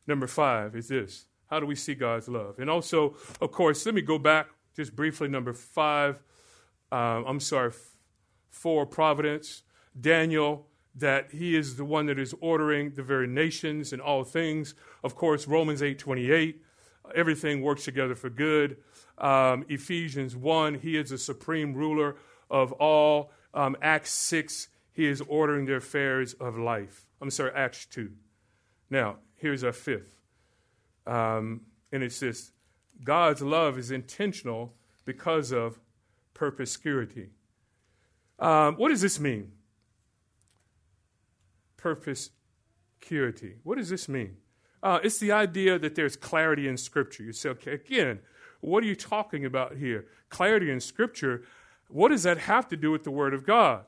Number 0.06 0.26
five 0.26 0.76
is 0.76 0.88
this 0.88 1.26
how 1.48 1.60
do 1.60 1.66
we 1.66 1.74
see 1.74 1.94
God's 1.94 2.28
love? 2.28 2.58
And 2.58 2.68
also, 2.68 3.16
of 3.40 3.52
course, 3.52 3.84
let 3.86 3.94
me 3.94 4.02
go 4.02 4.18
back 4.18 4.48
just 4.74 4.94
briefly. 4.96 5.28
Number 5.28 5.52
five, 5.52 6.22
um, 6.90 7.24
I'm 7.26 7.40
sorry, 7.40 7.72
for 8.50 8.86
providence. 8.86 9.62
Daniel 9.98 10.66
that 10.94 11.32
he 11.32 11.56
is 11.56 11.76
the 11.76 11.84
one 11.84 12.06
that 12.06 12.18
is 12.18 12.34
ordering 12.40 12.92
the 12.94 13.02
very 13.02 13.26
nations 13.26 13.92
and 13.92 14.00
all 14.00 14.22
things. 14.24 14.74
Of 15.02 15.16
course, 15.16 15.48
Romans 15.48 15.82
8:28, 15.82 16.62
everything 17.14 17.62
works 17.62 17.84
together 17.84 18.14
for 18.14 18.30
good. 18.30 18.76
Um, 19.18 19.64
Ephesians 19.68 20.36
1, 20.36 20.74
he 20.74 20.96
is 20.96 21.10
the 21.10 21.18
supreme 21.18 21.74
ruler 21.74 22.16
of 22.50 22.72
all. 22.72 23.32
Um, 23.52 23.76
Acts 23.80 24.10
6, 24.10 24.68
He 24.92 25.06
is 25.06 25.20
ordering 25.22 25.66
the 25.66 25.74
affairs 25.74 26.34
of 26.34 26.56
life. 26.56 27.06
I'm 27.20 27.30
sorry, 27.30 27.50
Acts 27.54 27.86
2. 27.86 28.12
Now, 28.90 29.16
here's 29.36 29.64
our 29.64 29.72
fifth. 29.72 30.20
Um, 31.06 31.62
and 31.90 32.02
it 32.02 32.12
says, 32.12 32.52
God's 33.02 33.42
love 33.42 33.78
is 33.78 33.90
intentional 33.90 34.74
because 35.04 35.52
of 35.52 35.80
perspicuity. 36.32 37.30
Um, 38.38 38.74
what 38.76 38.88
does 38.88 39.00
this 39.00 39.20
mean? 39.20 39.52
Perspicuity. 41.76 43.56
What 43.62 43.78
does 43.78 43.88
this 43.88 44.08
mean? 44.08 44.36
Uh, 44.82 45.00
it's 45.02 45.18
the 45.18 45.32
idea 45.32 45.78
that 45.78 45.94
there's 45.94 46.16
clarity 46.16 46.68
in 46.68 46.76
Scripture. 46.76 47.22
You 47.22 47.32
say, 47.32 47.50
okay, 47.50 47.72
again, 47.72 48.20
what 48.60 48.82
are 48.82 48.86
you 48.86 48.96
talking 48.96 49.44
about 49.44 49.76
here? 49.76 50.06
Clarity 50.28 50.70
in 50.70 50.80
Scripture. 50.80 51.42
What 51.88 52.08
does 52.08 52.22
that 52.24 52.38
have 52.38 52.68
to 52.68 52.76
do 52.76 52.90
with 52.90 53.04
the 53.04 53.10
Word 53.10 53.34
of 53.34 53.46
God? 53.46 53.84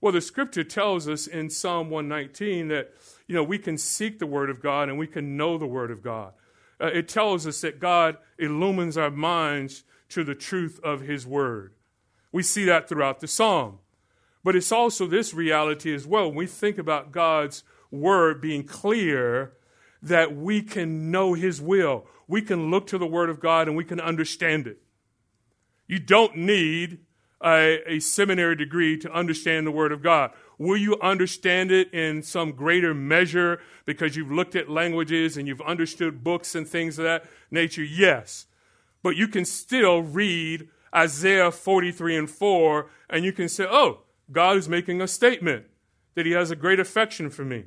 Well, 0.00 0.12
the 0.12 0.20
Scripture 0.20 0.64
tells 0.64 1.08
us 1.08 1.26
in 1.26 1.48
Psalm 1.48 1.88
119 1.88 2.68
that 2.68 2.92
you 3.26 3.34
know 3.34 3.42
we 3.42 3.58
can 3.58 3.78
seek 3.78 4.18
the 4.18 4.26
Word 4.26 4.50
of 4.50 4.60
God 4.60 4.90
and 4.90 4.98
we 4.98 5.06
can 5.06 5.36
know 5.36 5.56
the 5.56 5.66
Word 5.66 5.90
of 5.90 6.02
God. 6.02 6.34
Uh, 6.84 6.90
it 6.92 7.08
tells 7.08 7.46
us 7.46 7.62
that 7.62 7.80
God 7.80 8.18
illumines 8.38 8.98
our 8.98 9.10
minds 9.10 9.84
to 10.10 10.22
the 10.22 10.34
truth 10.34 10.78
of 10.84 11.00
His 11.00 11.26
Word. 11.26 11.72
We 12.30 12.42
see 12.42 12.64
that 12.64 12.90
throughout 12.90 13.20
the 13.20 13.26
Psalm. 13.26 13.78
But 14.42 14.54
it's 14.54 14.70
also 14.70 15.06
this 15.06 15.32
reality 15.32 15.94
as 15.94 16.06
well. 16.06 16.26
When 16.26 16.36
we 16.36 16.46
think 16.46 16.76
about 16.76 17.10
God's 17.10 17.64
Word 17.90 18.42
being 18.42 18.64
clear, 18.64 19.54
that 20.02 20.36
we 20.36 20.60
can 20.60 21.10
know 21.10 21.32
His 21.32 21.62
will. 21.62 22.04
We 22.28 22.42
can 22.42 22.70
look 22.70 22.86
to 22.88 22.98
the 22.98 23.06
Word 23.06 23.30
of 23.30 23.40
God 23.40 23.66
and 23.66 23.76
we 23.78 23.84
can 23.84 24.00
understand 24.00 24.66
it. 24.66 24.82
You 25.86 25.98
don't 25.98 26.36
need 26.36 26.98
a, 27.42 27.94
a, 27.94 28.00
seminary 28.00 28.56
degree 28.56 28.98
to 28.98 29.10
understand 29.10 29.66
the 29.66 29.70
Word 29.70 29.92
of 29.92 30.02
God. 30.02 30.32
Will 30.58 30.76
you 30.76 30.98
understand 31.00 31.72
it 31.72 31.92
in 31.92 32.22
some 32.22 32.52
greater 32.52 32.94
measure 32.94 33.60
because 33.84 34.16
you've 34.16 34.30
looked 34.30 34.54
at 34.54 34.70
languages 34.70 35.36
and 35.36 35.48
you've 35.48 35.60
understood 35.62 36.22
books 36.22 36.54
and 36.54 36.66
things 36.66 36.98
of 36.98 37.04
that 37.04 37.24
nature? 37.50 37.82
Yes. 37.82 38.46
But 39.02 39.16
you 39.16 39.28
can 39.28 39.44
still 39.44 40.02
read 40.02 40.68
Isaiah 40.94 41.50
43 41.50 42.16
and 42.16 42.30
4 42.30 42.90
and 43.10 43.24
you 43.24 43.32
can 43.32 43.48
say, 43.48 43.66
oh, 43.68 44.00
God 44.30 44.56
is 44.56 44.68
making 44.68 45.00
a 45.00 45.08
statement 45.08 45.66
that 46.14 46.26
He 46.26 46.32
has 46.32 46.50
a 46.50 46.56
great 46.56 46.80
affection 46.80 47.30
for 47.30 47.44
me. 47.44 47.64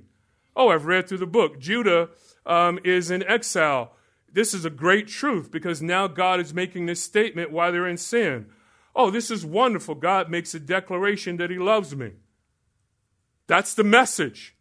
Oh, 0.55 0.69
I've 0.69 0.85
read 0.85 1.07
through 1.07 1.19
the 1.19 1.27
book. 1.27 1.59
Judah 1.59 2.09
um, 2.45 2.79
is 2.83 3.11
in 3.11 3.23
exile. 3.23 3.93
This 4.31 4.53
is 4.53 4.65
a 4.65 4.69
great 4.69 5.07
truth 5.07 5.51
because 5.51 5.81
now 5.81 6.07
God 6.07 6.39
is 6.39 6.53
making 6.53 6.85
this 6.85 7.03
statement 7.03 7.51
while 7.51 7.71
they're 7.71 7.87
in 7.87 7.97
sin. 7.97 8.47
Oh, 8.95 9.11
this 9.11 9.29
is 9.29 9.45
wonderful. 9.45 9.93
God 9.95 10.31
makes 10.31 10.55
a 10.55 10.59
declaration 10.59 11.37
that 11.37 11.51
He 11.51 11.59
loves 11.59 11.95
me. 11.95 12.13
That's 13.47 13.73
the 13.73 13.83
message. 13.83 14.55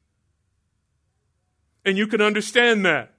And 1.84 1.98
you 1.98 2.06
can 2.06 2.20
understand 2.20 2.84
that. 2.86 3.12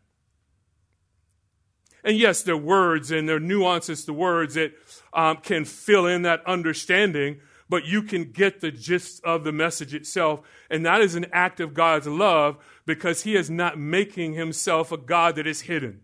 And 2.04 2.18
yes, 2.18 2.42
there 2.42 2.56
are 2.56 2.58
words 2.58 3.12
and 3.12 3.28
there 3.28 3.36
are 3.36 3.40
nuances 3.40 4.06
to 4.06 4.14
words 4.14 4.54
that 4.54 4.74
um, 5.14 5.38
can 5.38 5.66
fill 5.66 6.06
in 6.06 6.22
that 6.22 6.46
understanding, 6.46 7.42
but 7.68 7.86
you 7.86 8.02
can 8.02 8.32
get 8.32 8.62
the 8.62 8.72
gist 8.72 9.24
of 9.26 9.44
the 9.44 9.52
message 9.52 9.94
itself. 9.94 10.42
And 10.70 10.86
that 10.86 11.02
is 11.02 11.16
an 11.16 11.26
act 11.34 11.60
of 11.60 11.74
God's 11.74 12.08
love 12.08 12.58
because 12.86 13.24
He 13.24 13.36
is 13.36 13.50
not 13.50 13.78
making 13.78 14.34
Himself 14.34 14.92
a 14.92 14.98
God 14.98 15.36
that 15.36 15.48
is 15.48 15.62
hidden. 15.62 16.02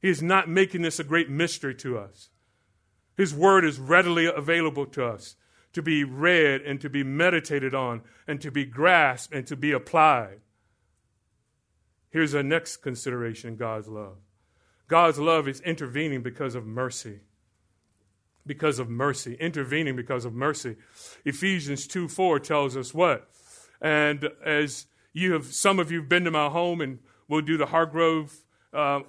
He 0.00 0.08
is 0.08 0.22
not 0.22 0.48
making 0.48 0.82
this 0.82 1.00
a 1.00 1.04
great 1.04 1.28
mystery 1.28 1.74
to 1.76 1.98
us. 1.98 2.28
His 3.16 3.34
word 3.34 3.64
is 3.64 3.80
readily 3.80 4.26
available 4.26 4.86
to 4.86 5.04
us 5.04 5.34
to 5.76 5.82
be 5.82 6.04
read 6.04 6.62
and 6.62 6.80
to 6.80 6.88
be 6.88 7.04
meditated 7.04 7.74
on 7.74 8.00
and 8.26 8.40
to 8.40 8.50
be 8.50 8.64
grasped 8.64 9.34
and 9.34 9.46
to 9.46 9.54
be 9.54 9.72
applied. 9.72 10.38
Here's 12.08 12.34
our 12.34 12.42
next 12.42 12.78
consideration 12.78 13.56
God's 13.56 13.86
love. 13.86 14.16
God's 14.88 15.18
love 15.18 15.46
is 15.46 15.60
intervening 15.60 16.22
because 16.22 16.54
of 16.54 16.64
mercy. 16.64 17.20
Because 18.46 18.78
of 18.78 18.88
mercy. 18.88 19.34
Intervening 19.34 19.96
because 19.96 20.24
of 20.24 20.32
mercy. 20.32 20.76
Ephesians 21.26 21.86
2 21.86 22.08
4 22.08 22.40
tells 22.40 22.74
us 22.74 22.94
what? 22.94 23.28
And 23.82 24.30
as 24.42 24.86
you 25.12 25.34
have, 25.34 25.44
some 25.44 25.78
of 25.78 25.90
you 25.90 25.98
have 25.98 26.08
been 26.08 26.24
to 26.24 26.30
my 26.30 26.48
home 26.48 26.80
and 26.80 27.00
we'll 27.28 27.42
do 27.42 27.58
the 27.58 27.66
Hargrove, 27.66 28.34
uh, 28.72 29.00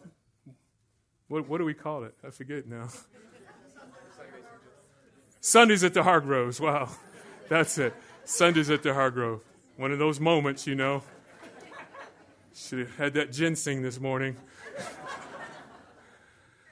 what, 1.29 1.47
what 1.47 1.59
do 1.59 1.63
we 1.63 1.73
call 1.73 2.03
it? 2.03 2.13
I 2.27 2.29
forget 2.29 2.67
now. 2.67 2.89
Sundays 5.39 5.83
at 5.83 5.93
the 5.93 6.03
Hargroves. 6.03 6.59
Wow. 6.59 6.89
That's 7.49 7.77
it. 7.77 7.93
Sundays 8.25 8.69
at 8.69 8.83
the 8.83 8.93
Hargrove. 8.93 9.41
One 9.77 9.91
of 9.91 9.99
those 9.99 10.19
moments, 10.19 10.67
you 10.67 10.75
know. 10.75 11.03
Should 12.55 12.79
have 12.79 12.95
had 12.97 13.13
that 13.13 13.31
ginseng 13.31 13.83
this 13.83 13.99
morning. 13.99 14.35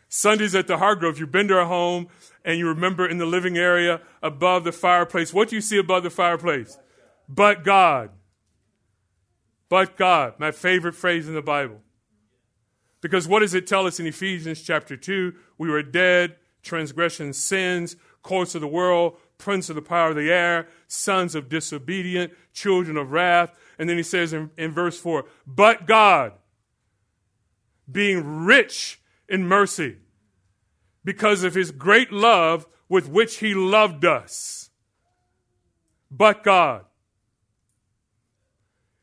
Sundays 0.09 0.55
at 0.55 0.67
the 0.67 0.77
Hargrove. 0.77 1.19
You've 1.19 1.31
been 1.31 1.47
to 1.49 1.59
our 1.59 1.65
home 1.65 2.07
and 2.43 2.57
you 2.57 2.67
remember 2.67 3.07
in 3.07 3.17
the 3.17 3.25
living 3.25 3.57
area 3.57 4.01
above 4.23 4.63
the 4.63 4.71
fireplace. 4.71 5.33
What 5.33 5.49
do 5.49 5.55
you 5.55 5.61
see 5.61 5.77
above 5.77 6.03
the 6.03 6.09
fireplace? 6.09 6.77
But 7.29 7.63
God. 7.63 8.09
But 9.69 9.95
God. 9.95 10.39
My 10.39 10.51
favorite 10.51 10.95
phrase 10.95 11.27
in 11.27 11.35
the 11.35 11.41
Bible. 11.41 11.81
Because 13.01 13.27
what 13.27 13.39
does 13.39 13.53
it 13.53 13.67
tell 13.67 13.85
us 13.85 13.99
in 13.99 14.07
Ephesians 14.07 14.61
chapter 14.61 14.97
2? 14.97 15.33
We 15.59 15.69
were 15.69 15.83
dead, 15.83 16.37
transgressions, 16.63 17.37
sins 17.37 17.95
course 18.25 18.55
of 18.55 18.61
the 18.61 18.67
world, 18.67 19.15
prince 19.37 19.69
of 19.69 19.75
the 19.75 19.81
power 19.81 20.09
of 20.09 20.15
the 20.15 20.31
air, 20.31 20.67
sons 20.87 21.35
of 21.35 21.47
disobedient, 21.47 22.33
children 22.53 22.97
of 22.97 23.11
wrath. 23.11 23.53
And 23.77 23.87
then 23.87 23.97
he 23.97 24.03
says 24.03 24.33
in, 24.33 24.49
in 24.57 24.71
verse 24.71 24.99
4 24.99 25.25
But 25.47 25.85
God, 25.85 26.33
being 27.89 28.45
rich 28.45 28.99
in 29.29 29.47
mercy, 29.47 29.97
because 31.03 31.43
of 31.43 31.53
his 31.53 31.71
great 31.71 32.11
love 32.11 32.65
with 32.89 33.07
which 33.07 33.37
he 33.37 33.53
loved 33.53 34.03
us. 34.03 34.69
But 36.09 36.43
God. 36.43 36.85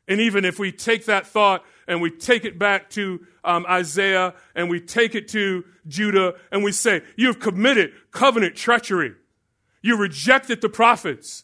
And 0.07 0.19
even 0.19 0.43
if 0.43 0.59
we 0.59 0.71
take 0.73 1.05
that 1.05 1.25
thought 1.25 1.63
and 1.87 2.01
we 2.01 2.09
take 2.09 2.45
it 2.45 2.57
back 2.57 2.89
to 2.91 3.25
um, 3.43 3.65
Isaiah 3.67 4.33
and 4.55 4.69
we 4.69 4.79
take 4.79 5.15
it 5.15 5.27
to 5.29 5.65
Judah 5.87 6.35
and 6.51 6.63
we 6.63 6.71
say, 6.71 7.01
You've 7.15 7.39
committed 7.39 7.91
covenant 8.11 8.55
treachery. 8.55 9.13
You 9.81 9.97
rejected 9.97 10.61
the 10.61 10.69
prophets. 10.69 11.43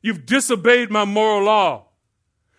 You've 0.00 0.26
disobeyed 0.26 0.90
my 0.90 1.04
moral 1.04 1.44
law. 1.44 1.88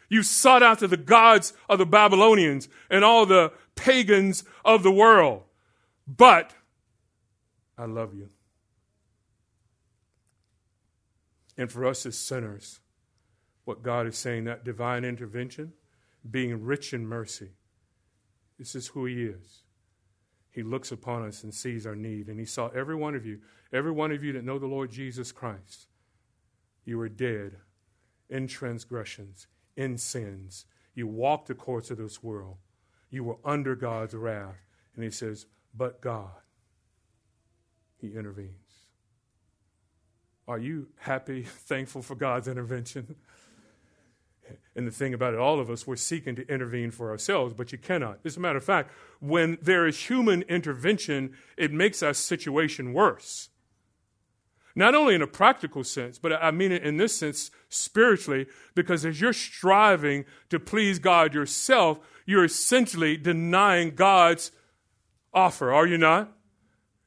You've 0.10 0.28
sought 0.28 0.62
after 0.62 0.88
the 0.88 0.98
gods 0.98 1.54
of 1.68 1.80
the 1.80 1.86
Babylonians 1.86 2.70
and 2.90 3.04
all 3.04 3.26
the 3.26 3.52
pagans 3.76 4.44
of 4.64 4.84
the 4.84 4.92
world. 4.92 5.44
But 6.08 6.54
I 7.78 7.86
love 7.86 8.14
you. 8.14 8.30
And 11.58 11.72
for 11.72 11.86
us 11.86 12.06
as 12.06 12.18
sinners, 12.18 12.80
what 13.66 13.84
God 13.84 14.08
is 14.08 14.18
saying, 14.18 14.46
that 14.46 14.64
divine 14.64 15.04
intervention, 15.04 15.74
being 16.30 16.64
rich 16.64 16.94
in 16.94 17.06
mercy. 17.06 17.52
This 18.58 18.76
is 18.76 18.88
who 18.88 19.06
He 19.06 19.24
is. 19.24 19.64
He 20.52 20.64
looks 20.64 20.92
upon 20.92 21.26
us 21.28 21.44
and 21.44 21.54
sees 21.54 21.86
our 21.86 21.96
need. 21.96 22.28
And 22.28 22.40
He 22.40 22.46
saw 22.46 22.68
every 22.70 22.96
one 22.96 23.16
of 23.16 23.26
you, 23.26 23.40
every 23.72 23.92
one 23.92 24.12
of 24.12 24.24
you 24.24 24.34
that 24.34 24.46
know 24.46 24.60
the 24.60 24.68
Lord 24.68 24.92
Jesus 24.92 25.32
Christ. 25.32 25.88
You 26.86 26.98
were 26.98 27.10
dead 27.10 27.58
in 28.30 28.48
transgressions, 28.48 29.48
in 29.76 29.98
sins. 29.98 30.66
You 30.94 31.08
walked 31.08 31.48
the 31.48 31.56
course 31.56 31.90
of 31.92 31.98
this 31.98 32.22
world. 32.22 32.58
You 33.10 33.24
were 33.24 33.38
under 33.44 33.76
God's 33.76 34.14
wrath. 34.14 34.64
And 34.96 35.04
He 35.04 35.12
says, 35.12 35.46
But 35.76 36.02
God, 36.02 36.32
He 37.98 38.14
intervenes. 38.14 38.58
Are 40.48 40.60
you 40.60 40.88
happy, 41.00 41.44
thankful 41.48 42.02
for 42.02 42.16
God's 42.16 42.48
intervention? 42.48 43.16
And 44.76 44.88
the 44.88 44.92
thing 44.92 45.14
about 45.14 45.34
it, 45.34 45.40
all 45.40 45.60
of 45.60 45.70
us, 45.70 45.86
we're 45.86 45.96
seeking 45.96 46.36
to 46.36 46.48
intervene 46.52 46.90
for 46.90 47.12
ourselves, 47.12 47.54
but 47.54 47.72
you 47.72 47.78
cannot. 47.78 48.20
As 48.26 48.38
a 48.38 48.40
matter 48.40 48.58
of 48.58 48.64
fact, 48.64 48.92
when 49.20 49.58
there 49.62 49.86
is 49.86 50.10
human 50.10 50.42
intervention, 50.44 51.36
it 51.58 51.72
makes 51.72 52.02
our 52.02 52.14
situation 52.14 52.92
worse. 52.92 53.50
Not 54.76 54.96
only 54.96 55.14
in 55.14 55.22
a 55.22 55.28
practical 55.28 55.84
sense, 55.84 56.18
but 56.18 56.34
I 56.34 56.50
mean 56.50 56.72
it 56.72 56.82
in 56.82 56.98
this 56.98 57.16
sense 57.16 57.52
spiritually, 57.70 58.48
because 58.74 59.06
as 59.06 59.22
you're 59.22 59.32
striving 59.32 60.26
to 60.50 60.60
please 60.60 60.98
God 60.98 61.36
yourself, 61.36 62.00
you're 62.26 62.46
essentially 62.46 63.16
denying 63.16 63.92
God's 63.92 64.52
offer, 65.34 65.72
are 65.72 65.86
you 65.86 66.00
not? 66.00 66.32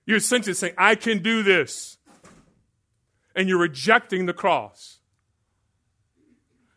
You're 0.05 0.19
essentially 0.19 0.55
saying, 0.55 0.75
I 0.79 0.95
can 0.95 1.21
do 1.21 1.43
this. 1.43 1.99
And 3.35 3.49
you're 3.49 3.59
rejecting 3.59 4.27
the 4.27 4.33
cross. 4.33 5.01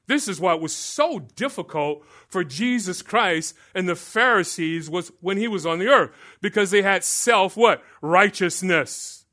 This 0.09 0.27
is 0.27 0.41
why 0.41 0.55
it 0.55 0.59
was 0.59 0.75
so 0.75 1.19
difficult 1.35 2.03
for 2.27 2.43
Jesus 2.43 3.03
Christ 3.03 3.55
and 3.75 3.87
the 3.87 3.95
Pharisees 3.95 4.89
was 4.89 5.11
when 5.21 5.37
he 5.37 5.47
was 5.47 5.67
on 5.67 5.77
the 5.77 5.87
earth 5.87 6.09
because 6.41 6.71
they 6.71 6.81
had 6.81 7.03
self 7.03 7.55
what? 7.55 7.83
Righteousness. 8.01 9.25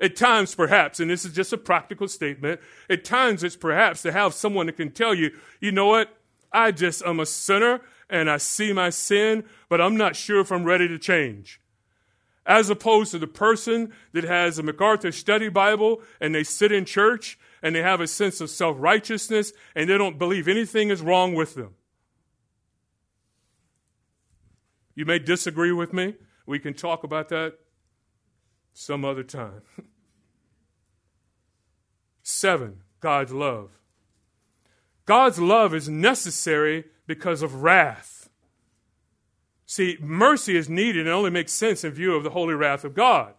At 0.00 0.16
times, 0.16 0.54
perhaps, 0.54 1.00
and 1.00 1.10
this 1.10 1.26
is 1.26 1.34
just 1.34 1.52
a 1.52 1.58
practical 1.58 2.08
statement, 2.08 2.62
at 2.88 3.04
times 3.04 3.44
it's 3.44 3.56
perhaps 3.56 4.00
to 4.02 4.12
have 4.12 4.32
someone 4.32 4.64
that 4.64 4.78
can 4.78 4.90
tell 4.90 5.14
you, 5.14 5.30
you 5.60 5.70
know 5.70 5.88
what? 5.88 6.16
I 6.50 6.70
just 6.70 7.02
am 7.04 7.20
a 7.20 7.26
sinner 7.26 7.82
and 8.08 8.30
I 8.30 8.38
see 8.38 8.72
my 8.72 8.88
sin, 8.88 9.44
but 9.68 9.82
I'm 9.82 9.98
not 9.98 10.16
sure 10.16 10.40
if 10.40 10.50
I'm 10.50 10.64
ready 10.64 10.88
to 10.88 10.98
change. 10.98 11.60
As 12.46 12.68
opposed 12.68 13.12
to 13.12 13.18
the 13.18 13.26
person 13.26 13.92
that 14.12 14.24
has 14.24 14.58
a 14.58 14.62
MacArthur 14.62 15.12
study 15.12 15.48
Bible 15.48 16.02
and 16.20 16.34
they 16.34 16.44
sit 16.44 16.72
in 16.72 16.84
church 16.84 17.38
and 17.62 17.74
they 17.74 17.82
have 17.82 18.00
a 18.00 18.06
sense 18.06 18.40
of 18.40 18.50
self 18.50 18.76
righteousness 18.78 19.52
and 19.74 19.88
they 19.88 19.96
don't 19.96 20.18
believe 20.18 20.46
anything 20.46 20.90
is 20.90 21.00
wrong 21.00 21.34
with 21.34 21.54
them. 21.54 21.74
You 24.94 25.04
may 25.04 25.18
disagree 25.18 25.72
with 25.72 25.92
me. 25.92 26.14
We 26.46 26.58
can 26.58 26.74
talk 26.74 27.04
about 27.04 27.30
that 27.30 27.54
some 28.74 29.04
other 29.04 29.22
time. 29.22 29.62
Seven, 32.22 32.82
God's 33.00 33.32
love. 33.32 33.70
God's 35.06 35.38
love 35.38 35.74
is 35.74 35.88
necessary 35.88 36.84
because 37.06 37.42
of 37.42 37.62
wrath. 37.62 38.13
See, 39.66 39.96
mercy 40.00 40.56
is 40.56 40.68
needed 40.68 41.06
and 41.06 41.14
only 41.14 41.30
makes 41.30 41.52
sense 41.52 41.84
in 41.84 41.92
view 41.92 42.14
of 42.14 42.24
the 42.24 42.30
holy 42.30 42.54
wrath 42.54 42.84
of 42.84 42.94
God. 42.94 43.34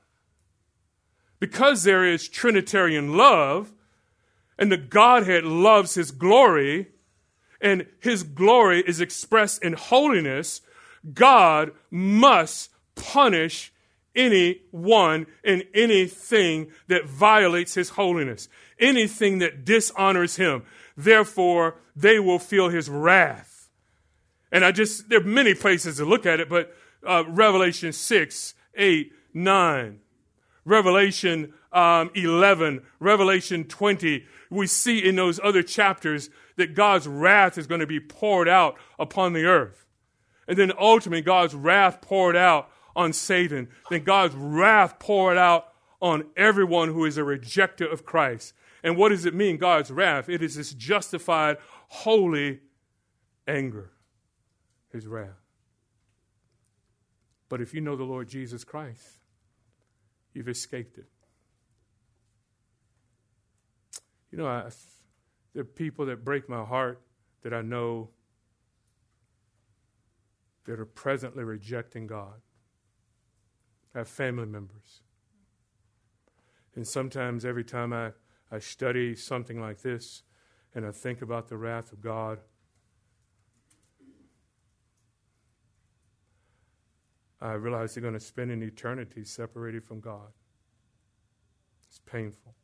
Because 1.39 1.83
there 1.83 2.03
is 2.03 2.27
Trinitarian 2.27 3.15
love, 3.15 3.73
and 4.57 4.71
the 4.71 4.77
Godhead 4.77 5.43
loves 5.43 5.95
His 5.95 6.11
glory, 6.11 6.87
and 7.61 7.85
His 7.99 8.23
glory 8.23 8.83
is 8.87 9.01
expressed 9.01 9.63
in 9.63 9.73
holiness, 9.73 10.61
God 11.13 11.71
must 11.91 12.71
punish 12.95 13.71
anyone 14.15 15.27
and 15.43 15.65
anything 15.73 16.71
that 16.87 17.05
violates 17.05 17.73
His 17.73 17.89
holiness, 17.89 18.47
anything 18.79 19.39
that 19.39 19.65
dishonors 19.65 20.37
Him. 20.37 20.63
Therefore, 20.97 21.75
they 21.95 22.19
will 22.19 22.39
feel 22.39 22.69
his 22.69 22.89
wrath. 22.89 23.54
And 24.55 24.63
I 24.63 24.71
just, 24.71 25.09
there 25.09 25.19
are 25.19 25.23
many 25.25 25.53
places 25.53 25.97
to 25.97 26.05
look 26.05 26.25
at 26.25 26.39
it, 26.39 26.47
but 26.47 26.73
uh, 27.05 27.25
Revelation 27.27 27.91
6, 27.91 28.53
8, 28.75 29.11
9, 29.33 29.99
Revelation 30.63 31.53
um, 31.73 32.09
11, 32.15 32.81
Revelation 33.01 33.65
20, 33.65 34.25
we 34.49 34.65
see 34.65 35.05
in 35.05 35.17
those 35.17 35.41
other 35.43 35.61
chapters 35.61 36.29
that 36.55 36.73
God's 36.73 37.05
wrath 37.05 37.57
is 37.57 37.67
going 37.67 37.81
to 37.81 37.85
be 37.85 37.99
poured 37.99 38.47
out 38.47 38.77
upon 38.97 39.33
the 39.33 39.43
earth. 39.43 39.85
And 40.47 40.57
then 40.57 40.71
ultimately, 40.79 41.21
God's 41.21 41.53
wrath 41.53 41.99
poured 41.99 42.37
out 42.37 42.69
on 42.95 43.11
Satan. 43.11 43.67
Then 43.89 44.05
God's 44.05 44.35
wrath 44.35 44.99
poured 44.99 45.37
out 45.37 45.67
on 46.01 46.27
everyone 46.37 46.93
who 46.93 47.03
is 47.03 47.17
a 47.17 47.23
rejecter 47.23 47.91
of 47.91 48.05
Christ. 48.05 48.53
And 48.85 48.95
what 48.95 49.09
does 49.09 49.25
it 49.25 49.33
mean, 49.33 49.57
God's 49.57 49.91
wrath? 49.91 50.29
It 50.29 50.41
is 50.41 50.55
this 50.55 50.73
justified, 50.73 51.57
holy 51.89 52.61
anger, 53.45 53.91
his 54.95 55.07
wrath. 55.07 55.29
But 57.49 57.61
if 57.61 57.73
you 57.73 57.81
know 57.81 57.95
the 57.95 58.03
Lord 58.03 58.27
Jesus 58.27 58.63
Christ, 58.63 59.19
you've 60.33 60.49
escaped 60.49 60.97
it. 60.97 61.05
You 64.31 64.39
know, 64.39 64.47
I, 64.47 64.69
there 65.53 65.61
are 65.61 65.65
people 65.65 66.07
that 66.07 66.25
break 66.25 66.49
my 66.49 66.63
heart 66.63 67.01
that 67.43 67.53
I 67.53 67.61
know 67.61 68.09
that 70.65 70.79
are 70.79 70.85
presently 70.85 71.43
rejecting 71.43 72.07
God. 72.07 72.41
I 73.93 73.99
have 73.99 74.09
family 74.09 74.47
members. 74.47 75.01
And 76.75 76.85
sometimes 76.85 77.45
every 77.45 77.63
time 77.63 77.93
I 77.93 78.11
I 78.51 78.59
study 78.59 79.15
something 79.15 79.59
like 79.59 79.81
this 79.81 80.23
and 80.73 80.85
I 80.85 80.91
think 80.91 81.21
about 81.21 81.47
the 81.47 81.57
wrath 81.57 81.91
of 81.91 82.01
God, 82.01 82.39
I 87.45 87.53
realize 87.53 87.93
they're 87.93 88.01
going 88.01 88.13
to 88.13 88.19
spend 88.19 88.51
an 88.51 88.63
eternity 88.63 89.23
separated 89.23 89.83
from 89.83 89.99
God. 89.99 90.31
It's 91.87 91.99
painful. 91.99 92.55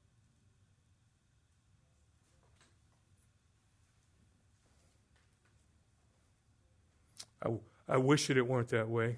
I, 7.46 7.50
I 7.88 7.98
wish 7.98 8.30
it 8.30 8.42
weren't 8.42 8.70
that 8.70 8.90
way, 8.90 9.18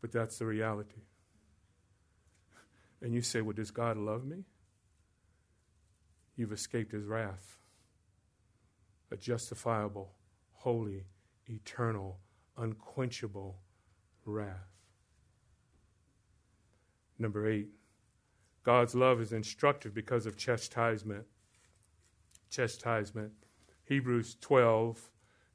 but 0.00 0.12
that's 0.12 0.38
the 0.38 0.46
reality. 0.46 1.02
And 3.02 3.12
you 3.12 3.22
say, 3.22 3.40
Well, 3.42 3.52
does 3.52 3.70
God 3.70 3.96
love 3.96 4.24
me? 4.24 4.44
You've 6.36 6.52
escaped 6.52 6.92
his 6.92 7.04
wrath. 7.04 7.58
A 9.10 9.16
justifiable, 9.16 10.12
holy, 10.54 11.04
eternal, 11.48 12.18
unquenchable 12.56 13.58
wrath. 14.24 14.74
Number 17.18 17.48
eight, 17.48 17.68
God's 18.64 18.94
love 18.94 19.20
is 19.20 19.32
instructive 19.32 19.94
because 19.94 20.26
of 20.26 20.36
chastisement. 20.36 21.26
Chastisement. 22.50 23.32
Hebrews 23.84 24.36
12 24.40 25.10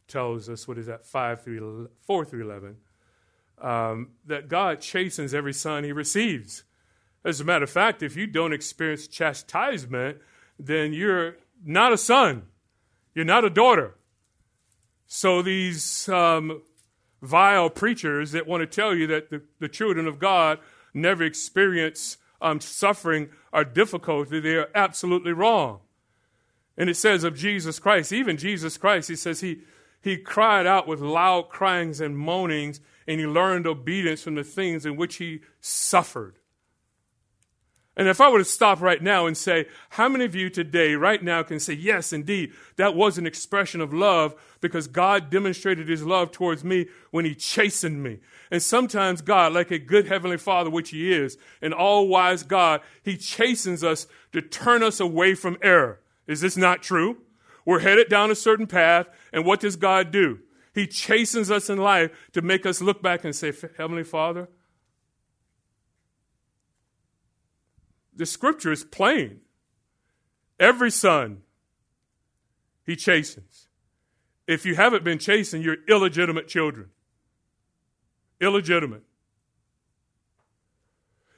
tells 0.07 0.49
us, 0.49 0.67
what 0.67 0.77
is 0.77 0.85
that, 0.85 1.05
5 1.05 1.43
through 1.43 1.89
4 2.05 2.25
through 2.25 2.49
11, 2.49 2.77
um, 3.61 4.09
that 4.25 4.47
God 4.47 4.81
chastens 4.81 5.33
every 5.33 5.53
son 5.53 5.83
he 5.83 5.91
receives. 5.91 6.63
As 7.25 7.41
a 7.41 7.43
matter 7.43 7.63
of 7.63 7.69
fact, 7.69 8.01
if 8.01 8.15
you 8.15 8.27
don't 8.27 8.53
experience 8.53 9.07
chastisement, 9.07 10.19
then 10.57 10.93
you're 10.93 11.37
not 11.63 11.91
a 11.91 11.97
son, 11.97 12.43
you're 13.13 13.25
not 13.25 13.43
a 13.43 13.49
daughter. 13.49 13.95
So 15.11 15.41
these 15.41 16.07
um, 16.07 16.61
vile 17.21 17.69
preachers 17.71 18.31
that 18.31 18.47
want 18.47 18.61
to 18.61 18.67
tell 18.67 18.95
you 18.95 19.07
that 19.07 19.31
the, 19.31 19.41
the 19.59 19.67
children 19.67 20.07
of 20.07 20.19
God 20.19 20.59
never 20.93 21.23
experience 21.23 22.17
um, 22.41 22.61
suffering 22.61 23.29
or 23.51 23.63
difficulty, 23.63 24.39
they 24.39 24.55
are 24.55 24.69
absolutely 24.75 25.33
wrong. 25.33 25.79
And 26.77 26.89
it 26.89 26.95
says 26.95 27.23
of 27.23 27.35
Jesus 27.35 27.79
Christ, 27.79 28.13
even 28.13 28.37
Jesus 28.37 28.77
Christ, 28.77 29.09
he 29.09 29.15
says 29.15 29.41
he, 29.41 29.63
he 29.99 30.15
cried 30.15 30.67
out 30.67 30.87
with 30.87 31.01
loud 31.01 31.49
cryings 31.49 31.99
and 31.99 32.15
moanings, 32.15 32.79
and 33.07 33.19
he 33.19 33.25
learned 33.25 33.65
obedience 33.65 34.21
from 34.21 34.35
the 34.35 34.43
things 34.43 34.85
in 34.85 34.95
which 34.95 35.15
he 35.15 35.41
suffered. 35.59 36.38
And 37.97 38.07
if 38.07 38.21
I 38.21 38.29
were 38.29 38.39
to 38.39 38.45
stop 38.45 38.81
right 38.81 39.01
now 39.01 39.25
and 39.25 39.35
say, 39.35 39.65
how 39.89 40.07
many 40.07 40.23
of 40.23 40.33
you 40.33 40.49
today, 40.49 40.95
right 40.95 41.21
now, 41.21 41.43
can 41.43 41.59
say, 41.59 41.73
yes, 41.73 42.13
indeed, 42.13 42.53
that 42.77 42.95
was 42.95 43.17
an 43.17 43.27
expression 43.27 43.81
of 43.81 43.93
love 43.93 44.35
because 44.61 44.87
God 44.87 45.29
demonstrated 45.29 45.89
his 45.89 46.03
love 46.03 46.31
towards 46.31 46.63
me 46.63 46.87
when 47.11 47.25
he 47.25 47.35
chastened 47.35 48.01
me. 48.01 48.19
And 48.51 48.63
sometimes 48.63 49.21
God, 49.21 49.53
like 49.53 49.69
a 49.69 49.79
good 49.79 50.07
heavenly 50.07 50.37
father, 50.37 50.69
which 50.69 50.91
he 50.91 51.11
is, 51.11 51.37
an 51.61 51.73
all 51.73 52.07
wise 52.07 52.43
God, 52.43 52.81
he 53.03 53.17
chastens 53.17 53.83
us 53.83 54.07
to 54.31 54.41
turn 54.41 54.81
us 54.81 55.01
away 55.01 55.35
from 55.35 55.57
error. 55.61 55.99
Is 56.25 56.41
this 56.41 56.55
not 56.55 56.81
true? 56.81 57.17
We're 57.65 57.79
headed 57.79 58.07
down 58.07 58.31
a 58.31 58.35
certain 58.35 58.67
path, 58.67 59.07
and 59.33 59.45
what 59.45 59.59
does 59.59 59.75
God 59.75 60.11
do? 60.11 60.39
He 60.73 60.87
chastens 60.87 61.51
us 61.51 61.69
in 61.69 61.77
life 61.77 62.11
to 62.31 62.41
make 62.41 62.65
us 62.65 62.81
look 62.81 63.01
back 63.01 63.25
and 63.25 63.35
say, 63.35 63.51
Heavenly 63.77 64.03
Father, 64.03 64.47
The 68.19 68.25
scripture 68.25 68.73
is 68.73 68.83
plain. 68.83 69.39
Every 70.59 70.91
son 70.91 71.43
he 72.85 72.97
chastens. 72.97 73.69
If 74.45 74.65
you 74.65 74.75
haven't 74.75 75.05
been 75.05 75.19
chastened, 75.19 75.63
you're 75.63 75.77
illegitimate 75.87 76.49
children. 76.49 76.89
Illegitimate. 78.41 79.03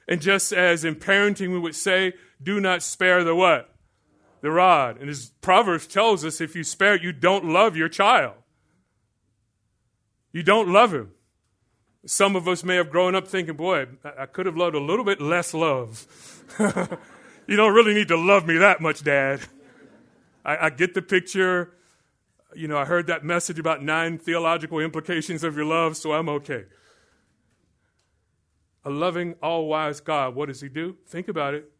And 0.08 0.20
just 0.20 0.52
as 0.52 0.84
in 0.84 0.96
parenting 0.96 1.52
we 1.52 1.60
would 1.60 1.76
say, 1.76 2.14
do 2.42 2.58
not 2.58 2.82
spare 2.82 3.22
the 3.22 3.36
what? 3.36 3.72
The 4.40 4.50
rod. 4.50 5.00
And 5.00 5.08
as 5.08 5.30
Proverbs 5.40 5.86
tells 5.86 6.24
us, 6.24 6.40
if 6.40 6.56
you 6.56 6.64
spare 6.64 6.96
it, 6.96 7.02
you 7.04 7.12
don't 7.12 7.44
love 7.44 7.76
your 7.76 7.88
child. 7.88 8.34
You 10.32 10.42
don't 10.42 10.72
love 10.72 10.92
him. 10.92 11.12
Some 12.04 12.34
of 12.34 12.48
us 12.48 12.64
may 12.64 12.76
have 12.76 12.90
grown 12.90 13.14
up 13.14 13.28
thinking, 13.28 13.54
boy, 13.54 13.86
I 14.18 14.26
could 14.26 14.46
have 14.46 14.56
loved 14.56 14.74
a 14.74 14.80
little 14.80 15.04
bit 15.04 15.20
less 15.20 15.54
love. 15.54 16.06
you 17.46 17.56
don't 17.56 17.74
really 17.74 17.94
need 17.94 18.08
to 18.08 18.16
love 18.16 18.46
me 18.46 18.58
that 18.58 18.80
much, 18.80 19.04
Dad. 19.04 19.40
I, 20.44 20.66
I 20.66 20.70
get 20.70 20.94
the 20.94 21.02
picture. 21.02 21.74
You 22.56 22.66
know, 22.66 22.76
I 22.76 22.86
heard 22.86 23.06
that 23.06 23.24
message 23.24 23.60
about 23.60 23.84
nine 23.84 24.18
theological 24.18 24.80
implications 24.80 25.44
of 25.44 25.54
your 25.54 25.64
love, 25.64 25.96
so 25.96 26.12
I'm 26.12 26.28
okay. 26.28 26.64
A 28.84 28.90
loving, 28.90 29.36
all 29.40 29.68
wise 29.68 30.00
God, 30.00 30.34
what 30.34 30.46
does 30.46 30.60
He 30.60 30.68
do? 30.68 30.96
Think 31.06 31.28
about 31.28 31.54
it. 31.54 31.70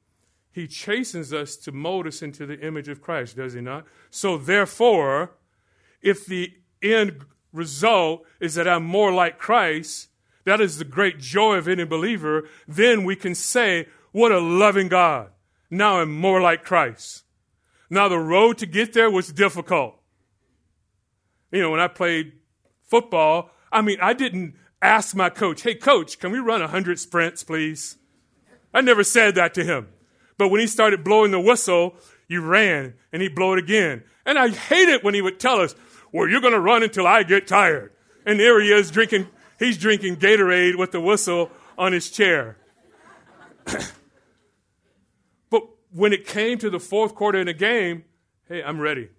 He 0.53 0.69
chastens 0.69 1.33
us 1.33 1.57
to 1.57 1.73
mold 1.73 2.07
us 2.07 2.23
into 2.23 2.47
the 2.47 2.61
image 2.61 2.89
of 2.89 3.03
Christ, 3.03 3.37
does 3.37 3.55
He 3.55 3.61
not? 3.61 3.87
So, 4.09 4.39
therefore, 4.39 5.33
if 6.01 6.27
the 6.27 6.53
end 6.81 7.25
result 7.53 8.25
is 8.39 8.55
that 8.55 8.69
I'm 8.69 8.85
more 8.85 9.13
like 9.13 9.39
Christ, 9.39 10.11
that 10.45 10.61
is 10.61 10.79
the 10.79 10.85
great 10.85 11.19
joy 11.19 11.57
of 11.57 11.69
any 11.69 11.85
believer, 11.85 12.49
then 12.67 13.05
we 13.05 13.17
can 13.17 13.35
say, 13.35 13.89
What 14.11 14.33
a 14.33 14.41
loving 14.41 14.89
God. 14.89 15.31
Now 15.71 16.01
I'm 16.01 16.13
more 16.13 16.41
like 16.41 16.65
Christ. 16.65 17.25
Now 17.89 18.09
the 18.09 18.19
road 18.19 18.59
to 18.59 18.67
get 18.67 18.93
there 18.93 19.11
was 19.11 19.33
difficult. 19.33 19.95
You 21.51 21.61
know, 21.61 21.71
when 21.71 21.81
I 21.81 21.89
played 21.89 22.33
football, 22.89 23.51
I 23.71 23.83
mean, 23.83 23.99
I 24.01 24.15
didn't 24.15 24.57
ask 24.81 25.15
my 25.15 25.31
coach, 25.31 25.63
Hey, 25.63 25.75
coach, 25.75 26.19
can 26.19 26.33
we 26.33 26.39
run 26.39 26.61
100 26.61 26.99
sprints, 26.99 27.45
please? 27.45 27.97
I 28.75 28.81
never 28.81 29.05
said 29.05 29.35
that 29.35 29.55
to 29.55 29.65
him. 29.65 29.89
But 30.39 30.49
when 30.49 30.61
he 30.61 30.67
started 30.67 31.05
blowing 31.05 31.31
the 31.31 31.41
whistle, 31.41 31.95
you 32.27 32.41
ran 32.41 32.95
and 33.13 33.23
he'd 33.23 33.35
blow 33.35 33.53
it 33.53 33.59
again. 33.59 34.03
And 34.25 34.39
I 34.39 34.49
hate 34.49 34.89
it 34.89 35.05
when 35.05 35.15
he 35.15 35.23
would 35.23 35.39
tell 35.39 35.61
us, 35.61 35.75
Well, 36.13 36.29
you're 36.29 36.41
going 36.41 36.55
to 36.55 36.61
run 36.61 36.83
until 36.83 37.07
I 37.07 37.23
get 37.23 37.47
tired. 37.47 37.93
And 38.25 38.41
there 38.41 38.61
he 38.61 38.73
is 38.73 38.91
drinking 38.91 39.29
He's 39.63 39.79
drinking 39.79 40.17
Gatorade 40.17 40.77
with 40.77 40.91
the 40.91 41.01
whistle 41.01 41.53
on 41.79 41.93
his 41.93 42.11
chair. 42.11 42.57
but 45.51 45.63
when 45.93 46.13
it 46.13 46.27
came 46.27 46.59
to 46.59 46.69
the 46.69 46.81
fourth 46.81 47.15
quarter 47.15 47.39
in 47.39 47.47
the 47.47 47.55
game, 47.55 48.03
hey, 48.49 48.61
I'm 48.61 48.81
ready. 48.81 49.11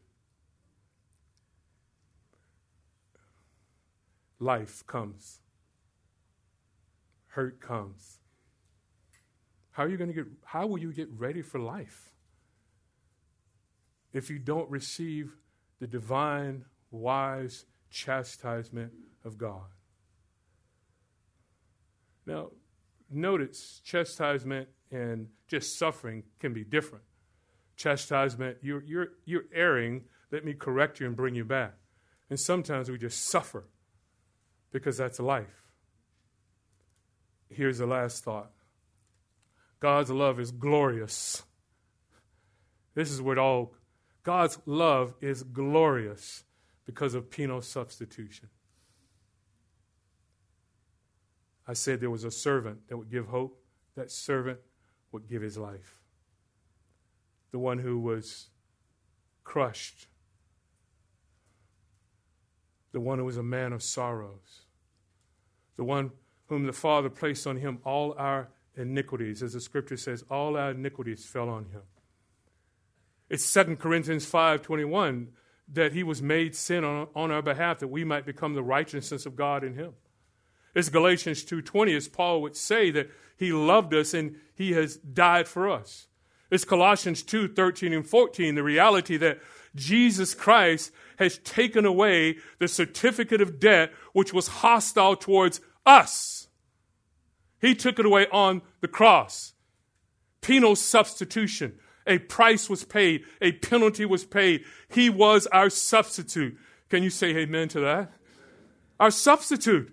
Life 4.37 4.85
comes. 4.85 5.39
Hurt 7.27 7.61
comes. 7.61 8.19
How 9.71 9.83
are 9.83 9.87
you 9.87 9.95
going 9.95 10.09
to 10.09 10.13
get 10.13 10.25
how 10.43 10.67
will 10.67 10.77
you 10.77 10.91
get 10.91 11.07
ready 11.17 11.41
for 11.41 11.57
life? 11.57 12.11
If 14.11 14.29
you 14.29 14.39
don't 14.39 14.69
receive 14.69 15.37
the 15.79 15.87
divine 15.87 16.65
wise 16.91 17.63
chastisement 17.89 18.91
of 19.23 19.37
God. 19.37 19.67
Now, 22.26 22.51
notice 23.09 23.82
chastisement 23.84 24.69
and 24.91 25.28
just 25.47 25.78
suffering 25.78 26.24
can 26.39 26.53
be 26.53 26.63
different. 26.63 27.03
Chastisement, 27.76 28.57
you're, 28.61 28.84
you're, 28.84 29.07
you're 29.26 29.45
erring, 29.53 30.03
let 30.32 30.45
me 30.45 30.53
correct 30.53 30.99
you 30.99 31.07
and 31.07 31.15
bring 31.15 31.36
you 31.36 31.43
back. 31.43 31.74
And 32.30 32.39
sometimes 32.39 32.89
we 32.89 32.97
just 32.97 33.26
suffer 33.26 33.65
because 34.71 34.97
that's 34.97 35.19
life. 35.19 35.63
Here's 37.49 37.78
the 37.78 37.86
last 37.86 38.24
thought 38.24 38.51
God's 39.80 40.09
love 40.09 40.39
is 40.39 40.51
glorious. 40.51 41.43
This 42.95 43.11
is 43.11 43.21
what 43.21 43.38
all 43.38 43.74
God's 44.24 44.59
love 44.65 45.13
is 45.21 45.43
glorious 45.43 46.43
because 46.86 47.13
of 47.13 47.30
penal 47.30 47.61
substitution. 47.61 48.49
I 51.68 51.74
said 51.74 51.99
there 51.99 52.09
was 52.09 52.24
a 52.24 52.32
servant 52.32 52.88
that 52.89 52.97
would 52.97 53.09
give 53.09 53.28
hope. 53.28 53.59
That 53.95 54.11
servant 54.11 54.59
would 55.11 55.30
give 55.30 55.41
his 55.41 55.57
life. 55.57 55.99
The 57.51 57.59
one 57.59 57.80
who 57.80 57.99
was 57.99 58.49
crushed. 59.43 60.07
The 62.91 62.99
one 62.99 63.20
who 63.20 63.26
was 63.26 63.38
a 63.38 63.43
man 63.43 63.74
of 63.74 63.82
sorrows. 63.82 64.66
The 65.78 65.84
one 65.84 66.11
whom 66.47 66.66
the 66.66 66.74
Father 66.74 67.09
placed 67.09 67.47
on 67.47 67.57
him 67.57 67.80
all 67.84 68.14
our 68.18 68.49
iniquities. 68.76 69.41
As 69.41 69.53
the 69.53 69.61
scripture 69.61 69.97
says, 69.97 70.24
all 70.30 70.57
our 70.57 70.72
iniquities 70.72 71.26
fell 71.26 71.49
on 71.49 71.66
him. 71.66 71.82
It's 73.30 73.51
2 73.53 73.78
Corinthians 73.78 74.30
5.21 74.30 75.28
that 75.72 75.93
he 75.93 76.03
was 76.03 76.22
made 76.22 76.55
sin 76.55 76.84
on, 76.84 77.07
on 77.16 77.32
our 77.32 77.41
behalf 77.41 77.80
that 77.80 77.88
we 77.88 78.03
might 78.03 78.26
become 78.26 78.53
the 78.53 78.64
righteousness 78.64 79.26
of 79.26 79.36
God 79.36 79.64
in 79.64 79.76
him. 79.76 79.93
It's 80.76 80.89
Galatians 80.89 81.43
2:20 81.43 81.95
as 81.95 82.07
Paul 82.07 82.41
would 82.41 82.55
say 82.55 82.89
that 82.91 83.09
he 83.38 83.51
loved 83.51 83.93
us 83.93 84.13
and 84.13 84.39
he 84.55 84.74
has 84.74 84.97
died 84.97 85.47
for 85.47 85.69
us. 85.69 86.07
It's 86.49 86.65
Colossians 86.65 87.24
2:13 87.24 87.93
and 87.93 88.07
14 88.07 88.55
the 88.55 88.63
reality 88.63 89.17
that 89.17 89.39
Jesus 89.76 90.36
Christ 90.36 90.91
has 91.17 91.39
taken 91.39 91.86
away 91.86 92.38
the 92.59 92.67
certificate 92.67 93.41
of 93.41 93.59
debt 93.59 93.91
which 94.13 94.34
was 94.34 94.47
hostile 94.47 95.15
towards 95.15 95.61
us. 95.86 96.47
He 97.59 97.76
took 97.76 97.97
it 97.97 98.05
away 98.05 98.28
on 98.32 98.61
the 98.82 98.88
cross. 98.88 99.53
Penal 100.41 100.76
substitution. 100.76 101.80
A 102.05 102.17
price 102.17 102.69
was 102.69 102.84
paid, 102.84 103.24
a 103.41 103.53
penalty 103.53 104.05
was 104.05 104.26
paid. 104.26 104.65
He 104.89 105.09
was 105.09 105.47
our 105.47 105.69
substitute. 105.69 106.57
Can 106.89 107.01
you 107.01 107.09
say 107.09 107.36
amen 107.38 107.69
to 107.69 107.80
that? 107.80 108.11
Our 108.99 109.11
substitute. 109.11 109.92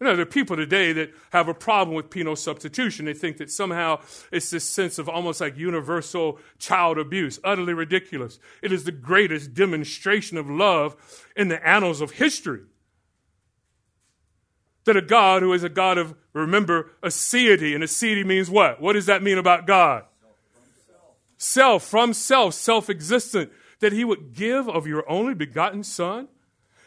You 0.00 0.06
know, 0.06 0.16
there 0.16 0.22
are 0.22 0.26
people 0.26 0.56
today 0.56 0.94
that 0.94 1.12
have 1.30 1.48
a 1.48 1.54
problem 1.54 1.94
with 1.94 2.08
penal 2.08 2.34
substitution. 2.34 3.04
They 3.04 3.12
think 3.12 3.36
that 3.36 3.50
somehow 3.50 4.00
it's 4.32 4.48
this 4.48 4.64
sense 4.64 4.98
of 4.98 5.10
almost 5.10 5.42
like 5.42 5.58
universal 5.58 6.38
child 6.58 6.96
abuse. 6.96 7.38
Utterly 7.44 7.74
ridiculous. 7.74 8.38
It 8.62 8.72
is 8.72 8.84
the 8.84 8.92
greatest 8.92 9.52
demonstration 9.52 10.38
of 10.38 10.48
love 10.48 10.96
in 11.36 11.48
the 11.48 11.66
annals 11.66 12.00
of 12.00 12.12
history. 12.12 12.62
That 14.84 14.96
a 14.96 15.02
God 15.02 15.42
who 15.42 15.52
is 15.52 15.64
a 15.64 15.68
God 15.68 15.98
of, 15.98 16.14
remember, 16.32 16.92
aseity, 17.02 17.74
and 17.74 17.84
aseity 17.84 18.24
means 18.24 18.48
what? 18.48 18.80
What 18.80 18.94
does 18.94 19.04
that 19.06 19.22
mean 19.22 19.36
about 19.36 19.66
God? 19.66 20.04
Self, 21.36 21.84
from 21.84 22.14
self, 22.14 22.54
self 22.54 22.88
existent. 22.88 23.52
That 23.80 23.92
he 23.92 24.04
would 24.04 24.32
give 24.32 24.66
of 24.66 24.86
your 24.86 25.08
only 25.10 25.34
begotten 25.34 25.84
Son 25.84 26.28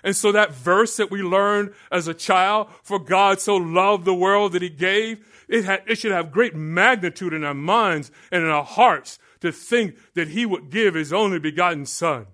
and 0.03 0.15
so 0.15 0.33
that 0.33 0.53
verse 0.53 0.97
that 0.97 1.09
we 1.09 1.21
learned 1.21 1.73
as 1.91 2.07
a 2.07 2.13
child, 2.13 2.67
for 2.83 2.99
God 2.99 3.39
so 3.39 3.55
loved 3.55 4.03
the 4.03 4.13
world 4.13 4.51
that 4.51 4.61
he 4.61 4.69
gave, 4.69 5.25
it, 5.47 5.63
had, 5.63 5.83
it 5.87 5.97
should 5.97 6.11
have 6.11 6.31
great 6.31 6.55
magnitude 6.55 7.33
in 7.33 7.43
our 7.43 7.53
minds 7.53 8.11
and 8.31 8.43
in 8.43 8.49
our 8.49 8.65
hearts 8.65 9.17
to 9.39 9.51
think 9.51 9.95
that 10.13 10.29
he 10.29 10.45
would 10.45 10.69
give 10.69 10.95
his 10.95 11.13
only 11.13 11.39
begotten 11.39 11.85
son. 11.85 12.27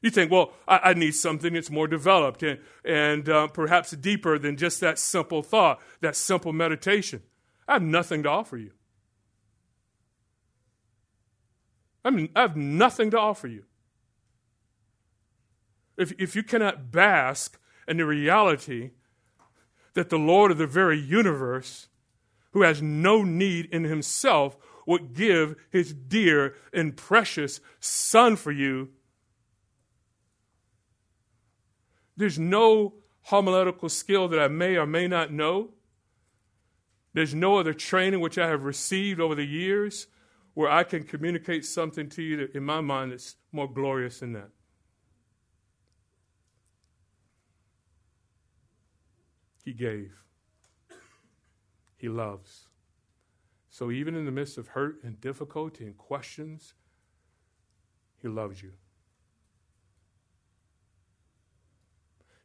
You 0.00 0.10
think, 0.10 0.32
well, 0.32 0.52
I, 0.66 0.80
I 0.84 0.94
need 0.94 1.12
something 1.12 1.52
that's 1.52 1.70
more 1.70 1.86
developed 1.86 2.42
and, 2.42 2.58
and 2.84 3.28
uh, 3.28 3.48
perhaps 3.48 3.90
deeper 3.92 4.38
than 4.38 4.56
just 4.56 4.80
that 4.80 4.98
simple 4.98 5.42
thought, 5.42 5.80
that 6.00 6.16
simple 6.16 6.52
meditation. 6.52 7.22
I 7.68 7.74
have 7.74 7.82
nothing 7.82 8.22
to 8.24 8.30
offer 8.30 8.56
you. 8.56 8.72
I, 12.04 12.10
mean, 12.10 12.30
I 12.34 12.40
have 12.40 12.56
nothing 12.56 13.10
to 13.10 13.18
offer 13.18 13.46
you 13.46 13.64
if, 15.96 16.12
if 16.18 16.34
you 16.34 16.42
cannot 16.42 16.90
bask 16.90 17.58
in 17.86 17.96
the 17.98 18.06
reality 18.06 18.90
that 19.94 20.08
the 20.10 20.18
Lord 20.18 20.50
of 20.50 20.58
the 20.58 20.66
very 20.66 20.98
universe, 20.98 21.88
who 22.52 22.62
has 22.62 22.80
no 22.80 23.22
need 23.22 23.66
in 23.66 23.84
himself, 23.84 24.56
would 24.86 25.14
give 25.14 25.54
his 25.70 25.92
dear 25.92 26.54
and 26.72 26.96
precious 26.96 27.60
Son 27.80 28.36
for 28.36 28.52
you, 28.52 28.90
there's 32.16 32.38
no 32.38 32.94
homiletical 33.22 33.88
skill 33.88 34.28
that 34.28 34.40
I 34.40 34.48
may 34.48 34.76
or 34.76 34.86
may 34.86 35.08
not 35.08 35.32
know. 35.32 35.70
There's 37.14 37.34
no 37.34 37.58
other 37.58 37.74
training 37.74 38.20
which 38.20 38.38
I 38.38 38.48
have 38.48 38.64
received 38.64 39.20
over 39.20 39.34
the 39.34 39.44
years 39.44 40.06
where 40.54 40.70
I 40.70 40.84
can 40.84 41.04
communicate 41.04 41.64
something 41.64 42.08
to 42.10 42.22
you 42.22 42.36
that, 42.38 42.54
in 42.54 42.64
my 42.64 42.80
mind, 42.80 43.12
that's 43.12 43.36
more 43.52 43.70
glorious 43.70 44.20
than 44.20 44.32
that. 44.34 44.50
He 49.62 49.72
gave. 49.72 50.12
He 51.96 52.08
loves. 52.08 52.68
So 53.70 53.90
even 53.90 54.14
in 54.14 54.26
the 54.26 54.32
midst 54.32 54.58
of 54.58 54.68
hurt 54.68 55.02
and 55.02 55.20
difficulty 55.20 55.86
and 55.86 55.96
questions, 55.96 56.74
He 58.20 58.28
loves 58.28 58.62
you. 58.62 58.72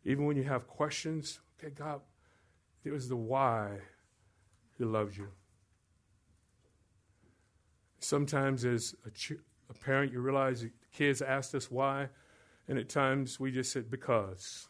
Even 0.05 0.25
when 0.25 0.37
you 0.37 0.43
have 0.43 0.67
questions, 0.67 1.39
okay, 1.59 1.73
God, 1.73 2.01
it 2.85 2.91
was 2.91 3.09
the 3.09 3.17
why 3.17 3.79
He 4.77 4.85
loves 4.85 5.17
you. 5.17 5.27
Sometimes, 7.99 8.63
as 8.63 8.95
a, 9.05 9.09
ch- 9.09 9.33
a 9.69 9.73
parent, 9.73 10.13
you 10.13 10.21
realize 10.21 10.61
the 10.61 10.71
kids 10.93 11.21
asked 11.21 11.55
us 11.55 11.69
why, 11.69 12.07
and 12.67 12.77
at 12.77 12.89
times 12.89 13.39
we 13.39 13.51
just 13.51 13.71
said, 13.71 13.89
because. 13.89 14.69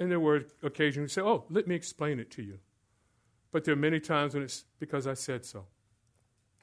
And 0.00 0.10
there 0.10 0.18
were 0.18 0.46
occasions 0.62 1.12
say, 1.12 1.20
Oh, 1.20 1.44
let 1.50 1.68
me 1.68 1.74
explain 1.74 2.18
it 2.18 2.30
to 2.32 2.42
you. 2.42 2.58
But 3.52 3.64
there 3.64 3.74
are 3.74 3.76
many 3.76 4.00
times 4.00 4.32
when 4.32 4.42
it's 4.42 4.64
because 4.78 5.06
I 5.06 5.12
said 5.12 5.44
so. 5.44 5.66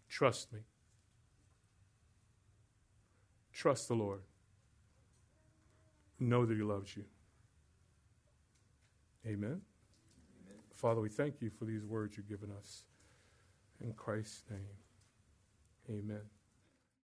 Trust 0.09 0.51
me. 0.51 0.59
Trust 3.53 3.87
the 3.87 3.93
Lord. 3.93 4.21
Know 6.19 6.47
that 6.47 6.57
He 6.57 6.63
loves 6.63 6.97
you. 6.97 7.05
Amen. 9.23 9.49
Amen. 9.49 9.61
Father, 10.73 10.99
we 10.99 11.09
thank 11.09 11.39
you 11.39 11.51
for 11.51 11.65
these 11.65 11.85
words 11.85 12.17
you've 12.17 12.29
given 12.29 12.49
us. 12.57 12.85
In 13.81 13.93
Christ's 13.93 14.43
name, 14.49 15.99
amen. 15.99 16.21